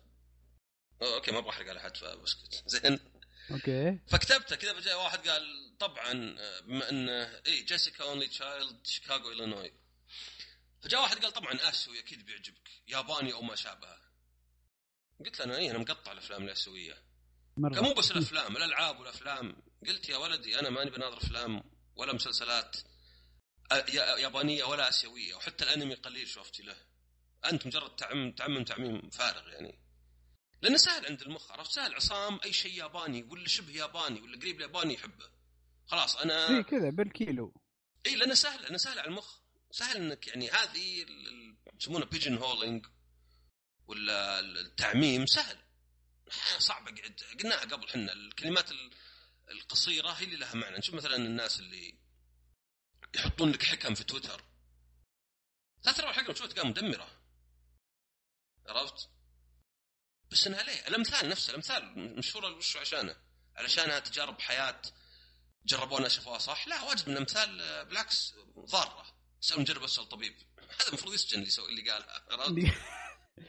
okay 1.01 1.31
ما 1.31 1.39
أبغى 1.39 1.49
أحرق 1.49 1.69
على 1.69 1.81
حد 1.81 1.97
فبسكت. 1.97 2.63
زين. 2.73 2.99
okay. 3.51 3.99
فكتبته 4.07 4.55
كذا 4.55 4.73
فجاء 4.73 5.03
واحد 5.03 5.27
قال 5.27 5.75
طبعا 5.79 6.35
آه، 6.39 6.59
بما 6.59 6.89
انه 6.89 7.41
اي 7.47 7.61
جيسيكا 7.61 8.03
only 8.03 8.27
child 8.27 8.87
شيكاغو 8.87 9.31
Illinois 9.31 9.73
فجاء 10.81 11.01
واحد 11.01 11.17
قال 11.17 11.33
طبعا 11.33 11.69
آسيوي 11.69 11.99
أكيد 11.99 12.25
بيعجبك. 12.25 12.69
ياباني 12.87 13.33
أو 13.33 13.41
ما 13.41 13.55
شابهه 13.55 13.99
قلت 15.19 15.39
له 15.39 15.45
أنا 15.45 15.57
اي 15.57 15.71
أنا 15.71 15.77
مقطع 15.77 16.11
الأفلام 16.11 16.43
الآسيوية. 16.43 17.12
مرة. 17.57 17.81
مو 17.81 17.93
بس 17.93 18.11
الأفلام 18.11 18.57
الألعاب 18.57 18.99
والأفلام. 18.99 19.55
قلت 19.87 20.09
يا 20.09 20.17
ولدي 20.17 20.59
أنا 20.59 20.69
ماني 20.69 20.89
بناظر 20.89 21.17
أفلام 21.17 21.63
ولا 21.95 22.13
مسلسلات 22.13 22.77
يابانية 23.93 24.63
ولا 24.63 24.89
آسيوية 24.89 25.35
وحتى 25.35 25.63
الأنمي 25.63 25.95
قليل 25.95 26.27
شوفتي 26.27 26.63
له. 26.63 26.75
أنت 27.45 27.67
مجرد 27.67 27.95
تعمم 27.95 28.31
تعمم 28.31 28.63
تعميم 28.63 29.09
فارغ 29.09 29.49
يعني. 29.49 29.79
لأنه 30.61 30.77
سهل 30.77 31.05
عند 31.05 31.21
المخ 31.21 31.51
عرفت؟ 31.51 31.71
سهل 31.71 31.95
عصام 31.95 32.39
أي 32.43 32.53
شيء 32.53 32.73
ياباني 32.73 33.23
ولا 33.23 33.47
شبه 33.47 33.73
ياباني 33.73 34.21
ولا 34.21 34.39
قريب 34.39 34.55
الياباني 34.55 34.93
يحبه. 34.93 35.29
خلاص 35.87 36.15
أنا 36.15 36.49
اي 36.49 36.63
كذا 36.63 36.89
بالكيلو. 36.89 37.53
إي 38.05 38.15
لأنه 38.15 38.33
سهل 38.33 38.61
لأنه 38.61 38.77
سهل 38.77 38.99
على 38.99 39.07
المخ. 39.07 39.39
سهل 39.71 39.97
إنك 39.97 40.27
يعني 40.27 40.49
هذه 40.49 41.05
يسمونها 41.79 42.07
pigeonholing 42.07 42.85
ولا 43.87 44.39
التعميم 44.39 45.25
سهل. 45.25 45.62
صعب 46.57 46.87
اقعد 46.87 47.21
قلناها 47.41 47.59
قبل 47.59 47.89
إحنا 47.89 48.13
الكلمات 48.13 48.69
القصيرة 49.51 50.09
هي 50.09 50.23
اللي 50.23 50.35
لها 50.35 50.55
معنى 50.55 50.77
نشوف 50.77 50.95
مثلا 50.95 51.15
الناس 51.15 51.59
اللي 51.59 51.97
يحطون 53.15 53.51
لك 53.51 53.63
حكم 53.63 53.95
في 53.95 54.03
تويتر 54.03 54.43
لا 55.83 55.91
ترى 55.91 56.09
الحكم 56.09 56.35
شو 56.35 56.45
تلقاها 56.45 56.69
مدمرة 56.69 57.23
عرفت؟ 58.67 59.09
بس 60.31 60.47
إنها 60.47 60.63
ليه؟ 60.63 60.87
الأمثال 60.87 61.29
نفسها 61.29 61.49
الأمثال 61.49 62.15
مشهورة 62.17 62.57
وش 62.57 62.77
عشانه؟ 62.77 63.15
علشانها 63.55 63.99
تجارب 63.99 64.41
حياة 64.41 64.81
جربونا 65.65 66.07
شافوها 66.07 66.37
صح؟ 66.37 66.67
لا 66.67 66.81
واجد 66.81 67.09
من 67.09 67.13
الأمثال 67.13 67.61
آه، 67.61 67.83
بالعكس 67.83 68.33
ضارة 68.59 69.05
اسال 69.43 69.59
مجرب 69.59 69.83
أسأل 69.83 70.09
طبيب 70.09 70.35
هذا 70.79 70.87
المفروض 70.87 71.13
يسجن 71.13 71.37
اللي 71.37 71.47
يسوي 71.47 71.69
اللي 71.69 71.91
قالها 71.91 72.25
عرفت؟ 72.31 72.75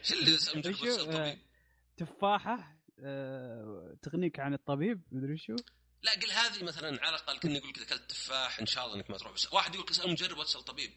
شو 0.03 0.15
اللي 0.19 0.37
اسال 0.37 0.59
مجرب 0.59 0.85
أسأل 0.85 1.07
طبيب؟ 1.07 1.54
تفاحة 1.97 2.81
أه... 3.05 3.97
تغنيك 4.03 4.41
عن 4.41 4.55
الطبيب 4.55 5.03
مدري 5.13 5.39
شو؟ 5.39 5.57
لا 6.03 6.13
قل 6.13 6.31
هذه 6.31 6.65
مثلا 6.65 6.89
على 6.89 7.17
الأقل 7.17 7.39
كنا 7.39 7.57
يقول 7.57 7.69
لك 7.69 7.77
إذا 7.77 7.85
أكلت 7.85 8.11
تفاح 8.11 8.59
إن 8.59 8.67
شاء 8.67 8.85
الله 8.85 8.97
إنك 8.97 9.11
ما 9.11 9.19
تروح. 9.19 9.33
بس 9.33 9.53
واحد 9.53 9.75
يقول 9.75 9.85
لك 9.85 9.91
اسأل 9.91 10.11
مجرب 10.11 10.39
واسال 10.39 10.65
طبيب. 10.65 10.93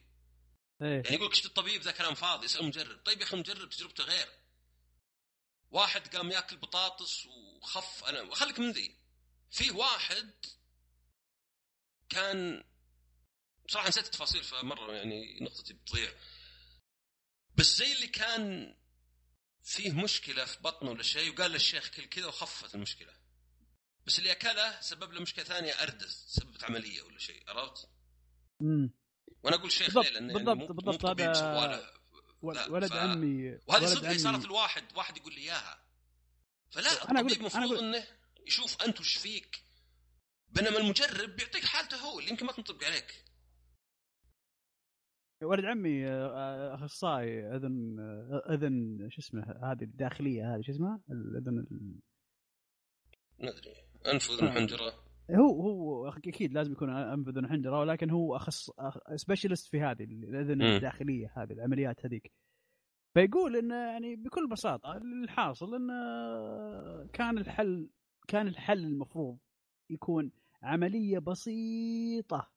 إيه. 0.82 1.02
يعني 1.06 1.16
يقول 1.16 1.28
لك 1.28 1.46
الطبيب 1.46 1.82
ذا 1.82 1.92
كلام 1.92 2.14
فاضي 2.14 2.46
اسأل 2.46 2.66
مجرب. 2.66 3.00
طيب 3.06 3.20
يا 3.20 3.24
أخي 3.24 3.38
مجرب 3.38 3.70
تجربته 3.70 4.04
غير. 4.04 4.28
واحد 5.72 6.16
قام 6.16 6.32
ياكل 6.32 6.58
بطاطس 6.58 7.26
وخف. 7.26 8.04
أنا 8.04 8.36
خليك 8.36 8.60
من 8.60 8.72
ذي. 8.72 8.98
في 9.52 9.72
واحد 9.72 10.34
كان 12.10 12.64
بصراحه 13.68 13.88
نسيت 13.88 14.06
التفاصيل 14.06 14.44
فمرة 14.44 14.94
يعني 14.94 15.40
نقطتي 15.42 15.74
بتضيع. 15.74 16.12
بس 17.56 17.78
زي 17.78 17.94
اللي 17.94 18.08
كان 18.08 18.76
فيه 19.68 19.92
مشكلة 19.92 20.46
في 20.46 20.60
بطنه 20.62 20.92
ولا 20.92 21.04
شيء 21.04 21.34
وقال 21.34 21.52
للشيخ 21.52 21.90
كل 21.90 22.06
كذا 22.06 22.26
وخفت 22.26 22.76
المشكلة. 22.76 23.14
بس 24.06 24.20
اللي 24.20 24.32
أكله 24.32 24.82
سبب 24.82 25.14
له 25.14 25.22
مشكلة 25.22 25.46
ثانية 25.46 25.72
أردس 25.72 26.26
سببت 26.28 26.64
عملية 26.64 27.02
ولا 27.02 27.20
شيء 27.20 27.44
عرفت؟ 27.48 27.90
امم 28.62 28.94
وأنا 29.44 29.56
أقول 29.56 29.72
شيخ 29.72 29.98
ليه؟ 29.98 30.10
لأنه 30.10 30.34
بالضبط 30.34 30.58
يعني 30.58 30.74
بالضبط 30.74 31.06
هذا 31.06 31.94
ولد 32.42 32.88
ف... 32.88 32.94
عمي 32.94 33.60
وهذه 33.68 33.86
صدق 33.86 34.18
صارت 34.18 34.46
الواحد 34.46 34.84
واحد 34.96 35.18
يقول 35.18 35.34
لي 35.34 35.42
إياها. 35.42 35.84
فلا 36.72 37.12
أنا 37.12 37.20
الطبيب 37.20 37.40
المفروض 37.40 37.64
أقول... 37.64 37.96
إنه 37.96 38.08
يشوف 38.48 38.82
أنت 38.82 39.00
وش 39.00 39.18
فيك. 39.18 39.64
بينما 40.50 40.78
المجرب 40.78 41.36
بيعطيك 41.36 41.66
حالته 41.66 41.98
هو 41.98 42.20
اللي 42.20 42.30
يمكن 42.30 42.46
ما 42.46 42.52
تنطبق 42.52 42.86
عليك. 42.86 43.24
ولد 45.44 45.66
عمي 45.66 46.08
آه، 46.08 46.76
أخصائي 46.76 47.56
أذن 47.56 48.00
آه، 48.00 48.54
أذن 48.54 48.98
شو 49.10 49.22
اسمه 49.22 49.42
هذه 49.64 49.84
الداخلية 49.84 50.56
هذه 50.56 50.62
شو 50.62 50.72
اسمها؟ 50.72 51.00
الأذن 51.12 51.60
ال- 51.60 52.00
ما 53.40 53.50
أدري 53.50 53.74
أنف 54.14 54.30
واذن 54.30 54.48
آه. 54.48 54.52
حنجرة 54.52 54.94
هو 55.32 55.62
هو 55.62 56.08
أكيد 56.08 56.54
لازم 56.54 56.72
يكون 56.72 56.90
أنف 56.90 57.28
أذن 57.28 57.48
حنجرة 57.48 57.80
ولكن 57.80 58.10
هو 58.10 58.36
اخص 58.36 58.70
سبيشلست 59.16 59.68
في 59.68 59.82
هذه 59.82 60.04
الأذن 60.04 60.58
مم. 60.58 60.64
الداخلية 60.76 61.34
هذه 61.38 61.54
العمليات 61.54 62.06
هذيك 62.06 62.32
فيقول 63.14 63.56
انه 63.56 63.76
يعني 63.76 64.16
بكل 64.16 64.48
بساطة 64.50 64.98
الحاصل 64.98 65.76
انه 65.76 65.94
كان 67.14 67.38
الحل 67.38 67.90
كان 68.28 68.48
الحل 68.48 68.84
المفروض 68.86 69.38
يكون 69.90 70.32
عملية 70.64 71.20
بسيطة 71.20 72.52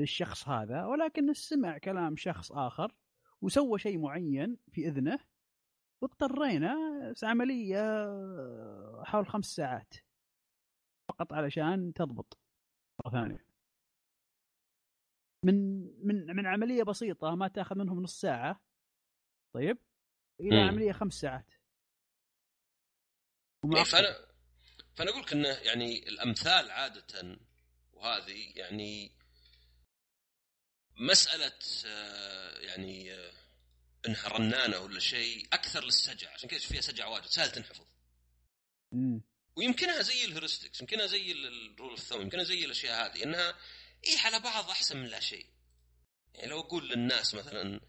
للشخص 0.00 0.48
هذا 0.48 0.84
ولكن 0.84 1.32
سمع 1.34 1.78
كلام 1.78 2.16
شخص 2.16 2.52
آخر 2.52 2.94
وسوى 3.42 3.78
شيء 3.78 3.98
معين 3.98 4.56
في 4.72 4.88
إذنه 4.88 5.18
واضطرينا 6.02 6.74
عملية 7.22 7.82
حول 9.04 9.28
خمس 9.28 9.44
ساعات. 9.44 9.94
فقط 11.08 11.32
علشان 11.32 11.92
تضبط. 11.92 12.38
مرة 13.04 13.12
ثانية. 13.12 13.44
من 15.44 15.82
من 16.06 16.36
من 16.36 16.46
عملية 16.46 16.82
بسيطة 16.82 17.34
ما 17.34 17.48
تأخذ 17.48 17.78
منهم 17.78 18.02
نص 18.02 18.20
ساعة. 18.20 18.60
طيب؟ 19.54 19.78
إلى 20.40 20.62
مم. 20.62 20.68
عملية 20.68 20.92
خمس 20.92 21.14
ساعات. 21.14 21.50
إيه. 23.64 23.82
فأنا 23.84 24.30
فأنا 24.94 25.10
أقول 25.10 25.22
لك 25.22 25.32
إنه 25.32 25.48
يعني 25.48 26.08
الأمثال 26.08 26.70
عادة 26.70 27.38
وهذه 27.92 28.52
يعني 28.56 29.19
مسألة 31.00 31.52
آه، 31.86 32.58
يعني 32.58 33.14
آه، 33.14 33.32
انها 34.06 34.28
رنانه 34.28 34.78
ولا 34.78 35.00
شيء 35.00 35.46
أكثر 35.52 35.84
للسجع 35.84 36.32
عشان 36.32 36.48
كذا 36.48 36.58
فيها 36.58 36.80
سجع 36.80 37.06
واجد 37.06 37.26
سهل 37.26 37.50
تنحفظ 37.50 37.86
مم. 38.92 39.22
ويمكنها 39.56 40.02
زي 40.02 40.24
ال 40.24 40.29
heuristics 40.29 40.80
يمكنها 40.80 41.06
زي 41.06 41.32
ال 41.32 41.44
rule 41.44 41.90
of 41.90 42.00
thumb 42.00 42.20
يمكنها 42.22 42.44
زي 42.44 42.64
الأشياء 42.64 43.06
هذه 43.06 43.22
إنها 43.22 43.54
اي 44.06 44.18
على 44.18 44.40
بعض 44.40 44.70
أحسن 44.70 44.96
من 44.96 45.06
لا 45.06 45.20
شيء 45.20 45.46
يعني 46.34 46.50
لو 46.50 46.60
أقول 46.60 46.88
للناس 46.88 47.34
مثلا 47.34 47.80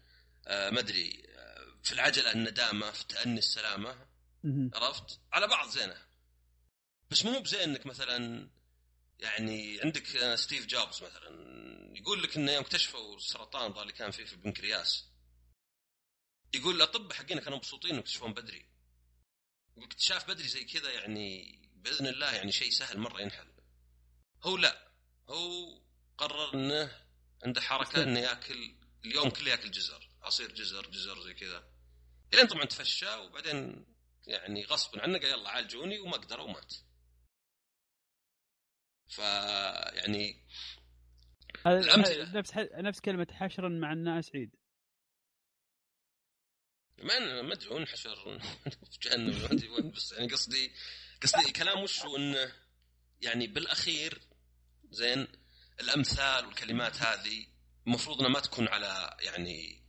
آه 0.46 0.70
ما 0.70 0.80
أدري 0.80 1.22
آه 1.28 1.76
في 1.82 1.92
العجلة 1.92 2.32
الندامة 2.32 2.90
في 2.90 3.06
تأني 3.06 3.38
السلامة. 3.38 4.06
عرفت 4.74 5.20
على 5.32 5.46
بعض 5.46 5.68
زينه 5.68 5.96
بس 7.10 7.24
مو 7.24 7.40
بزين 7.40 7.60
إنك 7.60 7.86
مثلا 7.86 8.48
يعني 9.22 9.80
عندك 9.84 10.16
آه، 10.16 10.36
ستيف 10.36 10.66
جوبز 10.66 11.02
مثلا 11.02 11.52
يقول 11.96 12.22
لك 12.22 12.36
إنه 12.36 12.52
يوم 12.52 12.64
اكتشفوا 12.64 13.16
السرطان 13.16 13.82
اللي 13.82 13.92
كان 13.92 14.10
فيه 14.10 14.24
في 14.24 14.32
البنكرياس 14.32 15.12
يقول 16.54 16.76
الاطباء 16.76 17.12
حقين 17.18 17.40
كانوا 17.40 17.58
مبسوطين 17.58 17.90
انهم 17.90 18.00
يكتشفون 18.00 18.34
بدري. 18.34 18.66
يقول 19.76 19.84
اكتشاف 19.84 20.28
بدري 20.28 20.48
زي 20.48 20.64
كذا 20.64 20.90
يعني 20.90 21.58
بإذن 21.74 22.06
الله 22.06 22.34
يعني 22.34 22.52
شيء 22.52 22.70
سهل 22.70 22.98
مرة 22.98 23.20
ينحل. 23.20 23.52
هو 24.42 24.56
لا 24.56 24.92
هو 25.28 25.80
قرر 26.18 26.54
إنه 26.54 27.06
عنده 27.44 27.60
حركة 27.60 28.02
إنه 28.02 28.20
يأكل 28.20 28.74
اليوم 29.04 29.30
كله 29.30 29.50
يأكل 29.50 29.70
جزر 29.70 30.08
عصير 30.22 30.52
جزر 30.52 30.86
جزر 30.90 31.20
زي 31.22 31.34
كذا. 31.34 31.64
إلين 32.34 32.46
طبعا 32.46 32.64
تفشى 32.64 33.14
وبعدين 33.14 33.86
يعني 34.26 34.64
غصبا 34.64 35.02
عنه 35.02 35.18
قال 35.18 35.30
يلا 35.30 35.50
عالجوني 35.50 35.98
وما 35.98 36.16
قدر 36.16 36.40
ومات. 36.40 36.74
ف 39.12 39.18
يعني 39.18 40.36
هذا 41.66 41.78
الأمثلة. 41.78 42.32
نفس 42.38 42.52
نفس 42.56 43.00
كلمة 43.00 43.26
حشرا 43.32 43.68
مع 43.68 43.92
الناس 43.92 44.30
عيد 44.34 44.56
ما 46.98 47.58
وين 47.70 47.86
حشر 47.86 48.40
في 48.64 48.98
جهنم 49.02 49.38
ما 49.38 49.52
أدري 49.52 49.68
وين 49.68 49.90
بس 49.90 50.12
يعني 50.12 50.32
قصدي 50.32 50.72
قصدي 51.22 51.46
الكلام 51.46 51.82
وش 51.82 52.02
هو 52.02 52.16
إنه 52.16 52.52
يعني 53.20 53.46
بالأخير 53.46 54.20
زين 54.90 55.28
الأمثال 55.80 56.46
والكلمات 56.46 57.02
هذه 57.02 57.46
المفروض 57.86 58.18
إنها 58.18 58.30
ما 58.30 58.40
تكون 58.40 58.68
على 58.68 59.16
يعني 59.20 59.82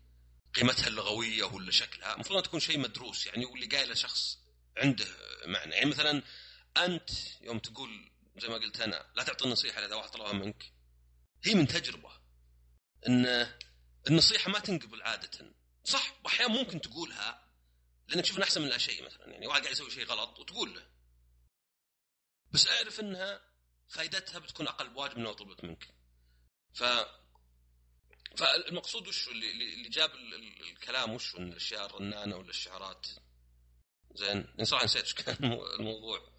قيمتها 0.53 0.87
اللغوية 0.87 1.43
ولا 1.43 1.71
شكلها 1.71 2.13
المفروض 2.13 2.37
إنها 2.37 2.47
تكون 2.47 2.59
شيء 2.59 2.79
مدروس 2.79 3.27
يعني 3.27 3.45
واللي 3.45 3.65
قايله 3.65 3.93
شخص 3.93 4.39
عنده 4.77 5.05
معنى 5.45 5.75
يعني 5.75 5.89
مثلا 5.89 6.23
أنت 6.77 7.09
يوم 7.41 7.59
تقول 7.59 8.12
زي 8.37 8.47
ما 8.47 8.55
قلت 8.55 8.79
أنا 8.81 9.11
لا 9.15 9.23
تعطي 9.23 9.45
النصيحة 9.45 9.85
اذا 9.85 9.95
واحد 9.95 10.09
طلبها 10.09 10.33
منك. 10.33 10.73
هي 11.43 11.55
من 11.55 11.67
تجربة 11.67 12.11
إن 13.07 13.53
النصيحة 14.09 14.51
ما 14.51 14.59
تنقبل 14.59 15.01
عادة. 15.01 15.53
صح 15.83 16.13
واحيانا 16.23 16.53
ممكن 16.53 16.81
تقولها 16.81 17.49
لأنك 18.07 18.23
تشوف 18.23 18.39
أحسن 18.39 18.61
من 18.61 18.67
لا 18.67 18.77
شيء 18.77 19.05
مثلا 19.05 19.27
يعني 19.31 19.47
واحد 19.47 19.61
قاعد 19.61 19.73
يسوي 19.73 19.91
شيء 19.91 20.05
غلط 20.05 20.39
وتقول 20.39 20.75
له. 20.75 20.87
بس 22.51 22.67
أعرف 22.67 22.99
إنها 22.99 23.41
فائدتها 23.87 24.39
بتكون 24.39 24.67
أقل 24.67 24.89
بواجب 24.89 25.17
من 25.17 25.23
لو 25.23 25.33
طلبت 25.33 25.63
منك. 25.63 25.93
ف 26.73 26.83
فالمقصود 28.37 29.07
وش 29.07 29.27
اللي, 29.27 29.89
جاب 29.89 30.15
ال- 30.15 30.33
ال- 30.33 30.61
الكلام 30.71 31.13
وش 31.13 31.35
الأشياء 31.35 31.85
الرنانة 31.85 32.35
ولا 32.35 32.49
الشعارات 32.49 33.07
زين 34.13 34.47
صراحة 34.63 34.85
نسيت 34.85 35.03
إيش 35.03 35.13
كان 35.13 35.35
المو- 35.43 35.65
الموضوع. 35.79 36.32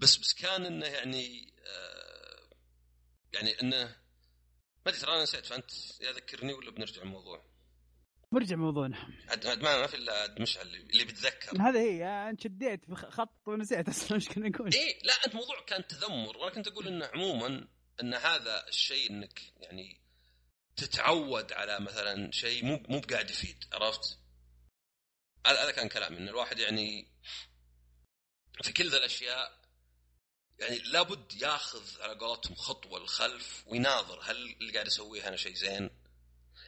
بس 0.00 0.16
بس 0.16 0.34
كان 0.34 0.66
إنه 0.66 0.86
يعني 0.86 1.54
آه 1.66 2.50
يعني 3.32 3.60
إنه 3.62 3.96
ما 4.86 4.86
أدري 4.86 5.00
ترى 5.00 5.14
أنا 5.14 5.22
نسيت 5.22 5.46
فأنت 5.46 5.70
يا 6.00 6.12
ذكرني 6.12 6.52
ولا 6.52 6.70
بنرجع 6.70 7.02
الموضوع؟ 7.02 7.50
مرجع 8.32 8.56
موضوعنا. 8.56 9.08
عاد 9.28 9.62
ما 9.62 9.86
في 9.86 9.96
إلا 9.96 10.12
عاد 10.12 10.40
مشعل 10.40 10.66
اللي 10.66 10.78
اللي 10.78 11.04
بيتذكر 11.04 11.62
هذا 11.62 11.80
هي 11.80 12.04
أنت 12.04 12.40
شديت 12.40 12.94
خط 12.94 13.48
ونسيت 13.48 13.88
أصلا 13.88 14.16
إيش 14.16 14.28
كنا 14.28 14.48
نقول. 14.48 14.72
إيه 14.74 14.98
لا 15.02 15.12
أنت 15.12 15.34
موضوع 15.34 15.64
كان 15.66 15.86
تذمر 15.86 16.36
وأنا 16.36 16.54
كنت 16.54 16.68
أقول 16.68 16.88
إنه 16.88 17.06
عموما 17.06 17.68
إن 18.02 18.14
هذا 18.14 18.68
الشيء 18.68 19.10
إنك 19.10 19.40
يعني 19.56 20.00
تتعود 20.76 21.52
على 21.52 21.80
مثلا 21.80 22.30
شيء 22.30 22.64
مو 22.64 22.82
مو 22.88 23.00
بقاعد 23.00 23.30
يفيد 23.30 23.64
عرفت؟ 23.72 24.18
هذا 25.46 25.70
كان 25.70 25.88
كلامي 25.88 26.18
إن 26.18 26.28
الواحد 26.28 26.58
يعني 26.58 27.08
في 28.62 28.72
كل 28.72 28.90
ذا 28.90 28.96
الأشياء 28.96 29.59
يعني 30.60 30.78
لابد 30.78 31.42
ياخذ 31.42 32.02
على 32.02 32.14
قولتهم 32.14 32.54
خطوة 32.54 33.00
للخلف 33.00 33.64
ويناظر 33.66 34.20
هل 34.22 34.36
اللي 34.60 34.72
قاعد 34.72 34.86
اسويه 34.86 35.28
أنا 35.28 35.36
شيء 35.36 35.54
زين؟ 35.54 35.90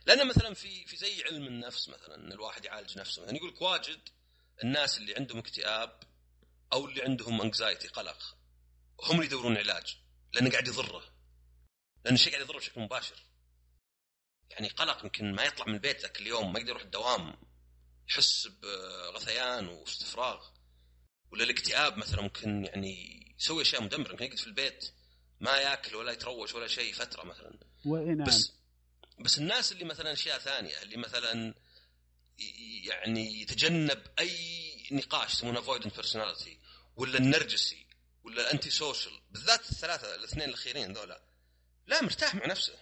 لأن 0.07 0.27
مثلا 0.29 0.55
في 0.55 0.87
في 0.87 0.97
زي 0.97 1.23
علم 1.25 1.47
النفس 1.47 1.89
مثلا 1.89 2.15
إن 2.15 2.33
الواحد 2.33 2.65
يعالج 2.65 2.99
نفسه. 2.99 3.23
مثلا 3.23 3.37
يقول 3.37 3.49
لك 3.49 3.63
واجد 3.63 4.09
الناس 4.65 4.99
اللي 4.99 5.15
عندهم 5.15 5.39
اكتئاب 5.39 6.03
أو 6.73 6.87
اللي 6.87 7.03
عندهم 7.03 7.41
انكزايتي 7.41 7.89
قلق 7.89 8.37
هم 9.03 9.17
اللي 9.17 9.27
يدورون 9.27 9.57
علاج 9.57 9.97
لأنه 10.33 10.51
قاعد 10.51 10.69
يضره. 10.69 11.03
لأن 12.05 12.15
الشيء 12.15 12.33
قاعد 12.33 12.45
يضره 12.45 12.59
بشكل 12.59 12.81
مباشر. 12.81 13.23
يعني 14.51 14.69
قلق 14.69 15.05
يمكن 15.05 15.35
ما 15.35 15.45
يطلع 15.45 15.67
من 15.67 15.75
البيت 15.75 16.01
ذاك 16.01 16.21
اليوم 16.21 16.53
ما 16.53 16.59
يقدر 16.59 16.71
يروح 16.71 16.83
الدوام 16.83 17.37
يحس 18.09 18.47
بغثيان 18.47 19.69
واستفراغ. 19.69 20.49
ولا 21.31 21.45
الاكتئاب 21.45 21.97
مثلا 21.99 22.23
ممكن 22.23 22.65
يعني 22.65 23.22
يسوي 23.43 23.63
اشياء 23.63 23.83
مدمره 23.83 24.11
يمكن 24.13 24.25
يقعد 24.25 24.39
في 24.39 24.47
البيت 24.47 24.93
ما 25.41 25.57
ياكل 25.57 25.97
ولا 25.97 26.13
يتروش 26.13 26.55
ولا 26.55 26.67
شيء 26.67 26.95
فترة 26.95 27.25
مثلا. 27.25 27.59
نعم. 27.85 28.25
بس 28.25 28.53
بس 29.21 29.39
الناس 29.39 29.73
اللي 29.73 29.85
مثلا 29.85 30.13
أشياء 30.13 30.39
ثانية 30.39 30.83
اللي 30.83 30.97
مثلا 30.97 31.55
يعني 32.85 33.41
يتجنب 33.41 34.03
أي 34.19 34.87
نقاش 34.91 35.33
يسمونه 35.33 35.59
avoidant 35.59 35.95
personality 35.95 36.59
ولا 36.97 37.19
النرجسي 37.19 37.87
ولا 38.25 38.43
ال 38.43 38.71
antisocial 38.71 39.21
بالذات 39.31 39.71
الثلاثة 39.71 40.15
الاثنين 40.15 40.49
الأخيرين 40.49 40.93
ذولا 40.93 41.23
لا 41.87 42.03
مرتاح 42.03 42.35
مع 42.35 42.47
نفسه. 42.47 42.79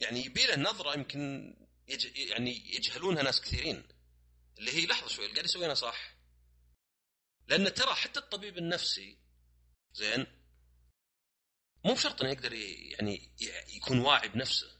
يعني 0.00 0.24
يبي 0.24 0.46
له 0.46 0.56
نظرة 0.56 0.94
يمكن 0.94 1.54
يج... 1.88 2.16
يعني 2.16 2.74
يجهلونها 2.74 3.22
ناس 3.22 3.40
كثيرين 3.40 3.88
اللي 4.58 4.72
هي 4.72 4.86
لحظة 4.86 5.08
شوي 5.08 5.24
اللي 5.24 5.34
قاعد 5.34 5.44
يسويها 5.44 5.74
صح. 5.74 6.16
لأن 7.48 7.74
ترى 7.74 7.94
حتى 7.94 8.20
الطبيب 8.20 8.58
النفسي 8.58 9.25
زين 9.96 10.26
مو 11.84 11.94
بشرط 11.94 12.22
إنه 12.22 12.30
يقدر 12.30 12.52
يعني 12.52 13.30
يكون 13.76 13.98
واعي 13.98 14.28
بنفسه 14.28 14.76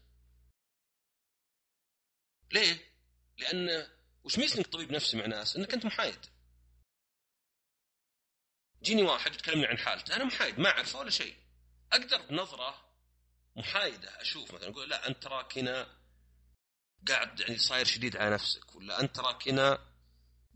ليه؟ 2.53 2.93
لأن 3.39 3.89
وش 4.25 4.39
ميزة 4.39 4.59
إنك 4.59 4.67
طبيب 4.67 4.93
نفسي 4.93 5.17
مع 5.17 5.27
ناس؟ 5.27 5.57
إنك 5.57 5.75
أنت 5.75 5.87
محايد. 5.87 6.27
جيني 8.83 9.03
واحد 9.03 9.35
يتكلمني 9.35 9.67
عن 9.67 9.79
حالته، 9.79 10.17
أنا 10.17 10.25
محايد 10.25 10.59
ما 10.59 10.69
أعرفه 10.69 10.99
ولا 10.99 11.11
شيء. 11.11 11.37
أقدر 11.93 12.23
بنظرة 12.23 12.87
محايدة 13.57 14.21
أشوف 14.21 14.55
مثلا 14.55 14.69
أقول 14.69 14.89
لا 14.91 15.09
أنت 15.09 15.23
تراك 15.23 15.59
هنا 15.59 15.99
قاعد 17.09 17.41
يعني 17.41 17.59
صاير 17.59 17.85
شديد 17.85 18.17
على 18.17 18.35
نفسك 18.35 18.75
ولا 18.75 19.01
أنت 19.01 19.17
تراك 19.17 19.49
هنا 19.49 19.95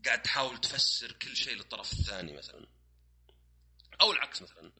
قاعد 0.05 0.21
تحاول 0.21 0.61
تفسر 0.61 1.11
كل 1.11 1.35
شيء 1.35 1.55
للطرف 1.55 1.93
الثاني 1.93 2.33
مثلا. 2.33 2.80
أو 4.01 4.11
العكس 4.11 4.41
مثلا 4.41 4.71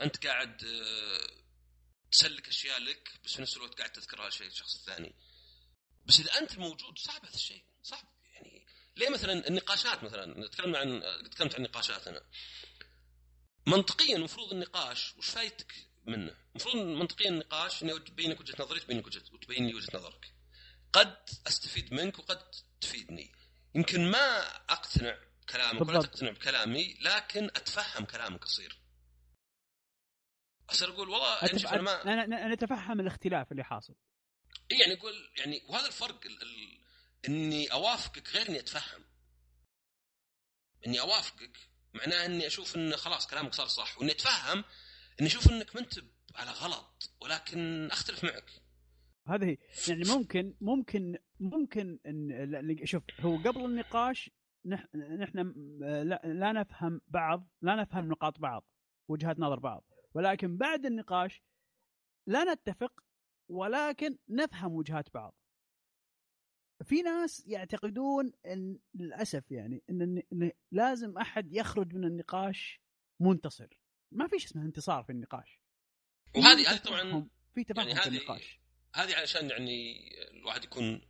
أنت 0.00 0.26
قاعد 0.26 0.64
آه، 0.64 1.42
تسلك 2.12 2.48
أشياء 2.48 2.80
لك 2.80 3.12
بس 3.24 3.34
في 3.34 3.42
نفس 3.42 3.56
الوقت 3.56 3.74
قاعد 3.78 3.92
تذكرها 3.92 4.30
شيء 4.30 4.46
الشخص 4.46 4.74
الثاني. 4.74 5.14
بس 6.06 6.20
إذا 6.20 6.38
أنت 6.38 6.54
الموجود 6.54 6.98
صعب 6.98 7.24
هذا 7.24 7.34
الشيء 7.34 7.64
صعب 7.82 8.04
يعني 8.34 8.66
ليه 8.96 9.08
مثلا 9.08 9.48
النقاشات 9.48 10.04
مثلا 10.04 10.46
تكلمنا 10.46 10.78
عن 10.78 11.02
تكلمت 11.30 11.54
عن 11.54 11.64
النقاشات 11.64 12.08
أنا 12.08 12.22
منطقيا 13.66 14.16
المفروض 14.16 14.52
النقاش 14.52 15.16
وش 15.16 15.30
فايتك 15.30 15.74
منه؟ 16.06 16.36
المفروض 16.50 16.76
منطقيا 16.76 17.28
النقاش 17.28 17.82
اني 17.82 17.92
ابين 17.92 18.30
لك 18.30 18.40
وجهة 18.40 18.62
نظري 18.62 18.80
تبين 18.80 18.98
لك 18.98 19.06
وجهة 19.06 19.22
وتبين 19.32 19.66
لي 19.66 19.74
وجهة 19.74 19.96
نظرك. 19.96 20.32
قد 20.92 21.16
أستفيد 21.46 21.94
منك 21.94 22.18
وقد 22.18 22.50
تفيدني. 22.80 23.32
يمكن 23.74 24.10
ما 24.10 24.40
أقتنع 24.70 25.18
بكلامك 25.48 25.88
ولا 25.88 26.02
تقتنع 26.02 26.30
بكلامي 26.30 26.96
لكن 27.00 27.44
أتفهم 27.44 28.04
كلامك 28.04 28.44
يصير. 28.44 28.78
أصير 30.70 30.88
أقول 30.88 31.08
والله 31.08 31.38
يعني 31.42 31.68
أنا 31.68 31.82
ما 31.82 32.02
أنا 32.02 32.24
أنا 32.24 32.52
أتفهم 32.52 33.00
الاختلاف 33.00 33.52
اللي 33.52 33.64
حاصل. 33.64 33.94
يعني 34.70 34.94
أقول 34.94 35.30
يعني 35.36 35.62
وهذا 35.68 35.86
الفرق 35.86 36.26
ال... 36.26 36.42
ال... 36.42 36.80
إني 37.28 37.72
أوافقك 37.72 38.28
غير 38.28 38.48
إني 38.48 38.58
أتفهم. 38.58 39.04
إني 40.86 41.00
أوافقك 41.00 41.56
معناه 41.94 42.26
إني 42.26 42.46
أشوف 42.46 42.76
إن 42.76 42.96
خلاص 42.96 43.26
كلامك 43.26 43.54
صار 43.54 43.66
صح 43.66 43.98
وإني 43.98 44.12
أتفهم 44.12 44.64
إني 45.20 45.28
أشوف 45.28 45.50
إنك 45.50 45.74
ما 45.74 45.80
أنت 45.80 45.94
على 46.34 46.50
غلط 46.50 47.10
ولكن 47.20 47.88
أختلف 47.90 48.24
معك 48.24 48.50
هذه 49.26 49.44
هي 49.44 49.58
يعني 49.88 50.04
ممكن 50.04 50.54
ممكن 50.60 51.18
ممكن 51.40 51.98
ان 52.06 52.86
شوف 52.86 53.02
هو 53.20 53.36
قبل 53.36 53.64
النقاش 53.64 54.30
نحن 54.66 55.38
لا, 55.80 56.20
لا 56.24 56.52
نفهم 56.52 57.00
بعض 57.08 57.48
لا 57.62 57.74
نفهم 57.76 58.08
نقاط 58.08 58.38
بعض 58.38 58.64
وجهات 59.08 59.38
نظر 59.38 59.58
بعض 59.58 59.84
ولكن 60.14 60.56
بعد 60.56 60.86
النقاش 60.86 61.42
لا 62.26 62.44
نتفق 62.44 63.04
ولكن 63.48 64.18
نفهم 64.28 64.72
وجهات 64.72 65.14
بعض. 65.14 65.34
في 66.84 67.02
ناس 67.02 67.46
يعتقدون 67.46 68.32
إن 68.46 68.78
للأسف 68.94 69.50
يعني 69.50 69.82
إن, 69.90 70.22
لازم 70.72 71.18
أحد 71.18 71.52
يخرج 71.52 71.94
من 71.94 72.04
النقاش 72.04 72.80
منتصر. 73.20 73.80
ما 74.12 74.26
فيش 74.26 74.44
اسمه 74.44 74.62
انتصار 74.62 75.02
في 75.02 75.12
النقاش. 75.12 75.60
وهذه 76.36 76.70
هذه 76.70 76.78
طبعا 76.78 77.28
في 77.54 77.64
تفاهم 77.64 77.88
يعني 77.88 78.00
في 78.00 78.08
النقاش. 78.08 78.60
هذه 78.94 79.16
علشان 79.16 79.50
يعني 79.50 80.08
الواحد 80.30 80.64
يكون 80.64 81.00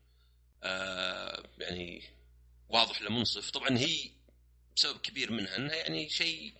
آه 0.63 1.43
يعني 1.59 2.03
واضح 2.69 3.03
لمنصف 3.03 3.51
طبعا 3.51 3.79
هي 3.79 4.11
سبب 4.75 5.01
كبير 5.01 5.33
منها 5.33 5.57
إنها 5.57 5.75
يعني 5.75 6.09
شيء 6.09 6.55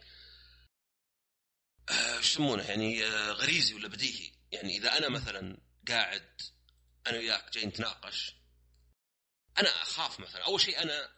آه 1.91 2.19
يسمونه 2.19 2.63
يعني 2.63 3.05
آه 3.05 3.31
غريزي 3.33 3.75
ولا 3.75 3.89
بديهي. 3.89 4.33
يعني 4.53 4.77
إذا 4.77 4.99
أنا 4.99 5.09
مثلا 5.09 5.59
قاعد 5.89 6.41
أنا 7.07 7.19
وياك 7.19 7.53
جاي 7.53 7.67
نتناقش 7.67 8.35
أنا 9.59 9.69
أخاف 9.69 10.21
مثلا. 10.21 10.45
أول 10.45 10.61
شيء 10.61 10.83
أنا 10.83 11.09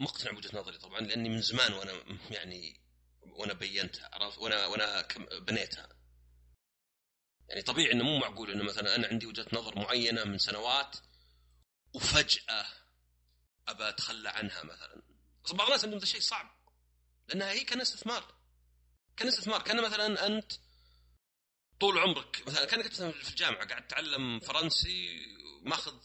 مقتنع 0.00 0.30
بوجهة 0.30 0.56
نظري 0.58 0.78
طبعا 0.78 1.00
لأني 1.00 1.28
من 1.28 1.40
زمان 1.40 1.72
وأنا 1.72 1.92
يعني 2.30 2.80
وأنا 3.22 3.52
بينتها 3.52 4.10
عرفت؟ 4.12 4.38
وأنا 4.38 4.66
وأنا 4.66 5.08
بنيتها. 5.38 5.88
يعني 7.48 7.62
طبيعي 7.62 7.92
إنه 7.92 8.04
مو 8.04 8.18
معقول 8.18 8.50
إنه 8.50 8.64
مثلا 8.64 8.96
أنا 8.96 9.06
عندي 9.08 9.26
وجهة 9.26 9.46
نظر 9.52 9.78
معينة 9.78 10.24
من 10.24 10.38
سنوات 10.38 10.96
وفجأة 11.94 12.66
ابى 13.68 13.88
أتخلى 13.88 14.28
عنها 14.28 14.62
مثلا. 14.62 15.02
بعض 15.52 15.66
الناس 15.66 15.84
عندهم 15.84 16.04
شيء 16.04 16.20
صعب 16.20 16.56
لأنها 17.28 17.50
هي 17.50 17.64
كان 17.64 17.80
استثمار. 17.80 18.34
كان 19.16 19.28
استثمار 19.28 19.62
كان 19.62 19.82
مثلا 19.82 20.26
أنت 20.26 20.52
طول 21.80 21.98
عمرك 21.98 22.42
مثلا 22.46 22.64
كأنك 22.64 22.86
مثلا 22.86 23.12
في 23.12 23.30
الجامعة 23.30 23.66
قاعد 23.66 23.86
تتعلم 23.86 24.40
فرنسي 24.40 25.26
ماخذ 25.62 25.98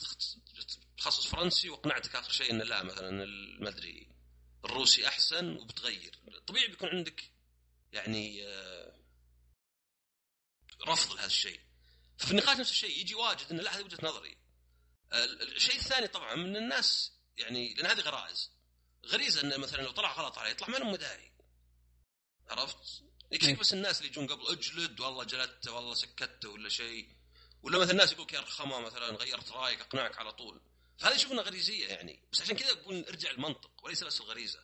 تخصص 0.97 1.28
فرنسي 1.28 1.70
واقنعتك 1.70 2.16
آخر 2.16 2.32
شيء 2.32 2.51
انه 2.51 2.64
لا 2.64 2.84
مثلا 2.84 3.26
ما 3.59 3.70
أدري 3.70 4.12
الروسي 4.66 5.07
أحسن 5.07 5.57
وبتغير. 5.57 6.20
طبيعي 6.47 6.68
بيكون 6.68 6.89
عندك 6.89 7.32
يعني 7.91 8.47
آه، 8.47 8.95
رفض 10.88 11.14
لهذا 11.14 11.26
الشيء. 11.26 11.59
ففي 12.18 12.32
النقاش 12.32 12.57
نفس 12.57 12.72
الشيء 12.72 12.99
يجي 12.99 13.16
واجد 13.16 13.47
انه 13.51 13.64
لا 13.64 13.78
هذه 13.78 13.84
وجهة 13.84 13.99
نظري. 14.03 14.38
الشيء 15.14 15.76
الثاني 15.76 16.07
طبعا 16.07 16.36
من 16.36 16.55
الناس 16.55 17.20
يعني 17.38 17.73
لأن 17.73 17.86
هذه 17.86 17.99
غرائز. 17.99 18.51
غريزة 19.05 19.41
إنه 19.41 19.57
مثلا 19.57 19.82
لو 19.82 19.91
طلع 19.91 20.13
غلط 20.13 20.38
عليه 20.38 20.51
يطلع 20.51 20.67
ما 20.67 20.77
له 20.77 20.91
مداري. 20.91 21.32
عرفت؟ 22.49 23.03
يكفيك 23.32 23.59
بس 23.59 23.73
الناس 23.73 23.97
اللي 23.97 24.09
يجون 24.09 24.27
قبل 24.27 24.47
أجلد 24.47 24.99
والله 24.99 25.23
جلدته 25.23 25.71
والله 25.71 25.93
سكته 25.93 26.49
ولا 26.49 26.69
شيء. 26.69 27.15
ولا 27.63 27.79
مثلا 27.79 27.91
الناس 27.91 28.11
يقول 28.11 28.27
يا 28.34 28.39
رخامه 28.39 28.79
مثلا 28.79 29.05
غيرت 29.05 29.51
رأيك 29.51 29.82
أقنعك 29.82 30.17
على 30.17 30.32
طول. 30.32 30.61
فهذه 30.97 31.17
شوفنا 31.17 31.41
غريزية 31.41 31.88
يعني. 31.88 32.27
بس 32.32 32.41
عشان 32.41 32.55
كذا 32.55 32.71
أقول 32.71 33.05
ارجع 33.05 33.32
المنطق 33.32 33.71
وليس 33.84 34.03
بس 34.03 34.21
الغريزة. 34.21 34.63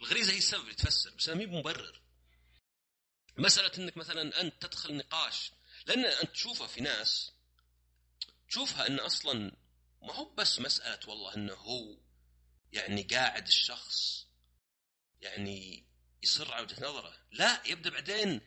الغريزة 0.00 0.32
هي 0.32 0.38
السبب 0.38 0.62
اللي 0.62 0.74
تفسر 0.74 1.14
بس 1.14 1.28
ما 1.28 1.40
هي 1.40 1.46
مبرر. 1.46 2.02
مسألة 3.38 3.70
إنك 3.78 3.96
مثلا 3.96 4.40
أنت 4.40 4.66
تدخل 4.66 4.96
نقاش 4.96 5.52
لأن 5.86 6.04
أنت 6.04 6.30
تشوفها 6.30 6.66
في 6.66 6.80
ناس 6.80 7.32
تشوفها 8.48 8.86
إن 8.86 8.98
أصلا 8.98 9.56
ما 10.02 10.14
هو 10.14 10.34
بس 10.34 10.60
مسألة 10.60 11.08
والله 11.08 11.34
إنه 11.34 11.54
هو 11.54 11.98
يعني 12.72 13.02
قاعد 13.02 13.46
الشخص 13.46 14.26
يعني 15.20 15.86
يصر 16.22 16.52
على 16.54 16.62
وجهة 16.62 16.88
نظره. 16.88 17.26
لا 17.30 17.62
يبدأ 17.66 17.90
بعدين 17.90 18.40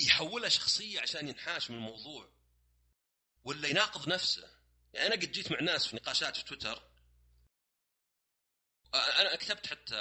يحولها 0.00 0.48
شخصية 0.48 1.00
عشان 1.00 1.28
ينحاش 1.28 1.70
من 1.70 1.76
الموضوع 1.76 2.32
ولا 3.44 3.68
يناقض 3.68 4.08
نفسه. 4.08 4.50
يعني 4.92 5.06
أنا 5.06 5.14
قد 5.14 5.32
جيت 5.32 5.52
مع 5.52 5.60
ناس 5.60 5.86
في 5.86 5.96
نقاشات 5.96 6.36
في 6.36 6.44
تويتر. 6.44 6.82
أنا 8.94 9.36
كتبت 9.36 9.66
حتى 9.66 9.96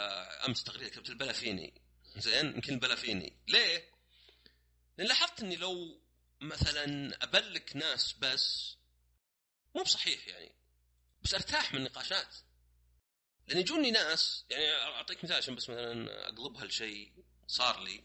أمس 0.48 0.64
تغريده 0.64 0.90
كتبت 0.90 1.10
البلا 1.10 1.34
فيني 1.34 1.82
زين؟ 2.18 2.46
يمكن 2.46 2.74
البلا 2.74 2.96
فيني 2.96 3.38
ليه؟ 3.48 3.92
لأن 4.98 5.08
لاحظت 5.08 5.44
إني 5.44 5.56
لو 5.56 6.02
مثلا 6.42 7.18
أبلّك 7.24 7.76
ناس 7.76 8.14
بس 8.14 8.78
مو 9.76 9.84
بصحيح 9.84 10.28
يعني. 10.28 10.56
بس 11.24 11.34
أرتاح 11.34 11.74
من 11.74 11.80
النقاشات. 11.80 12.36
لأن 13.48 13.60
يجوني 13.60 13.92
ناس 13.92 14.46
يعني 14.50 14.74
أعطيك 14.74 15.24
مثال 15.24 15.36
عشان 15.36 15.56
بس 15.56 15.70
مثلا 15.70 16.28
أقلبها 16.28 16.66
لشيء 16.66 17.14
صار 17.48 17.84
لي. 17.84 18.04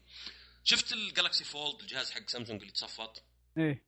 شفت 0.63 0.93
ال 0.93 1.00
Galaxy 1.00 1.43
Fold 1.43 1.81
الجهاز 1.81 2.11
حق 2.11 2.29
سامسونج 2.29 2.61
اللي 2.61 2.73
تصفط؟ 2.73 3.23
إيه. 3.57 3.85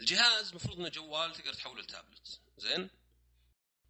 الجهاز 0.00 0.48
المفروض 0.50 0.78
إنه 0.78 0.88
جوال 0.88 1.32
تقدر 1.32 1.54
تحوله 1.54 1.82
لتابلت. 1.82 2.40
زين؟ 2.58 2.90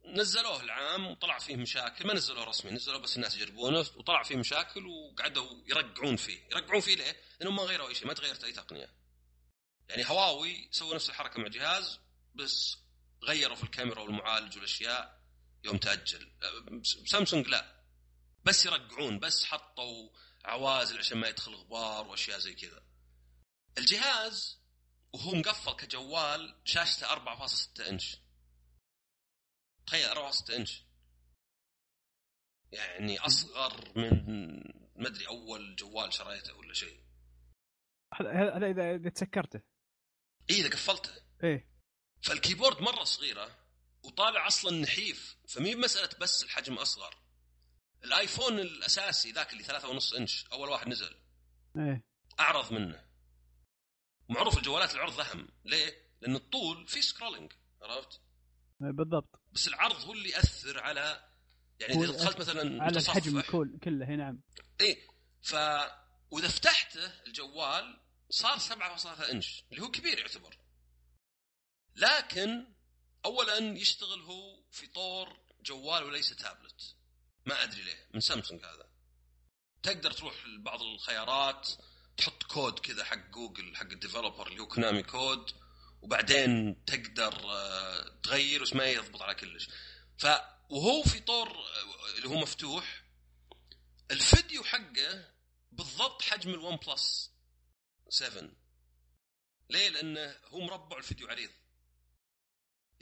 نزلوه 0.04 0.62
العام 0.62 1.06
وطلع 1.06 1.38
فيه 1.38 1.56
مشاكل. 1.56 2.06
ما 2.06 2.14
نزلوه 2.14 2.44
رسمي 2.44 2.70
نزلوه 2.70 2.98
بس 2.98 3.16
الناس 3.16 3.36
يجربونه 3.36 3.78
وطلع 3.78 4.22
فيه 4.22 4.36
مشاكل 4.36 4.86
وقعدوا 4.86 5.62
يرقعون 5.66 6.16
فيه. 6.16 6.48
يرقعون 6.50 6.80
فيه 6.80 6.94
ليه؟ 6.94 7.16
لأنهم 7.40 7.56
ما 7.56 7.62
غيروا 7.62 7.88
أي 7.88 7.94
شيء 7.94 8.06
ما 8.06 8.14
تغيرت 8.14 8.44
أي 8.44 8.52
تقنية. 8.52 8.94
يعني 9.88 10.04
هواوي 10.06 10.68
سووا 10.70 10.94
نفس 10.94 11.10
الحركة 11.10 11.40
مع 11.40 11.48
جهاز 11.48 12.00
بس 12.34 12.78
غيروا 13.24 13.56
في 13.56 13.62
الكاميرا 13.62 14.00
والمعالج 14.00 14.56
والأشياء 14.56 15.22
يوم 15.64 15.76
تأجل. 15.76 16.32
سامسونج 17.06 17.48
لا. 17.48 17.82
بس 18.44 18.66
يرقعون 18.66 19.18
بس 19.18 19.44
حطوا 19.44 20.10
عوازل 20.44 20.98
عشان 20.98 21.18
ما 21.18 21.28
يدخل 21.28 21.54
غبار 21.54 22.06
وأشياء 22.06 22.38
زي 22.38 22.54
كذا. 22.54 22.86
الجهاز 23.78 24.60
وهو 25.12 25.34
مقفل 25.34 25.72
كجوال 25.72 26.60
شاشته 26.64 27.06
4.6 27.06 27.88
إنش. 27.88 28.16
تخيل 29.86 30.08
4.6 30.08 30.50
إنش. 30.50 30.84
يعني 32.72 33.18
أصغر 33.18 33.98
من 33.98 34.12
ما 34.96 35.08
أدري 35.08 35.26
أول 35.26 35.76
جوال 35.76 36.12
شريته 36.12 36.54
ولا 36.54 36.74
شيء. 36.74 37.02
هذا 38.12 38.70
اذا 38.70 39.10
تسكرته. 39.10 39.62
اي 40.50 40.54
إذا 40.60 40.70
قفلته. 40.70 41.10
إيه. 41.44 41.71
فالكيبورد 42.22 42.80
مرة 42.80 43.04
صغيرة 43.04 43.58
وطالع 44.02 44.46
أصلا 44.46 44.80
نحيف 44.80 45.36
فمي 45.48 45.74
مساله 45.74 46.10
بس 46.20 46.44
الحجم 46.44 46.74
أصغر. 46.74 47.14
الآيفون 48.04 48.58
الأساسي 48.58 49.32
ذاك 49.32 49.52
اللي 49.52 49.64
3.5 49.64 50.16
إنش 50.16 50.46
أول 50.52 50.68
واحد 50.68 50.88
نزل. 50.88 51.16
إيه. 51.76 52.04
أعرض 52.40 52.72
منه. 52.72 53.04
معروف 54.28 54.58
الجوالات 54.58 54.94
العرض 54.94 55.20
اهم 55.20 55.48
ليه؟ 55.64 56.02
لأن 56.20 56.36
الطول 56.36 56.86
في 56.88 57.02
scrolling 57.02 57.52
عرفت؟ 57.82 58.20
إيه، 58.82 58.90
بالضبط. 58.90 59.40
بس 59.52 59.68
العرض 59.68 60.04
هو 60.04 60.12
اللي 60.12 60.30
يأثر 60.30 60.80
على 60.80 61.32
يعني 61.80 62.04
إذا 62.04 62.12
دخلت 62.12 62.40
مثلا 62.40 62.82
على 62.82 62.98
الحجم 62.98 63.40
كل 63.40 63.78
كله 63.78 64.06
نعم. 64.06 64.42
اي 64.80 65.08
ف 65.42 65.54
وإذا 66.30 66.48
فتحته 66.48 67.12
الجوال 67.26 68.00
صار 68.30 68.58
7.3 68.58 69.30
إنش 69.30 69.64
اللي 69.72 69.82
هو 69.82 69.90
كبير 69.90 70.18
يعتبر. 70.18 70.61
لكن 71.96 72.66
اولا 73.24 73.58
يشتغل 73.58 74.20
هو 74.20 74.62
في 74.70 74.86
طور 74.86 75.36
جوال 75.62 76.04
وليس 76.04 76.36
تابلت. 76.36 76.94
ما 77.46 77.62
أدري 77.62 77.82
ليه. 77.82 78.08
من 78.14 78.20
سامسونج 78.20 78.64
هذا. 78.64 78.88
تقدر 79.82 80.12
تروح 80.12 80.46
لبعض 80.46 80.82
الخيارات 80.82 81.68
تحط 82.16 82.42
كود 82.42 82.78
كذا 82.78 83.04
حق 83.04 83.30
جوجل 83.30 83.76
حق 83.76 83.86
ال 83.86 83.92
developer 83.92 84.46
اللي 84.46 84.60
هو 84.60 84.66
Konami 84.66 85.02
code 85.02 85.50
وبعدين 86.02 86.84
تقدر 86.84 87.50
آه، 87.50 88.20
تغير 88.22 88.62
بس 88.62 88.72
ما 88.72 88.86
يضبط 88.86 89.22
على 89.22 89.34
كلش. 89.34 89.68
ف 90.18 90.26
وهو 90.68 91.02
في 91.02 91.20
طور 91.20 91.48
آه، 91.48 92.16
اللي 92.16 92.28
هو 92.28 92.34
مفتوح. 92.34 93.02
الفيديو 94.10 94.64
حقه 94.64 95.32
بالضبط 95.72 96.22
حجم 96.22 96.50
الون 96.50 96.76
بلس 96.76 97.32
7 98.08 98.50
ليه؟ 99.70 99.88
لأنه 99.88 100.36
هو 100.44 100.60
مربع 100.60 100.98
الفيديو 100.98 101.28
عريض 101.28 101.50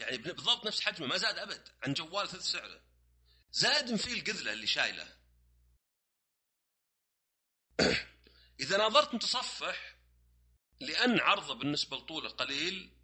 يعني 0.01 0.17
بالضبط 0.17 0.67
نفس 0.67 0.81
حجمه 0.81 1.07
ما 1.07 1.17
زاد 1.17 1.39
أبد. 1.39 1.69
عن 1.83 1.93
جوال 1.93 2.29
ثلث 2.29 2.43
سعره 2.43 2.83
زاد 3.53 3.97
فيه 3.97 4.13
القذلة 4.13 4.53
اللي 4.53 4.67
شايله. 4.67 5.17
إذا 8.61 8.77
ناظرت 8.77 9.15
متصفح 9.15 9.97
لأن 10.81 11.21
عرضه 11.21 11.55
بالنسبة 11.55 11.97
لطوله 11.97 12.29
قليل 12.29 12.97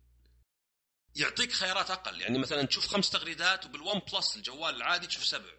يعطيك 1.15 1.53
خيارات 1.53 1.91
أقل. 1.91 2.21
يعني 2.21 2.39
مثلا 2.39 2.63
تشوف 2.67 2.87
خمس 2.87 3.11
تغريدات 3.11 3.67
وبالون 3.67 3.99
بلس 3.99 4.37
الجوال 4.37 4.75
العادي 4.75 5.07
تشوف 5.07 5.25
سبع. 5.25 5.53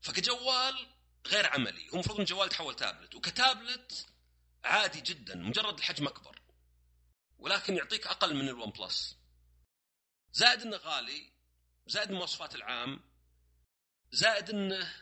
فكجوال 0.00 0.88
غير 1.26 1.46
عملي. 1.46 1.88
هو 1.88 1.94
المفروض 1.94 2.16
إن 2.16 2.22
الجوال 2.22 2.46
يتحول 2.46 2.76
تابلت. 2.76 3.14
وكتابلت 3.14 4.06
عادي 4.64 5.00
جدا 5.00 5.34
مجرد 5.34 5.78
الحجم 5.78 6.06
أكبر. 6.06 6.40
ولكن 7.38 7.76
يعطيك 7.76 8.06
أقل 8.06 8.34
من 8.34 8.48
ال 8.48 8.70
OnePlus 8.70 9.23
زائد 10.34 10.62
إنه 10.62 10.76
غالي 10.76 11.32
زائد 11.86 12.10
المواصفات 12.10 12.54
العام 12.54 13.00
زائد 14.12 14.50
إنه 14.50 14.92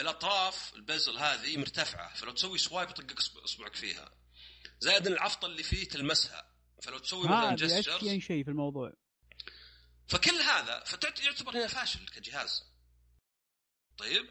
الأطراف 0.00 0.74
ال 0.74 0.81
bezel 0.81 1.18
هذه 1.18 1.56
مرتفعة 1.56 2.14
فلو 2.14 2.32
تسوي 2.32 2.58
swipe 2.58 2.90
يطقك 2.90 3.18
أصبعك 3.44 3.74
فيها. 3.74 4.10
زائد 4.80 5.06
إن 5.06 5.12
العفطه 5.12 5.46
اللي 5.46 5.62
فيه 5.62 5.88
تلمسها 5.88 6.52
فلو 6.82 6.98
تسوي 6.98 7.24
مثلا 7.24 7.56
gestures 7.56 8.04
ما 8.04 8.20
شيء 8.20 8.44
في 8.44 8.50
الموضوع؟ 8.50 8.92
فكل 10.08 10.34
هذا 10.34 10.84
فيعتبر 10.84 11.56
هنا 11.56 11.66
فاشل 11.66 12.06
كجهاز. 12.08 12.64
طيب؟ 13.98 14.28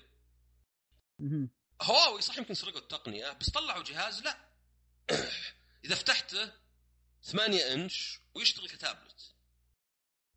هواوي 1.82 2.22
صح 2.22 2.38
يمكن 2.38 2.54
سرقوا 2.54 2.80
التقنية 2.80 3.32
بس 3.32 3.50
طلعوا 3.50 3.84
جهاز؟ 3.84 4.22
لا. 4.22 4.38
إذا 5.86 5.96
فتحته 5.96 6.52
8 7.24 7.74
إنش 7.74 8.20
ويشتغل 8.36 8.70
كتابلت. 8.70 9.31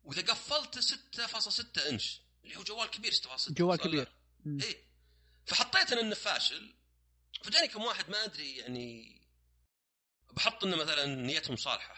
وإذا 0.05 0.21
قفلته 0.21 0.81
6.6 0.81 1.87
إنش 1.89 2.21
اللي 2.43 2.55
هو 2.55 2.63
جوال 2.63 2.89
كبير 2.89 3.11
6.6 3.11 3.51
جوال 3.51 3.77
كبير. 3.79 4.11
اي 4.47 4.83
فحطيت 5.45 5.91
أنا 5.91 6.01
انه 6.01 6.15
فاشل 6.15 6.75
فجاني 7.43 7.67
كم 7.67 7.83
واحد 7.83 8.09
ما 8.09 8.23
أدري 8.23 8.57
يعني 8.57 9.21
بحط 10.33 10.63
إنه 10.63 10.75
مثلا 10.75 11.05
نيتهم 11.05 11.55
صالحة. 11.55 11.95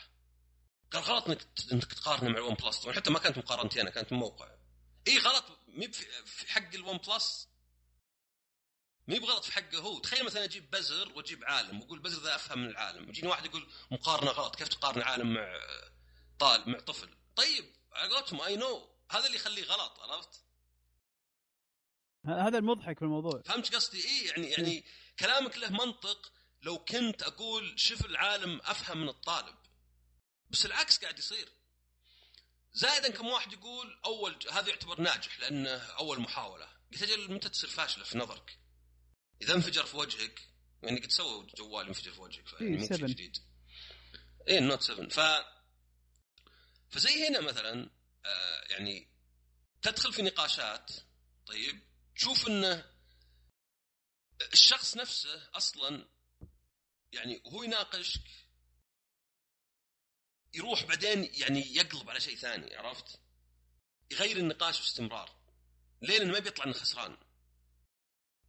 قال 0.92 1.04
غلط 1.04 1.30
إنك 1.30 1.48
إنك 1.72 1.94
تقارنه 1.94 2.30
مع 2.30 2.38
ال 2.38 2.54
OnePlus 2.54 2.78
طبعا 2.78 2.96
حتى 2.96 3.10
ما 3.10 3.20
كانت 3.20 3.38
مقارنتي 3.38 3.82
أنا 3.82 3.90
كانت 3.90 4.14
موقع. 4.14 4.58
إي 5.08 5.18
غلط 5.18 5.46
مي 5.68 5.92
في 6.26 6.52
حق 6.52 6.74
ال 6.74 6.98
OnePlus 6.98 7.48
مي 9.08 9.20
بغلط 9.20 9.44
في 9.44 9.52
حقه 9.52 9.78
هو. 9.78 10.00
تخيل 10.00 10.26
مثلا 10.26 10.44
أجيب 10.44 10.72
بزر 10.72 11.12
وأجيب 11.16 11.44
عالم 11.44 11.82
وأقول 11.82 12.00
بزر 12.00 12.24
ذا 12.24 12.36
أفهم 12.36 12.60
من 12.60 12.70
العالم. 12.70 13.10
يجيني 13.10 13.28
واحد 13.28 13.46
يقول 13.46 13.68
مقارنة 13.92 14.32
غلط 14.32 14.56
كيف 14.56 14.68
تقارن 14.68 15.02
عالم 15.02 15.34
مع 15.34 15.60
طالب 16.40 16.68
مع 16.68 16.80
طفل. 16.80 17.10
طيب 17.36 17.77
على 17.98 18.14
قولتهم 18.14 18.42
I 18.42 18.56
know 18.56 18.90
هذا 19.12 19.26
اللي 19.26 19.36
يخليه 19.36 19.64
غلط 19.64 20.00
عرفت؟ 20.00 20.44
هذا 22.26 22.58
المضحك 22.58 23.00
في 23.00 23.06
الموضوع. 23.06 23.42
فهمت 23.46 23.76
قصدي؟ 23.76 24.06
إيه 24.06 24.30
يعني 24.30 24.52
يعني 24.52 24.86
كلامك 25.20 25.58
له 25.58 25.70
منطق 25.70 26.32
لو 26.62 26.78
كنت 26.78 27.24
أقول 27.24 27.80
شوف 27.80 28.06
العالم 28.06 28.62
أفهم 28.64 28.98
من 29.02 29.10
الطالب. 29.10 29.56
بس 30.50 30.66
العكس 30.66 30.98
قاعد 30.98 31.20
يصير. 31.20 31.50
زائدا 32.74 33.10
كم 33.10 33.28
واحد 33.28 33.54
يقول 33.54 34.00
أول 34.06 34.40
هذا 34.52 34.70
يعتبر 34.70 35.02
ناجح 35.02 35.40
لأنه 35.40 35.70
أول 35.70 36.20
محاولة. 36.20 36.68
قلت 36.92 37.04
أجل 37.04 37.34
متى 37.34 37.50
تصير 37.50 37.70
فاشلة 37.70 38.04
في 38.04 38.18
نظرك؟ 38.18 38.60
إذا 39.42 39.54
انفجر 39.54 39.86
في 39.86 39.98
وجهك 39.98 40.42
يعني 40.84 41.00
قد 41.00 41.12
سووا 41.12 41.44
جوال 41.58 41.88
ينفجر 41.88 42.12
في 42.12 42.22
وجهك 42.22 42.62
يعني 42.62 42.78
مو 42.78 42.88
جديد. 42.88 43.38
اي 44.48 44.58
النوت 44.58 44.82
7 44.82 45.10
ف 45.10 45.20
فزي 46.90 47.28
هنا 47.28 47.40
مثلا 47.40 47.90
آه 48.26 48.64
يعني 48.70 49.08
تدخل 49.82 50.14
في 50.14 50.22
نقاشات 50.22 50.92
طيب 51.46 51.80
تشوف 52.16 52.48
انه 52.48 52.92
الشخص 54.54 54.98
نفسه 54.98 55.50
أصلا 55.54 56.08
يعني 57.12 57.42
وهو 57.46 57.64
يناقشك 57.64 58.22
يروح 60.54 60.84
بعدين 60.84 61.30
يعني 61.34 61.76
يقلب 61.76 62.10
على 62.10 62.20
شيء 62.20 62.36
ثاني 62.36 62.76
عرفت؟ 62.76 63.20
يغير 64.12 64.38
النقاش 64.38 64.80
باستمرار؟ 64.80 65.38
لأنه 66.02 66.34
ما 66.34 66.40
بيطلع 66.40 66.66
إنه 66.66 66.74
خسران 66.74 67.18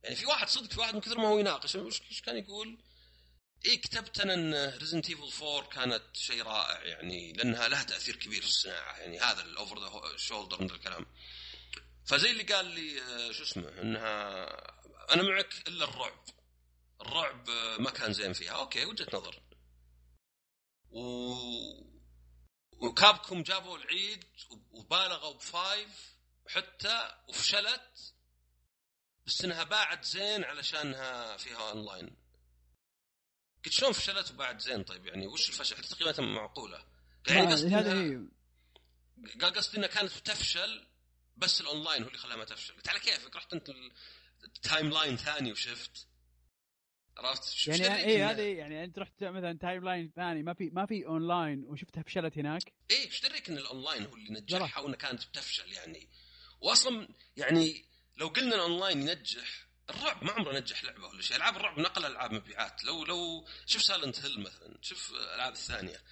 يعني 0.03 0.17
في 0.17 0.27
واحد 0.27 0.49
صدق 0.49 0.73
في 0.73 0.81
واحد 0.81 0.95
من 0.95 1.01
كثر 1.01 1.19
ما 1.19 1.29
هو 1.29 1.39
يناقش 1.39 1.77
إيش 1.77 2.23
كان 2.23 2.37
يقول؟ 2.37 2.79
اي 3.67 3.77
كتبت 3.77 4.21
أنا 4.21 4.35
أن 4.35 4.79
Resident 4.79 5.11
Evil 5.11 5.45
4 5.45 5.69
كانت 5.69 6.17
شيء 6.17 6.43
رائع 6.43 6.85
يعني 6.85 7.33
لأنها 7.33 7.69
لها 7.69 7.83
تأثير 7.83 8.17
كبير 8.17 8.43
في 8.43 8.49
الصناعة 8.49 8.97
يعني 8.99 9.21
هذا 9.21 9.43
ال 9.43 9.50
over 9.50 9.79
the 9.81 10.17
shoulder 10.17 10.63
من 10.63 10.71
الكلام. 10.71 11.07
فزي 12.07 12.31
اللي 12.31 12.43
قال 12.43 12.67
لي 12.67 13.03
آه، 13.03 13.33
شو 13.33 13.43
اسمه 13.43 13.69
إنها 13.81 14.47
أنا 15.15 15.23
معك 15.23 15.69
إلا 15.69 15.85
الرعب. 15.85 16.25
الرعب 17.01 17.51
آه، 17.51 17.77
ما 17.77 17.91
كان 17.91 18.13
زين 18.13 18.33
فيها. 18.33 18.53
okay 18.53 18.85
وجهة 18.85 19.09
نظر. 19.13 19.43
و... 20.91 21.03
و 22.73 22.83
Capcom 22.83 23.43
جابوا 23.43 23.79
العيد 23.79 24.25
وبالغوا 24.71 25.35
ب 25.35 25.51
five 25.51 26.15
حتى 26.49 27.15
وفشلت. 27.29 28.15
بس 29.27 29.45
إنها 29.45 29.65
باعت 29.65 30.05
زين 30.05 30.45
علشانها 30.45 31.37
فيها 31.37 31.71
اونلاين 31.71 32.28
قلت 33.65 33.75
شلون 33.75 33.93
فشلت 33.93 34.31
وباعت 34.31 34.61
زين 34.61 34.83
طيب 34.83 35.07
يعني؟ 35.07 35.27
وش 35.27 35.49
الفشل؟ 35.49 35.77
حتى 35.77 35.89
تقريبا 35.89 36.23
معقولة. 36.23 36.85
يعني 37.29 37.53
قصدي 37.53 37.69
هذا 37.69 37.93
قال 39.41 39.53
قصدي 39.55 39.77
إنها 39.77 39.89
كانت 39.89 40.13
تفشل 40.13 40.87
بس 41.37 41.61
الأونلاين 41.61 42.03
هو 42.03 42.09
اللي 42.09 42.19
خلاها 42.19 42.37
ما 42.37 42.45
تفشل. 42.45 42.75
قلت 42.75 42.89
على 42.89 42.99
كيفك؟ 42.99 43.37
رحت 43.37 43.53
أنت 43.53 43.71
ال 44.45 44.91
timeline 44.91 45.17
ثاني 45.17 45.53
وشفت. 45.53 46.07
عرفت؟ 47.17 47.69
يعني 47.69 48.05
اي 48.05 48.23
هذه 48.23 48.43
يعني 48.43 48.85
أنت 48.85 48.99
رحت 48.99 49.25
مثلا 49.25 49.59
timeline 49.59 50.13
ثاني 50.17 50.43
ما 50.43 50.55
في 50.55 50.71
ما 50.71 50.87
في 50.87 51.07
اونلاين 51.07 51.65
وشفتها 51.65 52.03
فشلت 52.03 52.39
هناك؟ 52.39 52.63
اي 52.91 52.97
إيش 52.97 53.21
دريك 53.21 53.51
ان 53.51 53.59
الأونلاين 53.59 54.07
هو 54.07 54.15
اللي 54.15 54.41
نجحها 54.41 54.81
وإنها 54.83 54.97
كانت 54.97 55.27
بتفشل 55.27 55.73
يعني. 55.73 56.09
واصلا 56.61 57.09
يعني 57.37 57.85
لو 58.17 58.29
قلنا 58.29 58.55
الأونلاين 58.55 59.01
ينجح 59.01 59.68
الرعب 59.91 60.25
ما 60.25 60.33
عمره 60.33 60.59
نجح 60.59 60.85
لعبة 60.85 61.07
ولا 61.07 61.23
شيء. 61.23 61.37
ألعاب 61.37 61.57
الرعب 61.57 61.79
أقل 61.79 62.07
ألعاب 62.07 62.33
مبيعات. 62.33 62.85
لو 62.85 63.05
لو 63.05 63.47
شوف 63.67 63.83
Silent 63.83 64.21
Hill 64.21 64.41
مثلا 64.41 64.79
شوف 64.83 65.11
الالعاب 65.11 65.53
الثانية. 65.53 66.03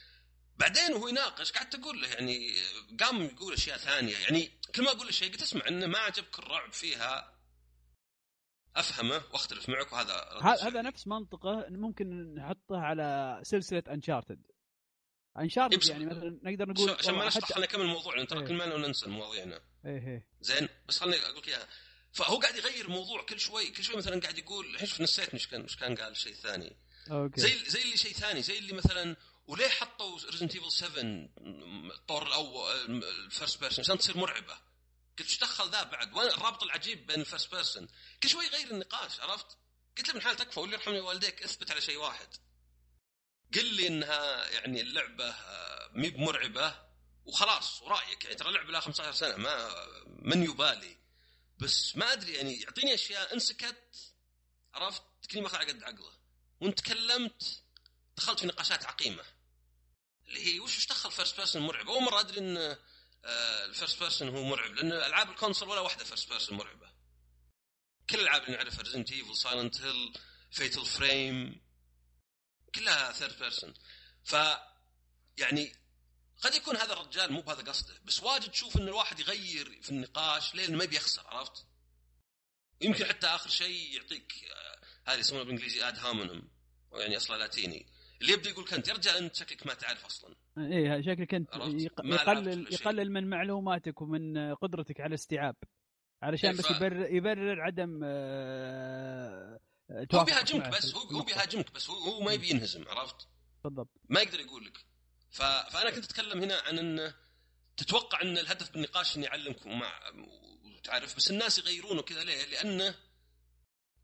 بعدين 0.56 0.92
وهو 0.92 1.08
يناقش 1.08 1.52
قعدت 1.52 1.74
أقول 1.74 2.02
له 2.02 2.08
يعني 2.08 2.54
قام 3.00 3.22
يقول 3.22 3.52
أشياء 3.52 3.78
ثانية. 3.78 4.18
يعني 4.18 4.60
كل 4.74 4.84
ما 4.84 4.90
أقول 4.90 5.06
له 5.06 5.12
شيء 5.12 5.32
قلت 5.32 5.42
أسمع 5.42 5.68
انه 5.68 5.86
ما 5.86 5.98
عجبك 5.98 6.38
الرعب 6.38 6.72
فيها. 6.72 7.36
أفهمه 8.76 9.22
وأختلف 9.32 9.68
معك 9.68 9.92
وهذا 9.92 10.28
هذا 10.42 10.82
نفس 10.82 11.06
منطقه 11.06 11.66
ممكن 11.68 12.34
نحطه 12.34 12.78
على 12.78 13.40
سلسلة 13.42 13.82
Uncharted 13.88 14.42
Uncharted 15.38 15.88
يعني 15.88 16.06
مثلا 16.06 16.40
نقدر 16.42 16.68
نقول 16.68 16.90
عشان 16.90 17.14
ما 17.14 17.26
نشطح 17.26 17.48
خلينا 17.48 17.66
نكمل 17.66 17.82
الموضوع 17.82 18.16
لأن 18.16 18.26
ترى 18.26 18.40
إيه. 18.40 18.46
كل 18.46 18.54
ما 18.54 18.66
ننسى 18.66 19.10
مواضيعنا 19.10 19.60
إيه 19.84 20.06
إيه. 20.06 20.28
زين 20.40 20.68
بس 20.88 20.98
خليني 20.98 21.24
أقول 21.24 21.36
لك 21.36 21.48
إياها. 21.48 21.68
فهو 22.16 22.38
قاعد 22.38 22.56
يغير 22.56 22.84
الموضوع 22.84 23.22
كل 23.22 23.40
شوي 23.40 23.70
كل 23.70 23.84
شوي 23.84 23.96
مثلا 23.96 24.20
قاعد 24.20 24.38
يقول 24.38 24.66
الحين 24.66 24.88
نسيت 25.04 25.34
وش 25.34 25.48
كان 25.48 25.62
وش 25.62 25.76
كان 25.76 25.94
قال 25.94 26.16
شيء 26.16 26.34
ثاني. 26.34 26.76
okay. 27.10 27.40
زي 27.40 27.58
زي 27.66 27.82
اللي 27.82 27.96
شيء 27.96 28.12
ثاني 28.12 28.42
زي 28.42 28.58
اللي 28.58 28.72
مثلا 28.72 29.16
وليه 29.46 29.68
حطوا 29.68 30.18
Resident 30.30 30.54
Evil 30.54 30.72
7 30.72 31.02
الطور 31.94 32.26
الأول 32.26 33.04
ال 33.04 33.13
first 33.13 33.60
person 33.60 33.84
عشان 33.84 33.98
تصير 33.98 34.16
مرعبة. 34.16 34.58
قلت 35.18 35.28
إيش 35.28 35.38
دخل 35.38 35.70
ذا 35.70 35.82
بعد؟ 35.82 36.16
وين 36.16 36.28
الرابط 36.28 36.62
العجيب 36.62 37.06
بين 37.06 37.20
ال 37.20 37.26
first 37.26 37.54
person 37.54 37.88
كل 38.22 38.28
شوي 38.28 38.44
يغير 38.44 38.70
النقاش 38.70 39.20
عرفت؟ 39.20 39.56
قلت 39.98 40.08
له 40.08 40.14
من 40.14 40.22
حال 40.22 40.36
تكفى 40.36 40.60
واللي 40.60 40.76
يرحمني 40.76 41.00
والديك 41.00 41.42
أثبت 41.42 41.70
على 41.70 41.80
شيء 41.80 41.96
واحد. 41.96 42.28
قل 43.54 43.74
لي 43.74 43.86
إنها 43.86 44.48
يعني 44.48 44.80
اللعبة 44.80 45.28
آه، 45.28 45.90
مي 45.92 46.10
بمرعبة 46.10 46.74
وخلاص 47.24 47.82
ورأيك 47.82 48.24
يعني 48.24 48.36
ترى 48.36 48.52
لعبه 48.52 48.72
لها 48.72 48.80
15 48.80 49.12
سنة 49.12 49.36
ما 49.36 49.70
من 50.06 50.42
يبالي. 50.42 51.05
بس 51.58 51.96
ما 51.96 52.12
أدري 52.12 52.34
يعني 52.34 52.60
يعطيني 52.60 52.94
أشياء. 52.94 53.34
انسكت 53.34 54.14
عرفت 54.74 55.02
ماخذ 55.36 55.56
على 55.56 55.72
قد 55.72 55.82
عقله. 55.82 56.12
وانت 56.60 56.78
تكلمت 56.80 57.62
دخلت 58.16 58.40
في 58.40 58.46
نقاشات 58.46 58.84
عقيمة. 58.84 59.24
اللي 60.26 60.46
هي 60.46 60.60
وش 60.60 60.86
دخل 60.86 61.12
first 61.12 61.36
person 61.36 61.62
مرعب؟ 61.62 61.88
أول 61.88 62.02
مرة 62.02 62.20
أدري 62.20 62.38
إن 62.38 62.76
ال 63.64 63.70
first 63.70 64.00
person 64.00 64.28
هو 64.28 64.42
مرعب 64.42 64.74
لأن 64.74 64.92
ألعاب 64.92 65.30
ال 65.30 65.35
console 65.35 65.68
ولا 65.68 65.80
واحدة 65.80 66.04
first 66.04 66.28
person 66.28 66.58
مرعبة. 66.58 66.92
كل 68.10 68.18
الالعاب 68.18 68.42
اللي 68.42 68.56
نعرفها 68.56 68.82
Resident 68.82 69.12
Evil 69.12 69.36
Silent 69.36 69.80
Hill 69.80 70.12
Fatal 70.50 70.86
Frame 70.86 71.60
كلها 72.74 73.12
third 73.12 73.38
person 73.38 73.74
ف 74.24 74.36
يعني 75.36 75.76
قد 76.42 76.54
يكون 76.54 76.76
هذا 76.76 76.92
الرجال 76.92 77.32
مو 77.32 77.40
بهذا 77.40 77.62
قصده 77.62 77.94
بس 78.04 78.22
واجد 78.22 78.50
تشوف 78.50 78.76
إن 78.76 78.88
الواحد 78.88 79.20
يغير 79.20 79.78
في 79.82 79.90
النقاش 79.90 80.54
لين 80.54 80.76
ما 80.76 80.84
بيخسر 80.84 81.26
عرفت؟ 81.26 81.66
يمكن 82.80 83.04
حتى 83.04 83.26
آخر 83.26 83.50
شيء 83.50 83.96
يعطيك 83.96 84.32
آه، 84.50 85.10
هذه 85.10 85.18
يسمونها 85.18 85.44
بالإنجليزي 85.44 85.88
ad 85.88 85.98
hominem 85.98 86.48
يعني 86.92 87.16
أصلا 87.16 87.36
لاتيني 87.36 87.86
اللي 88.20 88.32
يبدأ 88.32 88.50
يقول 88.50 88.68
انت 88.72 88.88
يا 88.88 88.94
رجال 88.94 89.16
أنت 89.16 89.36
شكلك 89.36 89.66
ما 89.66 89.74
تعرف 89.74 90.04
أصلا 90.04 90.34
إيه 90.58 91.00
شكلك 91.00 91.34
أنت 91.34 91.54
يقلل. 91.54 92.72
يقلل 92.72 93.12
من 93.12 93.30
معلوماتك 93.30 94.02
ومن 94.02 94.54
قدرتك 94.54 95.00
على 95.00 95.08
الاستيعاب 95.08 95.56
علشان 96.22 96.50
إيه، 96.50 96.58
بس 96.58 96.70
يبرر 96.70 97.14
يبرر 97.14 97.60
عدم 97.60 98.00
آه، 98.04 99.58
هو 100.14 100.24
بيهاجمك 100.24 100.68
بس 100.68 100.94
هو 100.94 101.00
هو. 101.00 101.24
بيهاجمك 101.24 101.72
بس 101.72 101.90
هو, 101.90 101.96
هو 101.96 102.20
ما 102.20 102.32
يبي 102.32 102.50
ينهزم 102.50 102.84
عرفت؟ 102.88 103.28
بالضبط 103.64 103.90
ما 104.08 104.20
يقدر 104.20 104.40
يقول 104.40 104.64
لك. 104.64 104.85
فأنا 105.36 105.90
كنت 105.90 106.04
أتكلم 106.04 106.42
هنا 106.42 106.60
عن 106.60 106.78
انه 106.78 107.14
تتوقع 107.76 108.22
أن 108.22 108.38
الهدف 108.38 108.70
بالنقاش 108.70 109.16
إني 109.16 109.28
أعلمكم 109.28 109.70
ومع 109.70 110.12
وتعرف 110.64 111.16
بس 111.16 111.30
الناس 111.30 111.58
يغيرونه 111.58 112.02
كذا 112.02 112.24
ليه؟ 112.24 112.44
لأنه 112.44 112.94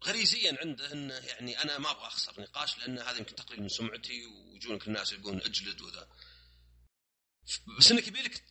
غريزيا 0.04 0.58
عنده 0.60 0.92
انه 0.92 1.14
يعني 1.14 1.62
أنا 1.62 1.78
ما 1.78 1.90
أبغى 1.90 2.06
أخسر 2.06 2.40
نقاش 2.40 2.78
لأن 2.78 2.98
هذا 2.98 3.18
يمكن 3.18 3.34
تقليل 3.34 3.62
من 3.62 3.68
سمعتي 3.68 4.26
ويجونك 4.26 4.88
الناس 4.88 5.12
يقولون 5.12 5.42
أجلد 5.42 5.80
وذا 5.80 6.08
بس 7.78 7.90
إنك 7.90 8.08
يبي 8.08 8.22
لك 8.22 8.42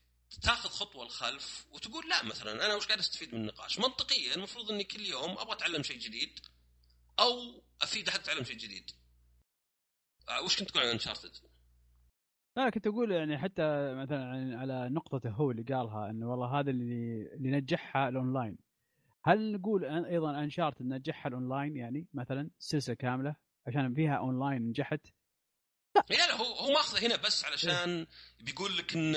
تاخذ 0.42 0.70
خطوة 0.70 1.06
لخلف 1.06 1.66
وتقول 1.72 2.10
لا 2.10 2.24
مثلا 2.24 2.66
أنا 2.66 2.76
وش 2.76 2.86
قاعد 2.86 3.00
أستفيد 3.00 3.34
من 3.34 3.42
النقاش؟ 3.42 3.80
منطقيا 3.80 4.36
المفروض 4.36 4.72
إني 4.72 4.84
كل 4.84 5.06
يوم 5.06 5.38
أبغى 5.38 5.54
أتعلم 5.54 5.84
شيء 5.84 6.00
جديد 6.00 6.40
أو 7.20 7.64
أفيد 7.82 8.10
أحد 8.10 8.20
يتعلم 8.20 8.44
شيء 8.44 8.58
جديد. 8.58 8.92
آه، 10.30 10.42
وش 10.42 10.60
كنت 10.60 10.70
تقول 10.70 10.84
عن 10.84 10.90
انشارتد؟ 10.90 11.51
لا 12.56 12.70
كنت 12.70 12.88
أقول 12.88 13.12
يعني 13.12 13.38
حتى 13.38 13.94
مثلا 13.94 14.60
على 14.60 14.90
نقطته 14.90 15.30
هو 15.30 15.52
اللي 15.52 15.64
قالها 15.64 16.10
إنه 16.10 16.32
والله 16.32 16.60
هذا 16.60 16.70
اللي 16.70 17.22
اللي 17.34 17.52
نجحها 17.52 18.10
الأونلاين. 18.10 18.58
هل 19.26 19.52
نقول 19.52 20.06
أيضا 20.06 20.40
Uncharted 20.40 20.82
نجحها 20.82 21.30
الأونلاين 21.30 21.78
يعني؟ 21.78 22.08
مثلا 22.14 22.50
سلسلة 22.60 22.96
كاملة 22.96 23.36
عشان 23.68 23.94
فيها 23.94 24.16
أونلاين 24.16 24.62
نجحت؟ 24.62 25.08
لا. 25.96 26.06
لا 26.10 26.36
هو 26.36 26.44
هو 26.44 26.72
ماخذه 26.72 27.08
هنا 27.08 27.16
بس 27.16 27.46
علشان 27.46 28.08
بيقول 28.40 28.78
لك 28.78 28.96
إن 28.96 29.16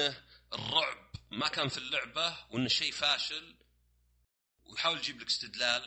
الرعب 0.52 1.10
ما 1.32 1.48
كان 1.48 1.68
في 1.68 1.78
اللعبة 1.78 2.36
وإن 2.50 2.66
الشيء 2.66 2.92
فاشل 2.92 3.56
ويحاول 4.66 4.98
يجيب 4.98 5.20
لك 5.20 5.26
استدلال. 5.26 5.82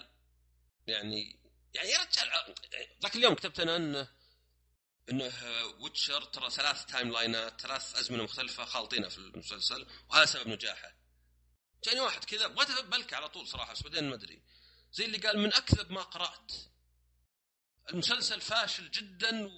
يعني 0.88 1.40
يعني 1.74 1.90
يا 1.90 1.98
رجال 1.98 2.56
ذاك 3.04 3.16
اليوم 3.16 3.34
كتبت 3.34 3.60
أنا 3.60 3.76
انه 3.76 4.08
إنه 5.12 5.32
Witcher 5.80 6.24
ترى 6.24 6.50
ثلاث 6.50 6.86
timeline 6.86 7.12
ات 7.12 7.62
ثلاث 7.62 7.96
أزمنة 7.96 8.24
مختلفة 8.24 8.66
خالطينها 8.66 9.10
في 9.10 9.18
المسلسل 9.18 9.88
وهذا 10.10 10.26
سبب 10.26 10.48
نجاحه. 10.48 10.94
جاني 11.84 12.00
واحد 12.00 12.24
كذا 12.24 12.48
بغيت 12.48 12.70
ابلك 12.70 13.14
على 13.14 13.30
طول 13.30 13.48
صراحة 13.48 13.74
بس 13.74 13.84
بعدين 13.84 14.10
ما 14.10 14.16
أدري. 14.16 14.42
زي 14.92 15.06
اللي 15.06 15.18
قال 15.18 15.40
من 15.40 15.54
أكذب 15.54 15.92
ما 15.92 16.02
قرأت. 16.02 16.52
المسلسل 17.90 18.42
فاشل 18.42 18.92
جدا 18.92 19.52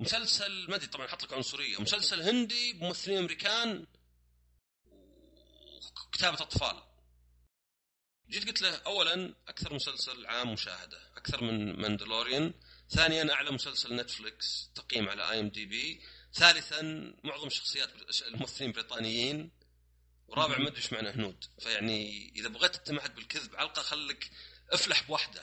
ومسلسل 0.00 0.70
ما 0.70 0.76
أدري 0.76 0.86
طبعا 0.86 1.06
حط 1.06 1.22
لك 1.22 1.32
عنصرية. 1.32 1.80
مسلسل 1.80 2.22
هندي 2.22 2.72
بممثلين 2.72 3.18
أمريكان 3.18 3.86
وكتابة 6.06 6.42
أطفال. 6.42 6.82
جيت 8.28 8.46
قلت 8.46 8.62
له 8.62 8.76
اولا 8.76 9.34
أكثر 9.48 9.74
مسلسل 9.74 10.26
عام 10.26 10.52
مشاهدة 10.52 11.16
أكثر 11.16 11.44
من 11.44 11.80
Mandalorian 11.80 12.54
ثانيا 12.90 13.32
أعلى 13.32 13.50
مسلسل 13.50 13.96
Netflix 13.96 14.70
تقييم 14.74 15.08
على 15.08 15.30
IMDb 15.30 16.00
ثالثا 16.32 16.82
معظم 17.24 17.48
شخصيات 17.48 17.88
الممثلين 18.28 18.72
بريطانيين 18.72 19.50
ورابع 20.28 20.58
ما 20.58 20.68
أدري 20.68 20.76
إيش 20.76 20.92
معنى 20.92 21.08
هنود 21.08 21.44
فيعني 21.58 22.28
إذا 22.36 22.48
بغيت 22.48 22.76
تتمحك 22.76 23.10
بالكذب 23.10 23.56
على 23.56 23.64
الأقل 23.64 23.82
خليك 23.82 24.30
افلح 24.70 25.08
بوحده 25.08 25.42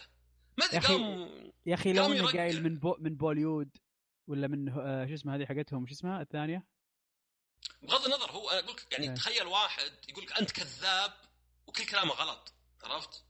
ما 0.57 0.65
أدري 0.65 0.79
قام 0.79 1.51
يا 1.65 1.73
أخي 1.73 1.93
لو 1.93 2.05
إنه. 2.05 2.31
قايل 2.31 2.63
من 2.63 2.79
بو 2.79 2.95
من 2.99 3.15
بوليود 3.15 3.77
ولا 4.27 4.47
من 4.47 4.69
آه، 4.69 5.05
شو 5.05 5.13
اسمه 5.13 5.35
هذه 5.35 5.45
حقتهم 5.45 5.87
شو 5.87 5.93
اسمها 5.93 6.21
الثانية 6.21 6.67
بغض 7.81 8.05
النظر 8.05 8.31
هو 8.31 8.49
أنا 8.49 8.59
أقول 8.59 8.75
لك 8.75 8.91
يعني 8.91 9.09
إيه. 9.09 9.15
تخيل 9.15 9.47
واحد 9.47 9.91
يقول 10.09 10.23
لك 10.23 10.39
أنت 10.39 10.51
كذاب 10.51 11.13
وكل 11.67 11.85
كلامه 11.85 12.13
غلط 12.13 12.53
عرفت؟ 12.83 13.23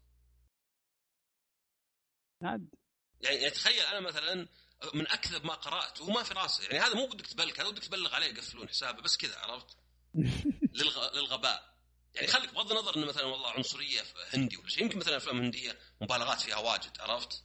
عاد 2.43 2.76
يعني, 3.22 3.49
تخيل 3.49 3.86
أنا 3.86 3.99
مثلا 3.99 4.47
من 4.93 5.07
أكذب 5.07 5.45
ما 5.45 5.53
قرأت 5.53 6.01
وهو 6.01 6.11
ما 6.11 6.24
في 6.24 6.34
راسه 6.34 6.63
يعني 6.63 6.80
هذا 6.80 6.93
مو 6.93 7.07
بدك 7.07 7.28
تبلغ 7.28 7.61
هذا 7.61 7.70
بدك 7.70 7.84
تبلغ 7.84 8.15
عليه 8.15 8.28
يقفلون 8.28 8.70
حسابه 8.70 9.01
بس 9.01 9.18
كذا 9.18 9.39
عرفت؟ 9.39 9.78
للغ... 10.80 11.15
للغباء. 11.15 11.78
يعني 12.15 12.28
خليك 12.28 12.53
بغض 12.53 12.72
النظر 12.72 12.95
إنه 12.95 13.05
مثلا 13.05 13.24
والله 13.24 13.51
عنصرية 13.51 14.01
هندي 14.34 14.57
ولا 14.57 14.70
شيء 14.70 14.84
يمكن 14.84 14.97
مثلا 14.99 15.18
أفلام 15.18 15.38
هندية 15.38 15.80
مبالغات 16.01 16.41
فيها 16.41 16.57
واجد 16.57 16.99
عرفت؟ 16.99 17.43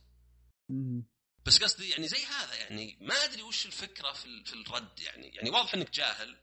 بس 1.45 1.63
قصدي 1.63 1.91
يعني 1.91 2.09
زي 2.09 2.25
هذا 2.25 2.55
يعني 2.55 2.99
ما 3.01 3.15
أدري 3.15 3.43
وش 3.43 3.67
الفكرة 3.67 4.13
في 4.13 4.27
ال- 4.27 4.45
في 4.47 4.53
الرد 4.53 5.01
يعني. 5.01 5.29
يعني 5.29 5.51
واضح 5.51 5.75
إنك 5.75 5.91
جاهل. 5.91 6.37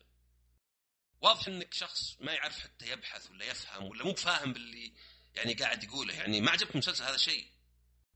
واضح 1.22 1.48
إنك 1.48 1.74
شخص 1.74 2.16
ما 2.20 2.34
يعرف 2.34 2.60
حتى 2.60 2.90
يبحث 2.90 3.30
ولا 3.32 3.46
يفهم 3.46 3.84
ولا 3.84 4.04
مو 4.04 4.14
فاهم 4.16 4.54
باللي 4.54 4.94
يعني 5.36 5.54
قاعد 5.54 5.84
يقوله. 5.84 6.14
يعني 6.14 6.42
ما 6.42 6.52
عجبك 6.52 6.72
المسلسل 6.72 7.04
هذا 7.04 7.18
شيء. 7.18 7.48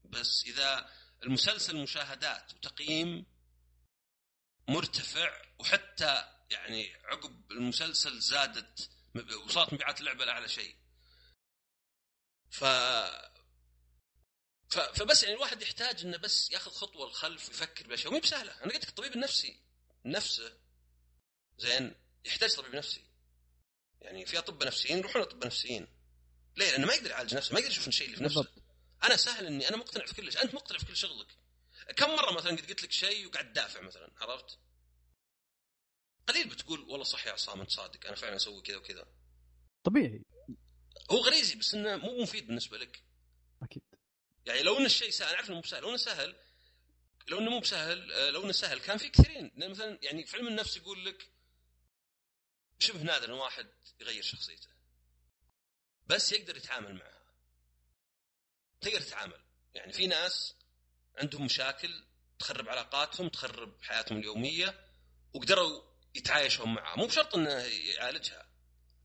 بس 0.05 0.43
إذا 0.47 0.89
المسلسل 1.23 1.77
مشاهدات 1.77 2.53
وتقييم 2.53 3.25
مرتفع 4.67 5.41
وحتى 5.59 6.33
يعني 6.49 6.95
عقب 6.95 7.51
المسلسل 7.51 8.19
زادت 8.19 8.89
وصلت 9.45 9.73
مبيعات 9.73 9.99
اللعبة 9.99 10.25
لأعلى 10.25 10.47
شيء. 10.47 10.75
ف 12.49 12.63
ف... 14.69 14.79
فبس 14.79 15.23
يعني 15.23 15.35
الواحد 15.35 15.61
يحتاج 15.61 16.05
إنه 16.05 16.17
بس 16.17 16.51
ياخذ 16.51 16.71
خطوة 16.71 17.07
للخلف 17.07 17.49
ويفكر 17.49 17.87
بأشياء. 17.87 18.11
ومي 18.11 18.21
بسهلة. 18.21 18.51
أنا 18.51 18.73
قلت 18.73 18.83
لك 18.83 18.89
الطبيب 18.89 19.13
النفسي 19.13 19.59
نفسه 20.05 20.57
زين 21.57 21.95
يحتاج 22.25 22.55
طبيب 22.55 22.75
نفسي. 22.75 23.03
يعني 24.01 24.25
في 24.25 24.37
أطباء 24.37 24.67
نفسيين 24.67 24.97
يروحون 24.97 25.21
أطباء 25.21 25.45
نفسيين. 25.45 25.87
ليه؟ 26.57 26.71
لأنه 26.71 26.87
ما 26.87 26.93
يقدر 26.93 27.09
يعالج 27.09 27.35
نفسه 27.35 27.53
ما 27.53 27.59
يقدر 27.59 27.71
يشوف 27.71 27.87
الشيء 27.87 28.07
اللي 28.07 28.17
في 28.17 28.23
نفسه. 28.23 28.41
بالضبط. 28.41 28.62
أنا 29.03 29.15
سهل 29.15 29.45
إني 29.45 29.69
أنا 29.69 29.77
مقتنع 29.77 30.05
في 30.05 30.13
كل 30.13 30.31
شيء 30.31 30.43
أنت 30.43 30.53
مقتنع 30.53 30.77
في 30.77 30.85
كل 30.85 30.97
شغلك. 30.97 31.27
كم 31.97 32.09
مرة 32.09 32.31
مثلا 32.31 32.51
قد 32.51 32.69
قلت 32.69 32.83
لك 32.83 32.91
شيء 32.91 33.27
وقاعد 33.27 33.53
تدافع 33.53 33.81
مثلا 33.81 34.11
عرفت؟ 34.17 34.59
قليل 36.27 36.49
بتقول 36.49 36.79
والله 36.79 37.03
صح 37.03 37.27
يا 37.27 37.31
عصام 37.31 37.61
أنت 37.61 37.69
صادق 37.69 38.07
أنا 38.07 38.15
فعلا 38.15 38.35
أسوي 38.35 38.61
كذا 38.61 38.77
وكذا. 38.77 39.07
طبيعي. 39.83 40.21
هو 41.11 41.17
غريزي 41.17 41.55
بس 41.55 41.73
إنه 41.73 41.95
مو 41.95 42.21
مفيد 42.21 42.47
بالنسبة 42.47 42.77
لك. 42.77 43.03
أكيد. 43.63 43.83
يعني 44.45 44.61
لو 44.63 44.77
ان 44.77 44.85
الشيء 44.85 45.09
سهل 45.09 45.27
أنا 45.27 45.37
عارف 45.37 45.47
إنه 45.47 45.55
مو 45.55 45.61
بسهل 45.61 45.81
لو 45.81 45.89
إنه 45.89 45.97
سهل 45.97 46.35
لو 47.27 47.39
إنه 47.39 47.49
مو 47.49 47.59
بسهل 47.59 48.11
آه، 48.11 48.29
لو 48.29 48.43
إنه 48.43 48.51
سهل 48.51 48.79
كان 48.79 48.97
في 48.97 49.09
كثيرين. 49.09 49.51
مثلا 49.57 49.99
يعني 50.01 50.25
في 50.25 50.37
علم 50.37 50.47
النفس 50.47 50.77
يقول 50.77 51.05
لك 51.05 51.29
شبه 52.79 53.03
نادر 53.03 53.25
ان 53.25 53.31
واحد 53.39 53.67
يغير 53.99 54.23
شخصيته. 54.23 54.69
بس 56.07 56.31
يقدر 56.31 56.57
يتعامل 56.57 56.95
معها 56.95 57.12
تقدر 58.83 59.01
تتعامل 59.01 59.39
يعني 59.73 59.93
في 59.93 60.07
ناس 60.07 60.55
عندهم 61.17 61.45
مشاكل 61.45 62.05
تخرب 62.39 62.69
علاقاتهم 62.69 63.29
تخرب 63.29 63.81
حياتهم 63.81 64.17
اليومية 64.17 64.87
وقدروا 65.33 65.81
يتعايشون 66.15 66.73
معها. 66.73 66.97
مو 66.97 67.05
بشرط 67.05 67.35
إنه 67.35 67.49
يعالجها. 67.95 68.49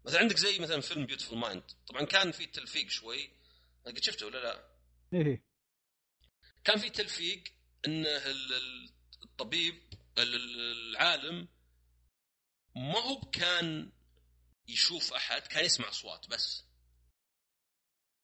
مثلا 0.05 0.21
عندك 0.21 0.37
زي 0.37 0.59
مثلا 0.59 0.81
فيلم 0.81 1.07
بيوتفول 1.07 1.39
مايند 1.39 1.63
طبعا 1.87 2.05
كان 2.05 2.33
في 2.33 2.47
تلفيق 2.47 2.89
شوي. 2.89 3.31
قد 3.87 3.99
شفته 3.99 4.27
ولا 4.27 4.39
لا؟ 4.39 4.69
إيه. 5.13 5.45
كان 6.65 6.79
في 6.79 6.91
تلفيق 6.91 7.45
إن 7.87 8.07
ال- 8.07 8.53
ال- 8.55 8.91
الطبيب 9.23 9.83
ال- 10.19 10.35
ال- 10.35 10.91
العالم 10.91 11.49
ما 12.77 12.99
هو 12.99 13.21
كان 13.21 13.93
يشوف 14.69 15.13
أحد 15.15 15.43
كان 15.43 15.65
يسمع 15.65 15.89
أصوات 15.89 16.29
بس. 16.29 16.65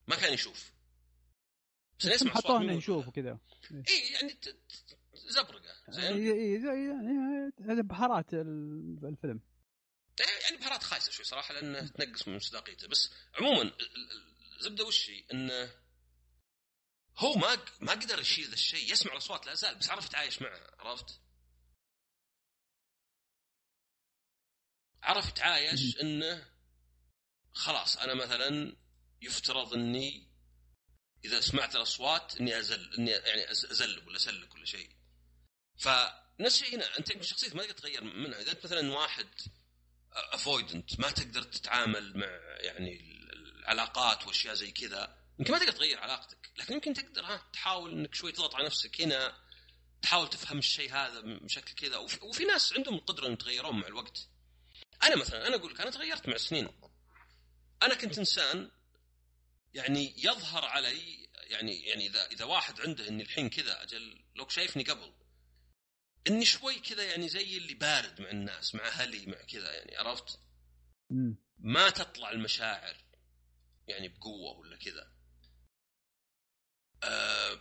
ما 0.08 0.16
كان 0.16 0.32
يشوف. 0.32 0.73
بس 1.98 2.06
اصوات 2.06 2.32
حطوه 2.34 2.58
موجودة. 2.58 2.78
يشوف 2.78 3.08
وكذا 3.08 3.38
اي 3.72 4.12
يعني 4.12 4.38
زبرقه 5.14 5.74
زين 5.88 6.04
إيه، 6.04 6.32
إيه، 6.32 6.58
زي 6.58 6.88
يعني 7.68 7.82
بهارات 7.82 8.34
ال- 8.34 8.98
الفيلم 9.06 9.40
يعني 10.44 10.56
بهارات 10.56 10.82
خايسة 10.82 11.10
شوي 11.10 11.24
صراحة 11.24 11.54
لأنه 11.54 11.86
تنقص 11.86 12.28
من 12.28 12.36
مصداقيته 12.36 12.88
بس 12.88 13.10
عموما 13.34 13.62
ال- 13.62 13.72
ال- 13.72 14.56
الزبده 14.58 14.84
وش 14.84 15.10
هي؟ 15.10 15.24
انه 15.32 15.70
هو 17.18 17.34
ما 17.34 17.58
ما 17.80 17.92
قدر 17.92 18.20
يشيل 18.20 18.44
ذا 18.48 18.52
الشيء 18.54 18.92
يسمع 18.92 19.12
الأصوات 19.12 19.46
لا 19.46 19.54
زال 19.54 19.74
بس 19.74 19.90
عرف 19.90 20.06
يتعايش 20.06 20.42
معها 20.42 20.70
عرفت؟ 20.78 21.20
عرف 25.02 25.28
يتعايش 25.28 26.00
إنه 26.00 26.46
خلاص 27.52 27.96
أنا 27.96 28.14
مثلا 28.14 28.76
يفترض 29.22 29.74
إني 29.74 30.28
إذا 31.24 31.40
سمعت 31.40 31.76
الأصوات 31.76 32.36
إني 32.40 32.58
أزل 32.58 32.94
إني 32.98 33.10
يعني 33.10 33.50
ازلق 33.50 34.08
ولا 34.08 34.16
أسلك 34.16 34.54
ولا 34.54 34.64
شيء. 34.64 34.90
ف 35.78 35.88
نفس 36.40 36.62
الشيء 36.62 36.76
هنا 36.76 36.98
أنت 36.98 37.10
يمكن 37.10 37.22
شخصيتك 37.22 37.56
ما 37.56 37.62
تقدر 37.62 37.74
تغير 37.74 38.04
منها. 38.04 38.40
إذا 38.40 38.52
أنت 38.52 38.64
مثلا 38.64 38.92
واحد 38.92 39.28
افويدنت 40.12 41.00
ما 41.00 41.10
تقدر 41.10 41.42
تتعامل 41.42 42.18
مع 42.18 42.26
يعني 42.60 43.00
العلاقات 43.32 44.26
وأشياء 44.26 44.54
زي 44.54 44.70
كذا 44.70 45.18
يمكن 45.38 45.52
ما 45.52 45.58
تقدر 45.58 45.72
تغير 45.72 45.98
علاقتك. 45.98 46.50
لكن 46.56 46.74
يمكن 46.74 46.94
تقدر 46.94 47.24
ها 47.24 47.50
تحاول 47.52 47.92
إنك 47.92 48.14
شوي 48.14 48.32
تضغط 48.32 48.54
على 48.54 48.66
نفسك 48.66 49.00
هنا 49.00 49.36
تحاول 50.02 50.30
تفهم 50.30 50.58
الشيء 50.58 50.92
هذا 50.92 51.20
بشكل 51.20 51.74
كذا. 51.74 51.96
وفي, 51.96 52.18
وفي 52.22 52.44
ناس 52.44 52.72
عندهم 52.72 52.94
القدرة 52.94 53.26
ان 53.26 53.32
يتغيرون 53.32 53.80
مع 53.80 53.86
الوقت. 53.86 54.28
أنا 55.02 55.16
مثلا 55.16 55.46
أنا 55.46 55.56
أقول 55.56 55.74
لك 55.74 55.80
أنا 55.80 55.90
تغيرت 55.90 56.28
مع 56.28 56.34
السنين 56.34 56.68
أنا 57.82 57.94
كنت 57.94 58.18
إنسان 58.18 58.70
يعني 59.74 60.14
يظهر 60.18 60.64
علي 60.64 61.28
يعني 61.34 61.80
يعني 61.80 62.06
إذا 62.06 62.26
إذا 62.26 62.44
واحد 62.44 62.80
عنده 62.80 63.08
إني 63.08 63.22
الحين 63.22 63.50
كذا 63.50 63.82
أجل 63.82 64.24
لو 64.34 64.48
شايفني 64.48 64.84
قبل 64.84 65.12
إني 66.26 66.44
شوي 66.44 66.80
كذا 66.80 67.02
يعني 67.02 67.28
زي 67.28 67.56
اللي 67.56 67.74
بارد 67.74 68.20
مع 68.20 68.30
الناس 68.30 68.74
مع 68.74 68.88
أهلي 68.88 69.26
مع 69.26 69.42
كذا 69.42 69.72
يعني 69.72 69.96
عرفت؟ 69.96 70.38
ما 71.58 71.90
تطلع 71.90 72.30
المشاعر 72.30 72.96
يعني 73.88 74.08
بقوة 74.08 74.58
ولا 74.58 74.76
كذا. 74.76 75.12
أه 77.02 77.60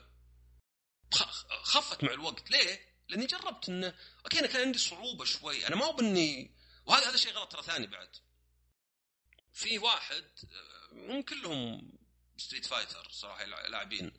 خفت 1.64 2.04
مع 2.04 2.14
الوقت 2.14 2.52
ليه؟ 2.52 2.94
لأني 3.08 3.26
جربت 3.26 3.70
إنه 3.70 3.96
okay 4.26 4.40
أنا 4.40 4.48
كان 4.48 4.62
عندي 4.62 4.80
صعوبة 4.80 5.26
شوي 5.26 5.68
أنا 5.68 5.76
ما 5.76 5.86
هو 5.86 5.94
بإني 5.94 6.56
وهذا 6.86 7.10
هذا 7.10 7.18
شيء 7.18 7.34
غلط 7.34 7.52
ترى 7.52 7.64
ثاني 7.64 7.88
بعد. 7.88 8.16
في 9.54 9.78
واحد 9.78 10.26
هم 10.92 11.22
كلهم 11.22 11.94
Street 12.38 12.66
Fighter 12.66 13.08
صراحة 13.12 13.46
لاعبين 13.46 14.12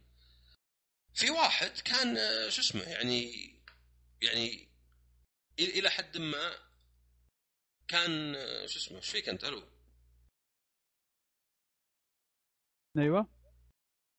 في 1.14 1.30
واحد 1.30 1.70
كان 1.70 2.16
شو 2.50 2.60
اسمه 2.60 2.82
يعني 2.82 3.30
يعني 4.22 4.68
إلى 5.58 5.90
حد 5.90 6.18
ما 6.18 6.58
كان 7.88 8.34
شو 8.66 8.78
اسمه 8.78 8.96
إيش 8.96 9.10
فيك 9.10 9.28
أنت؟ 9.28 9.44
ألو. 9.44 9.68
أيوه. 12.98 13.28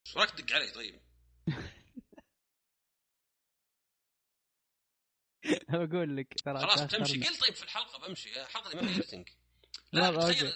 إيش 0.08 0.18
رايك 0.18 0.30
تدق 0.30 0.56
علي؟ 0.56 0.72
طيب؟ 0.72 1.02
بقول 5.70 6.18
لك 6.18 6.34
ترى 6.44 6.60
خلاص 6.60 6.82
بتمشي 6.82 7.24
قل 7.24 7.38
طيب 7.38 7.54
في 7.56 7.64
الحلقة 7.64 8.08
بمشي. 8.08 8.42
الحلقة 8.42 8.80
دي 8.80 8.86
ما 8.86 9.02
فيها 9.02 9.26
لا 9.92 10.32
تخيل 10.32 10.54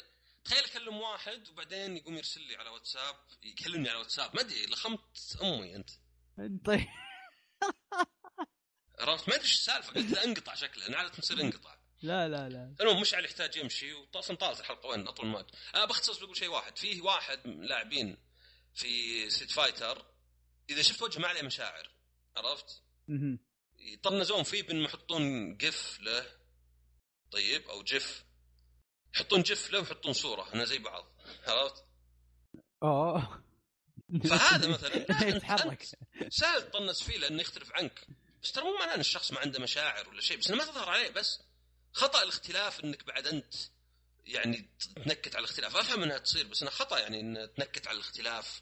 تخيل 0.50 0.66
أكلم 0.66 0.98
واحد 0.98 1.50
وبعدين 1.50 1.98
يقوم 1.98 2.18
يرسل 2.18 2.42
لي 2.42 2.56
على 2.56 2.70
واتساب 2.70 3.16
يكلمني 3.44 3.90
على 3.90 4.00
واتساب. 4.00 4.36
ما 4.36 4.42
أدري 4.42 4.66
لخمت 4.66 5.38
أمي 5.42 5.76
أنت. 5.76 5.90
طيب. 6.66 6.88
عرفت؟ 9.00 9.30
ما 9.30 9.36
أدري 9.36 9.46
إيش 9.46 9.54
السالفة. 9.54 9.94
قلت 9.94 10.18
انقطع 10.18 10.56
شكله 10.56 10.88
أنا 10.88 10.98
عادة 10.98 11.10
تصير 11.10 11.42
انقطع. 11.42 11.78
لا 12.02 12.28
لا 12.28 12.50
لا. 12.50 12.76
المهم 12.82 13.02
مشعل 13.02 13.26
يحتاج 13.26 13.56
يمشي 13.56 13.94
وطاف 13.94 14.32
طالت 14.32 14.60
الحلقة 14.60 14.90
وين؟ 14.90 15.08
أطول 15.08 15.28
ما 15.28 15.46
أنا 15.76 15.86
بختصر 15.86 16.26
بقول 16.26 16.38
شيء 16.38 16.50
واحد. 16.50 16.78
فيه 16.78 17.02
واحد 17.02 17.48
لاعبين 17.48 18.18
في 18.74 19.30
Street 19.30 19.52
Fighter 19.52 20.06
إذا 20.70 20.82
شفت 20.82 21.02
وجهه 21.02 21.20
ما 21.20 21.28
عليه 21.28 21.42
مشاعر 21.42 21.92
عرفت؟ 22.38 22.84
يطنزون 23.80 24.44
فيه 24.44 24.64
بان 24.64 24.82
يحطون 24.82 25.56
GIF 25.58 26.00
له. 26.00 26.40
طيب 27.32 27.70
أو 27.70 27.84
GIF 27.84 28.29
يحطون 29.16 29.42
GIF 29.42 29.72
له 29.72 29.80
ويحطون 29.80 30.14
صورة 30.14 30.54
أنا 30.54 30.66
زي 30.66 30.78
بعض 30.78 31.06
عرفت؟ 31.48 31.86
اوه 32.84 33.44
فهذا 34.30 34.68
مثلا 34.68 34.96
يتحرك. 35.36 35.84
سهل 36.30 36.62
تطنز 36.72 37.02
فيه 37.02 37.18
لأنه 37.18 37.42
يختلف 37.42 37.72
عنك. 37.74 38.08
بس 38.44 38.52
ترى 38.52 38.64
مو 38.64 38.78
معناه 38.78 38.96
إن 38.96 39.00
الشخص 39.00 39.32
ما 39.32 39.40
عنده 39.40 39.60
مشاعر 39.60 40.10
ولا 40.10 40.22
شيء 40.22 40.38
بس 40.38 40.52
ما 40.52 40.64
تظهر 40.64 40.90
عليه 40.90 41.10
بس 41.10 41.40
خطأ 41.94 42.24
الاختلاف 42.24 42.84
إنك 42.84 43.04
بعد 43.06 43.28
أنت 43.28 43.54
يعني 44.26 44.70
تنكت 44.96 45.36
على 45.36 45.44
الاختلاف. 45.44 45.76
أفهم 45.78 46.04
إنها 46.04 46.18
تصير 46.18 46.48
بس 46.48 46.62
انها 46.62 46.74
خطأ 46.74 47.00
يعني 47.00 47.20
إن 47.20 47.54
تنكت 47.58 47.88
على 47.88 47.96
الاختلاف 47.96 48.62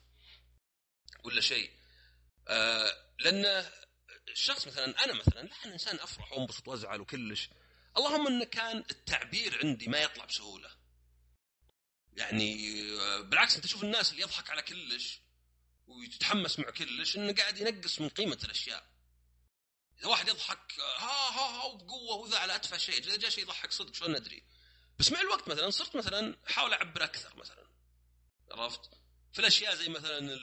ولا 1.24 1.42
شيء. 1.42 1.72
آه 2.48 2.92
لأن 3.20 3.66
الشخص 4.30 4.68
مثلا 4.68 5.06
أنا 5.06 5.14
مثلا 5.14 5.42
لا 5.42 5.56
أنا 5.66 5.74
إنسان 5.74 5.96
أفرح 6.00 6.34
وأنبسط 6.34 6.68
وأزعل 6.68 7.02
وكلش. 7.02 7.50
اللهم 7.98 8.28
انه 8.28 8.46
كان 8.46 8.78
التعبير 8.78 9.60
عندي 9.64 9.88
ما 9.88 10.02
يطلع 10.02 10.26
بسهولة. 10.26 10.70
يعني 12.14 12.82
آه، 13.00 13.22
بالعكس 13.22 13.56
أنت 13.56 13.64
تشوف 13.64 13.84
الناس 13.84 14.12
اللي 14.12 14.22
يضحك 14.22 14.50
على 14.50 14.62
كلش 14.62 15.22
ويتحمس 15.88 16.60
مع 16.60 16.70
كلش 16.70 17.18
إنه 17.18 17.34
قاعد 17.34 17.58
ينقص 17.58 18.02
من 18.02 18.10
قيمة 18.10 18.40
الأشياء. 18.44 18.98
إذا 20.00 20.08
واحد 20.08 20.28
يضحك 20.28 20.80
ها 20.80 21.30
ها 21.30 21.62
ها 21.62 21.64
وبقوة 21.64 22.16
وذا 22.16 22.38
على 22.38 22.56
أتفه 22.56 22.78
شيء 22.78 22.98
إذا 22.98 23.18
جاء 23.18 23.30
شيء 23.30 23.44
يضحك 23.44 23.72
صدق 23.72 23.94
شلون 23.94 24.12
ندري 24.12 24.44
بس 25.00 25.12
مع 25.12 25.22
الوقت 25.22 25.48
مثلا 25.48 25.70
صرت 25.70 25.96
مثلا 25.96 26.38
أحاول 26.50 26.74
أعبر 26.74 27.04
أكثر 27.04 27.36
مثلا. 27.36 27.68
عرفت؟ 28.52 28.90
في 29.34 29.40
الأشياء 29.40 29.76
زي 29.76 29.90
مثلا 29.90 30.40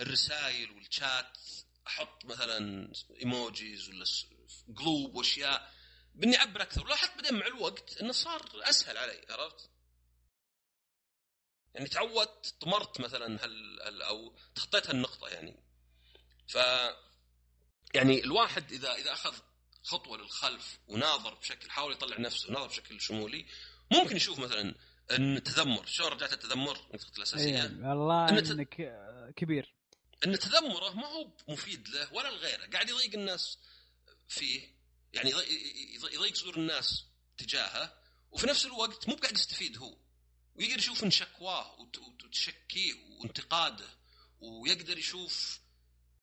الرسائل 0.00 0.70
والشات 0.70 1.38
أحط 1.86 2.24
مثلا 2.24 2.92
ايموجيز 3.20 3.88
ولا 3.88 4.04
قلوب 4.76 5.14
وأشياء. 5.14 5.74
باني 6.18 6.38
اعبر 6.38 6.62
أكثر. 6.62 6.84
ولاحظت 6.84 7.14
بعدين 7.14 7.34
مع 7.34 7.46
الوقت 7.46 7.96
إنه 7.96 8.12
صار 8.12 8.50
أسهل 8.54 8.96
علي 8.96 9.26
عرفت؟ 9.30 9.70
يعني 11.74 11.88
تعودت 11.88 12.54
طمرت 12.60 13.00
مثلا 13.00 13.44
هل, 13.44 13.80
هل 13.82 14.02
أو 14.02 14.36
تخطيت 14.54 14.86
هالنقطة 14.86 15.28
يعني. 15.28 15.62
ف 16.48 16.54
يعني 17.94 18.24
الواحد 18.24 18.72
إذا 18.72 18.94
إذا 18.94 19.12
أخذ 19.12 19.34
خطوة 19.82 20.18
للخلف 20.18 20.78
وناظر 20.88 21.34
بشكل 21.34 21.70
حاول 21.70 21.92
يطلع 21.92 22.18
نفسه 22.18 22.48
وناظر 22.48 22.66
بشكل 22.66 23.00
شمولي 23.00 23.46
ممكن 23.92 24.16
يشوف 24.16 24.38
مثلا 24.38 24.74
إن 25.10 25.36
التذمر 25.36 25.86
شلون 25.86 26.12
رجعت 26.12 26.32
التذمر؟ 26.32 26.78
نقطة 26.94 27.16
الأساسية. 27.16 27.62
إيه 27.62 27.88
والله 27.88 28.28
إن 28.28 28.38
إنك 28.38 28.76
كبير. 29.36 29.74
إن 30.26 30.38
تذمره 30.38 30.90
ما 30.90 31.06
هو 31.06 31.30
مفيد 31.48 31.88
له 31.88 32.14
ولا 32.14 32.28
لغيره. 32.28 32.66
قاعد 32.72 32.88
يضيق 32.88 33.14
الناس 33.14 33.58
فيه. 34.28 34.77
يعني 35.12 35.30
يضيق 36.12 36.34
صدور 36.34 36.56
الناس 36.56 37.04
تجاهه 37.38 38.02
وفي 38.30 38.46
نفس 38.46 38.66
الوقت 38.66 39.08
مو 39.08 39.14
قاعد 39.14 39.34
يستفيد 39.34 39.78
هو 39.78 39.98
ويقدر 40.54 40.78
يشوف 40.78 41.04
ان 41.04 41.10
شكواه 41.10 41.80
وتشكيه 42.24 42.94
وانتقاده 42.94 43.88
ويقدر 44.40 44.98
يشوف 44.98 45.60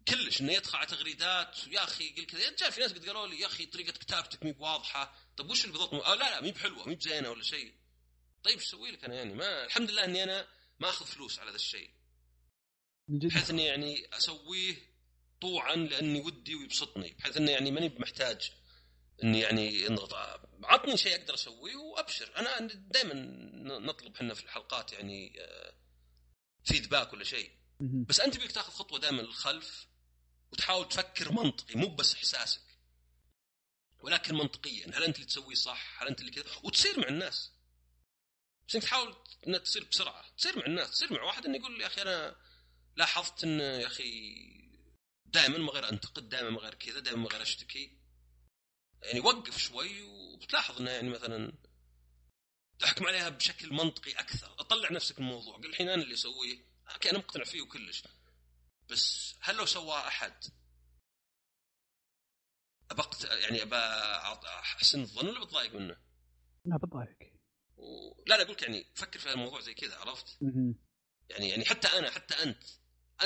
كلش 0.07 0.41
انه 0.41 0.53
يدخل 0.53 0.77
على 0.77 0.88
تغريدات 0.88 1.67
ويا 1.67 1.83
أخي 1.83 2.09
يقول 2.09 2.25
كذا. 2.25 2.49
رجال 2.49 2.71
في 2.71 2.81
ناس 2.81 2.93
قد 2.93 3.05
قالوا 3.05 3.27
لي 3.27 3.39
يا 3.39 3.45
أخي 3.45 3.65
طريقة 3.65 3.91
كتابتك 3.91 4.43
مي 4.43 4.51
بواضحة 4.51 5.15
طيب 5.38 5.49
وش 5.49 5.65
اللي 5.65 5.77
بالضبط 5.77 5.93
آه 5.93 6.15
لا 6.15 6.29
لا 6.29 6.41
مي 6.41 6.51
بحلوة 6.51 6.88
مي 6.88 6.95
بزينة 6.95 7.29
ولا 7.29 7.43
شيء. 7.43 7.73
طيب 8.43 8.57
إيش 8.57 8.67
أسوي 8.67 8.91
لك 8.91 9.03
أنا 9.03 9.15
يعني؟ 9.15 9.33
ما 9.33 9.65
الحمد 9.65 9.91
لله 9.91 10.03
إني 10.05 10.23
أنا 10.23 10.47
ما 10.79 10.89
أخذ 10.89 11.05
فلوس 11.05 11.39
على 11.39 11.49
ذا 11.49 11.55
الشيء. 11.55 11.89
بحيث 13.07 13.49
إني 13.49 13.65
يعني 13.65 14.07
أسويه 14.13 14.75
طوعا 15.41 15.75
لأني 15.75 16.19
ودي 16.19 16.55
ويبسطني 16.55 17.15
بحيث 17.19 17.38
اني 17.38 17.51
يعني 17.51 17.71
ماني 17.71 17.89
محتاج 17.99 18.51
إني 19.24 19.39
يعني 19.39 19.88
عطني 20.63 20.97
شيء 20.97 21.16
أقدر 21.16 21.34
أسويه 21.34 21.76
وأبشر. 21.76 22.38
أنا 22.38 22.68
دائما 22.74 23.13
نطلب 23.80 24.16
إحنا 24.16 24.34
في 24.34 24.43
الحلقات 24.43 24.93
يعني 24.93 25.34
فيدباك 26.63 27.13
ولا 27.13 27.24
شيء. 27.24 27.51
بس 27.80 28.20
أنت 28.20 28.38
بيك 28.38 28.51
تاخذ 28.51 28.72
خطوة 28.72 28.99
دائما 28.99 29.22
للخلف 29.22 29.88
وتحاول 30.51 30.89
تفكر 30.89 31.32
منطقي 31.32 31.76
مو 31.76 31.88
بس 31.88 32.13
إحساسك 32.13 32.61
ولكن 33.99 34.36
منطقيا. 34.36 34.88
هل 34.93 35.03
أنت 35.03 35.16
اللي 35.16 35.28
تسويه 35.28 35.55
صح؟ 35.55 36.01
هل 36.01 36.07
أنت 36.07 36.20
اللي 36.20 36.32
كذا؟ 36.32 36.45
وتصير 36.63 36.99
مع 36.99 37.07
الناس. 37.07 37.51
بس 38.68 38.76
انك 38.76 38.84
تحاول 38.84 39.16
انها 39.47 39.59
تصير 39.59 39.84
بسرعة. 39.84 40.36
تصير 40.38 40.59
مع 40.59 40.66
الناس 40.66 40.91
تصير 40.91 41.13
مع 41.13 41.24
واحد 41.24 41.45
إنه 41.45 41.57
يقول 41.57 41.82
يا 41.82 41.88
أخي 41.88 42.01
أنا 42.01 42.36
لاحظت 42.95 43.43
ان 43.43 43.59
يا 43.59 43.88
أخي 43.88 44.36
دائما 45.26 45.57
ما 45.57 45.72
غير 45.72 45.89
أنتقد 45.89 46.30
دائما 46.30 46.49
ما 46.49 46.59
غير 46.59 46.74
كذا 46.74 46.99
دائما 46.99 47.20
ما 47.20 47.30
غير 47.30 47.41
أشتكي. 47.41 48.05
يعني 49.06 49.20
وقف 49.20 49.58
شوي 49.58 50.01
وبتلاحظ 50.01 50.82
إنه 50.82 50.91
يعني 50.91 51.10
مثلا 51.10 51.53
تحكم 52.80 53.08
عليها 53.08 53.30
بشكل 53.30 53.74
منطقي 53.74 54.12
أكثر. 54.12 54.56
أطلع 54.60 54.91
نفسك 54.91 55.20
من 55.20 55.28
الموضوع. 55.28 55.58
قل 55.58 55.66
الحين 55.66 55.89
أنا 55.89 56.03
اللي 56.03 56.14
أسويه. 56.14 56.66
أوكي 56.93 57.10
أنا 57.10 57.18
مقتنع 57.18 57.43
فيه 57.43 57.62
وكلش 57.62 58.03
بس 58.89 59.36
هل 59.41 59.56
لو 59.56 59.66
سواه 59.66 60.08
أحد؟ 60.08 60.43
ابقت 62.91 63.24
يعني 63.24 63.62
أبى 63.62 63.76
أحسن 64.45 65.01
الظن 65.01 65.28
ولا 65.28 65.45
بتضايق 65.45 65.76
منه؟ 65.76 65.97
لا 66.66 66.78
بتضايق. 66.78 67.18
و... 67.78 68.24
لا 68.28 68.36
لا 68.36 68.41
أقول 68.41 68.56
يعني 68.62 68.91
فكر 68.95 69.20
في 69.20 69.34
الموضوع 69.34 69.62
زي 69.62 69.74
كذا 69.74 69.97
عرفت؟ 69.97 70.38
يعني 71.30 71.49
يعني 71.49 71.66
حتى 71.66 71.88
أنا 71.88 72.12
حتى 72.12 72.34
أنت. 72.34 72.64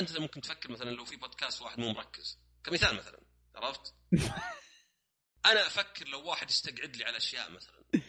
أنت 0.00 0.18
ممكن 0.18 0.40
تفكر 0.40 0.70
مثلا 0.70 0.90
لو 0.90 1.04
في 1.04 1.16
بودكاست 1.16 1.62
واحد 1.62 1.78
مو 1.78 1.92
مركز. 1.92 2.38
كمثال 2.64 2.96
مثلا 2.96 3.20
عرفت؟ 3.54 3.94
أنا 5.46 5.66
أفكر 5.66 6.08
لو 6.08 6.28
واحد 6.28 6.50
يستقعد 6.50 6.96
لي 6.96 7.04
على 7.04 7.16
أشياء 7.16 7.50
مثلا. 7.50 7.84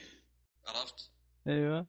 عرفت؟ 0.68 1.12
أيوه. 1.48 1.88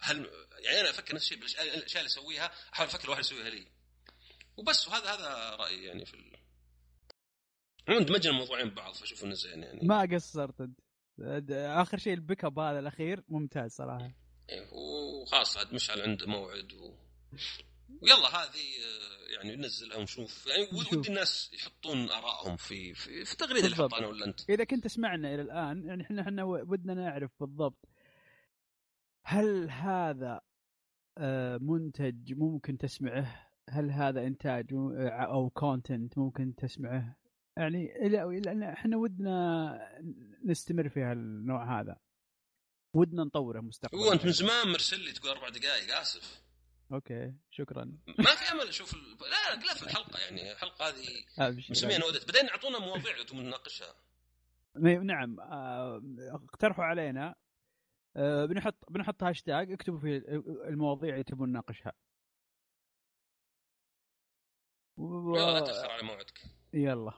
هل 0.00 0.30
يعني 0.58 0.80
أنا 0.80 0.90
أفكر 0.90 1.14
نفس 1.14 1.24
الشيء 1.24 1.38
بالاشياء 1.38 2.00
اللي 2.00 2.06
أسويها 2.06 2.50
أحاول 2.72 2.88
أفكر 2.88 3.10
واحد 3.10 3.20
يسويها 3.20 3.50
لي. 3.50 3.66
وبس 4.56 4.88
وهذا 4.88 5.14
هذا 5.14 5.56
رأيي 5.56 5.84
يعني 5.84 6.04
في 6.04 6.14
ال... 6.14 6.36
عموما 7.88 8.04
دمجنا 8.04 8.32
الموضوعين 8.32 8.70
ببعض 8.70 8.94
فاشوف 8.94 9.24
إنه 9.24 9.34
زين 9.34 9.62
يعني. 9.62 9.86
ما 9.86 10.08
قصرت 10.14 10.60
أنت. 10.60 10.80
آخر 11.50 11.98
شيء 11.98 12.14
ال 12.14 12.20
pick 12.20 12.44
up 12.44 12.58
هذا 12.58 12.78
الأخير 12.78 13.24
ممتاز 13.28 13.72
صراحة. 13.72 14.12
إيه، 14.50 14.68
وخلاص 14.72 15.56
عاد 15.56 15.74
مشعل 15.74 16.00
عنده 16.00 16.26
موعد 16.26 16.72
و... 16.72 16.94
ويلا 18.02 18.28
هذه 18.28 18.58
آه، 18.84 19.34
يعني 19.34 19.56
ننزلها 19.56 19.96
ونشوف 19.96 20.46
يعني. 20.46 20.62
ودي 20.96 21.08
الناس 21.08 21.50
يحطون 21.54 22.10
آرائهم 22.10 22.56
في 22.56 22.94
في, 22.94 23.24
في 23.24 23.32
التغريده 23.32 23.64
اللي. 23.66 23.76
حطها 23.76 23.98
أنا 23.98 24.06
ولا 24.06 24.26
أنت 24.26 24.50
إذا 24.50 24.64
كنت 24.64 24.84
تسمعنا 24.84 25.34
إلى 25.34 25.42
الآن 25.42 25.84
يعني 25.84 26.02
إحنا 26.02 26.22
إحنا 26.22 26.44
ودنا 26.44 26.94
نعرف 26.94 27.30
بالضبط 27.40 27.88
هل 29.24 29.70
هذا 29.70 30.40
آه، 31.18 31.58
منتج 31.62 32.32
ممكن 32.32 32.78
تسمعه؟ 32.78 33.50
هل 33.70 33.90
هذا 33.90 34.26
إنتاج 34.26 34.74
م- 34.74 34.92
أو 35.08 35.50
content 35.50 36.18
ممكن 36.18 36.54
تسمعه؟ 36.54 37.16
يعني 37.56 37.92
لأن 38.40 38.62
إحنا 38.62 38.96
ودنا 38.96 39.78
نستمر 40.44 40.88
في 40.88 41.00
هالنوع 41.02 41.80
هذا 41.80 41.96
ودنا 42.94 43.24
نطوره 43.24 43.60
مستقبلا 43.60 44.00
هو 44.02 44.12
أنت 44.12 44.24
من 44.26 44.32
زمان 44.32 44.68
مرسل 44.68 45.00
لي 45.00 45.12
تقول 45.12 45.30
أربع 45.30 45.48
دقائق 45.48 45.96
آسف 46.00 46.42
okay 46.92 47.34
شكرا. 47.50 47.84
ما 48.18 48.34
في 48.34 48.52
أمل 48.52 48.68
أشوف 48.68 48.94
ال... 48.94 49.16
لا 49.20 49.66
لا 49.66 49.74
في 49.74 49.82
الحلقة 49.82 50.18
يعني 50.20 50.52
الحلقة 50.52 50.88
هذه 50.88 51.06
أبشر. 51.38 51.70
مسميها 51.70 51.98
نودة 51.98 52.20
بعدين 52.26 52.50
أعطونا 52.50 52.78
مواضيع 52.78 53.16
نناقشها. 53.44 53.94
نعم 54.74 55.40
آه، 55.40 56.02
اقترحوا 56.18 56.84
علينا 56.84 57.34
آه، 58.16 58.44
بنحط 58.44 58.90
بنحط 58.90 59.22
هاشتاج 59.22 59.72
اكتبوا 59.72 59.98
في 59.98 60.16
المواضيع 60.68 61.12
اللي 61.12 61.24
تبون 61.24 61.48
نناقشها. 61.48 61.92
و... 64.96 65.36
يلا 65.36 65.58
لا 65.58 65.60
تاخر 65.60 65.90
على 65.90 66.02
موعدك. 66.02 66.40
يلا. 66.74 67.12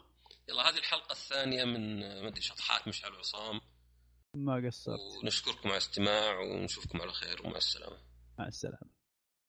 يلا 0.49 0.69
هذه 0.69 0.79
الحلقة 0.79 1.13
الثانية 1.13 1.65
من 1.65 2.03
آه، 2.03 2.23
ما 2.23 2.29
أدري 2.29 2.41
شطحات 2.41 2.89
مشعل 2.89 3.13
وعصام 3.13 3.61
ما 4.37 4.67
قصرت. 4.67 5.01
ونشكركم 5.23 5.69
على 5.69 5.73
الاستماع 5.73 6.39
ونشوفكم 6.39 7.01
على 7.01 7.13
خير 7.13 7.47
ومع 7.47 7.57
السلامة. 7.57 7.99
مع 8.39 8.47
السلامة. 8.47 9.02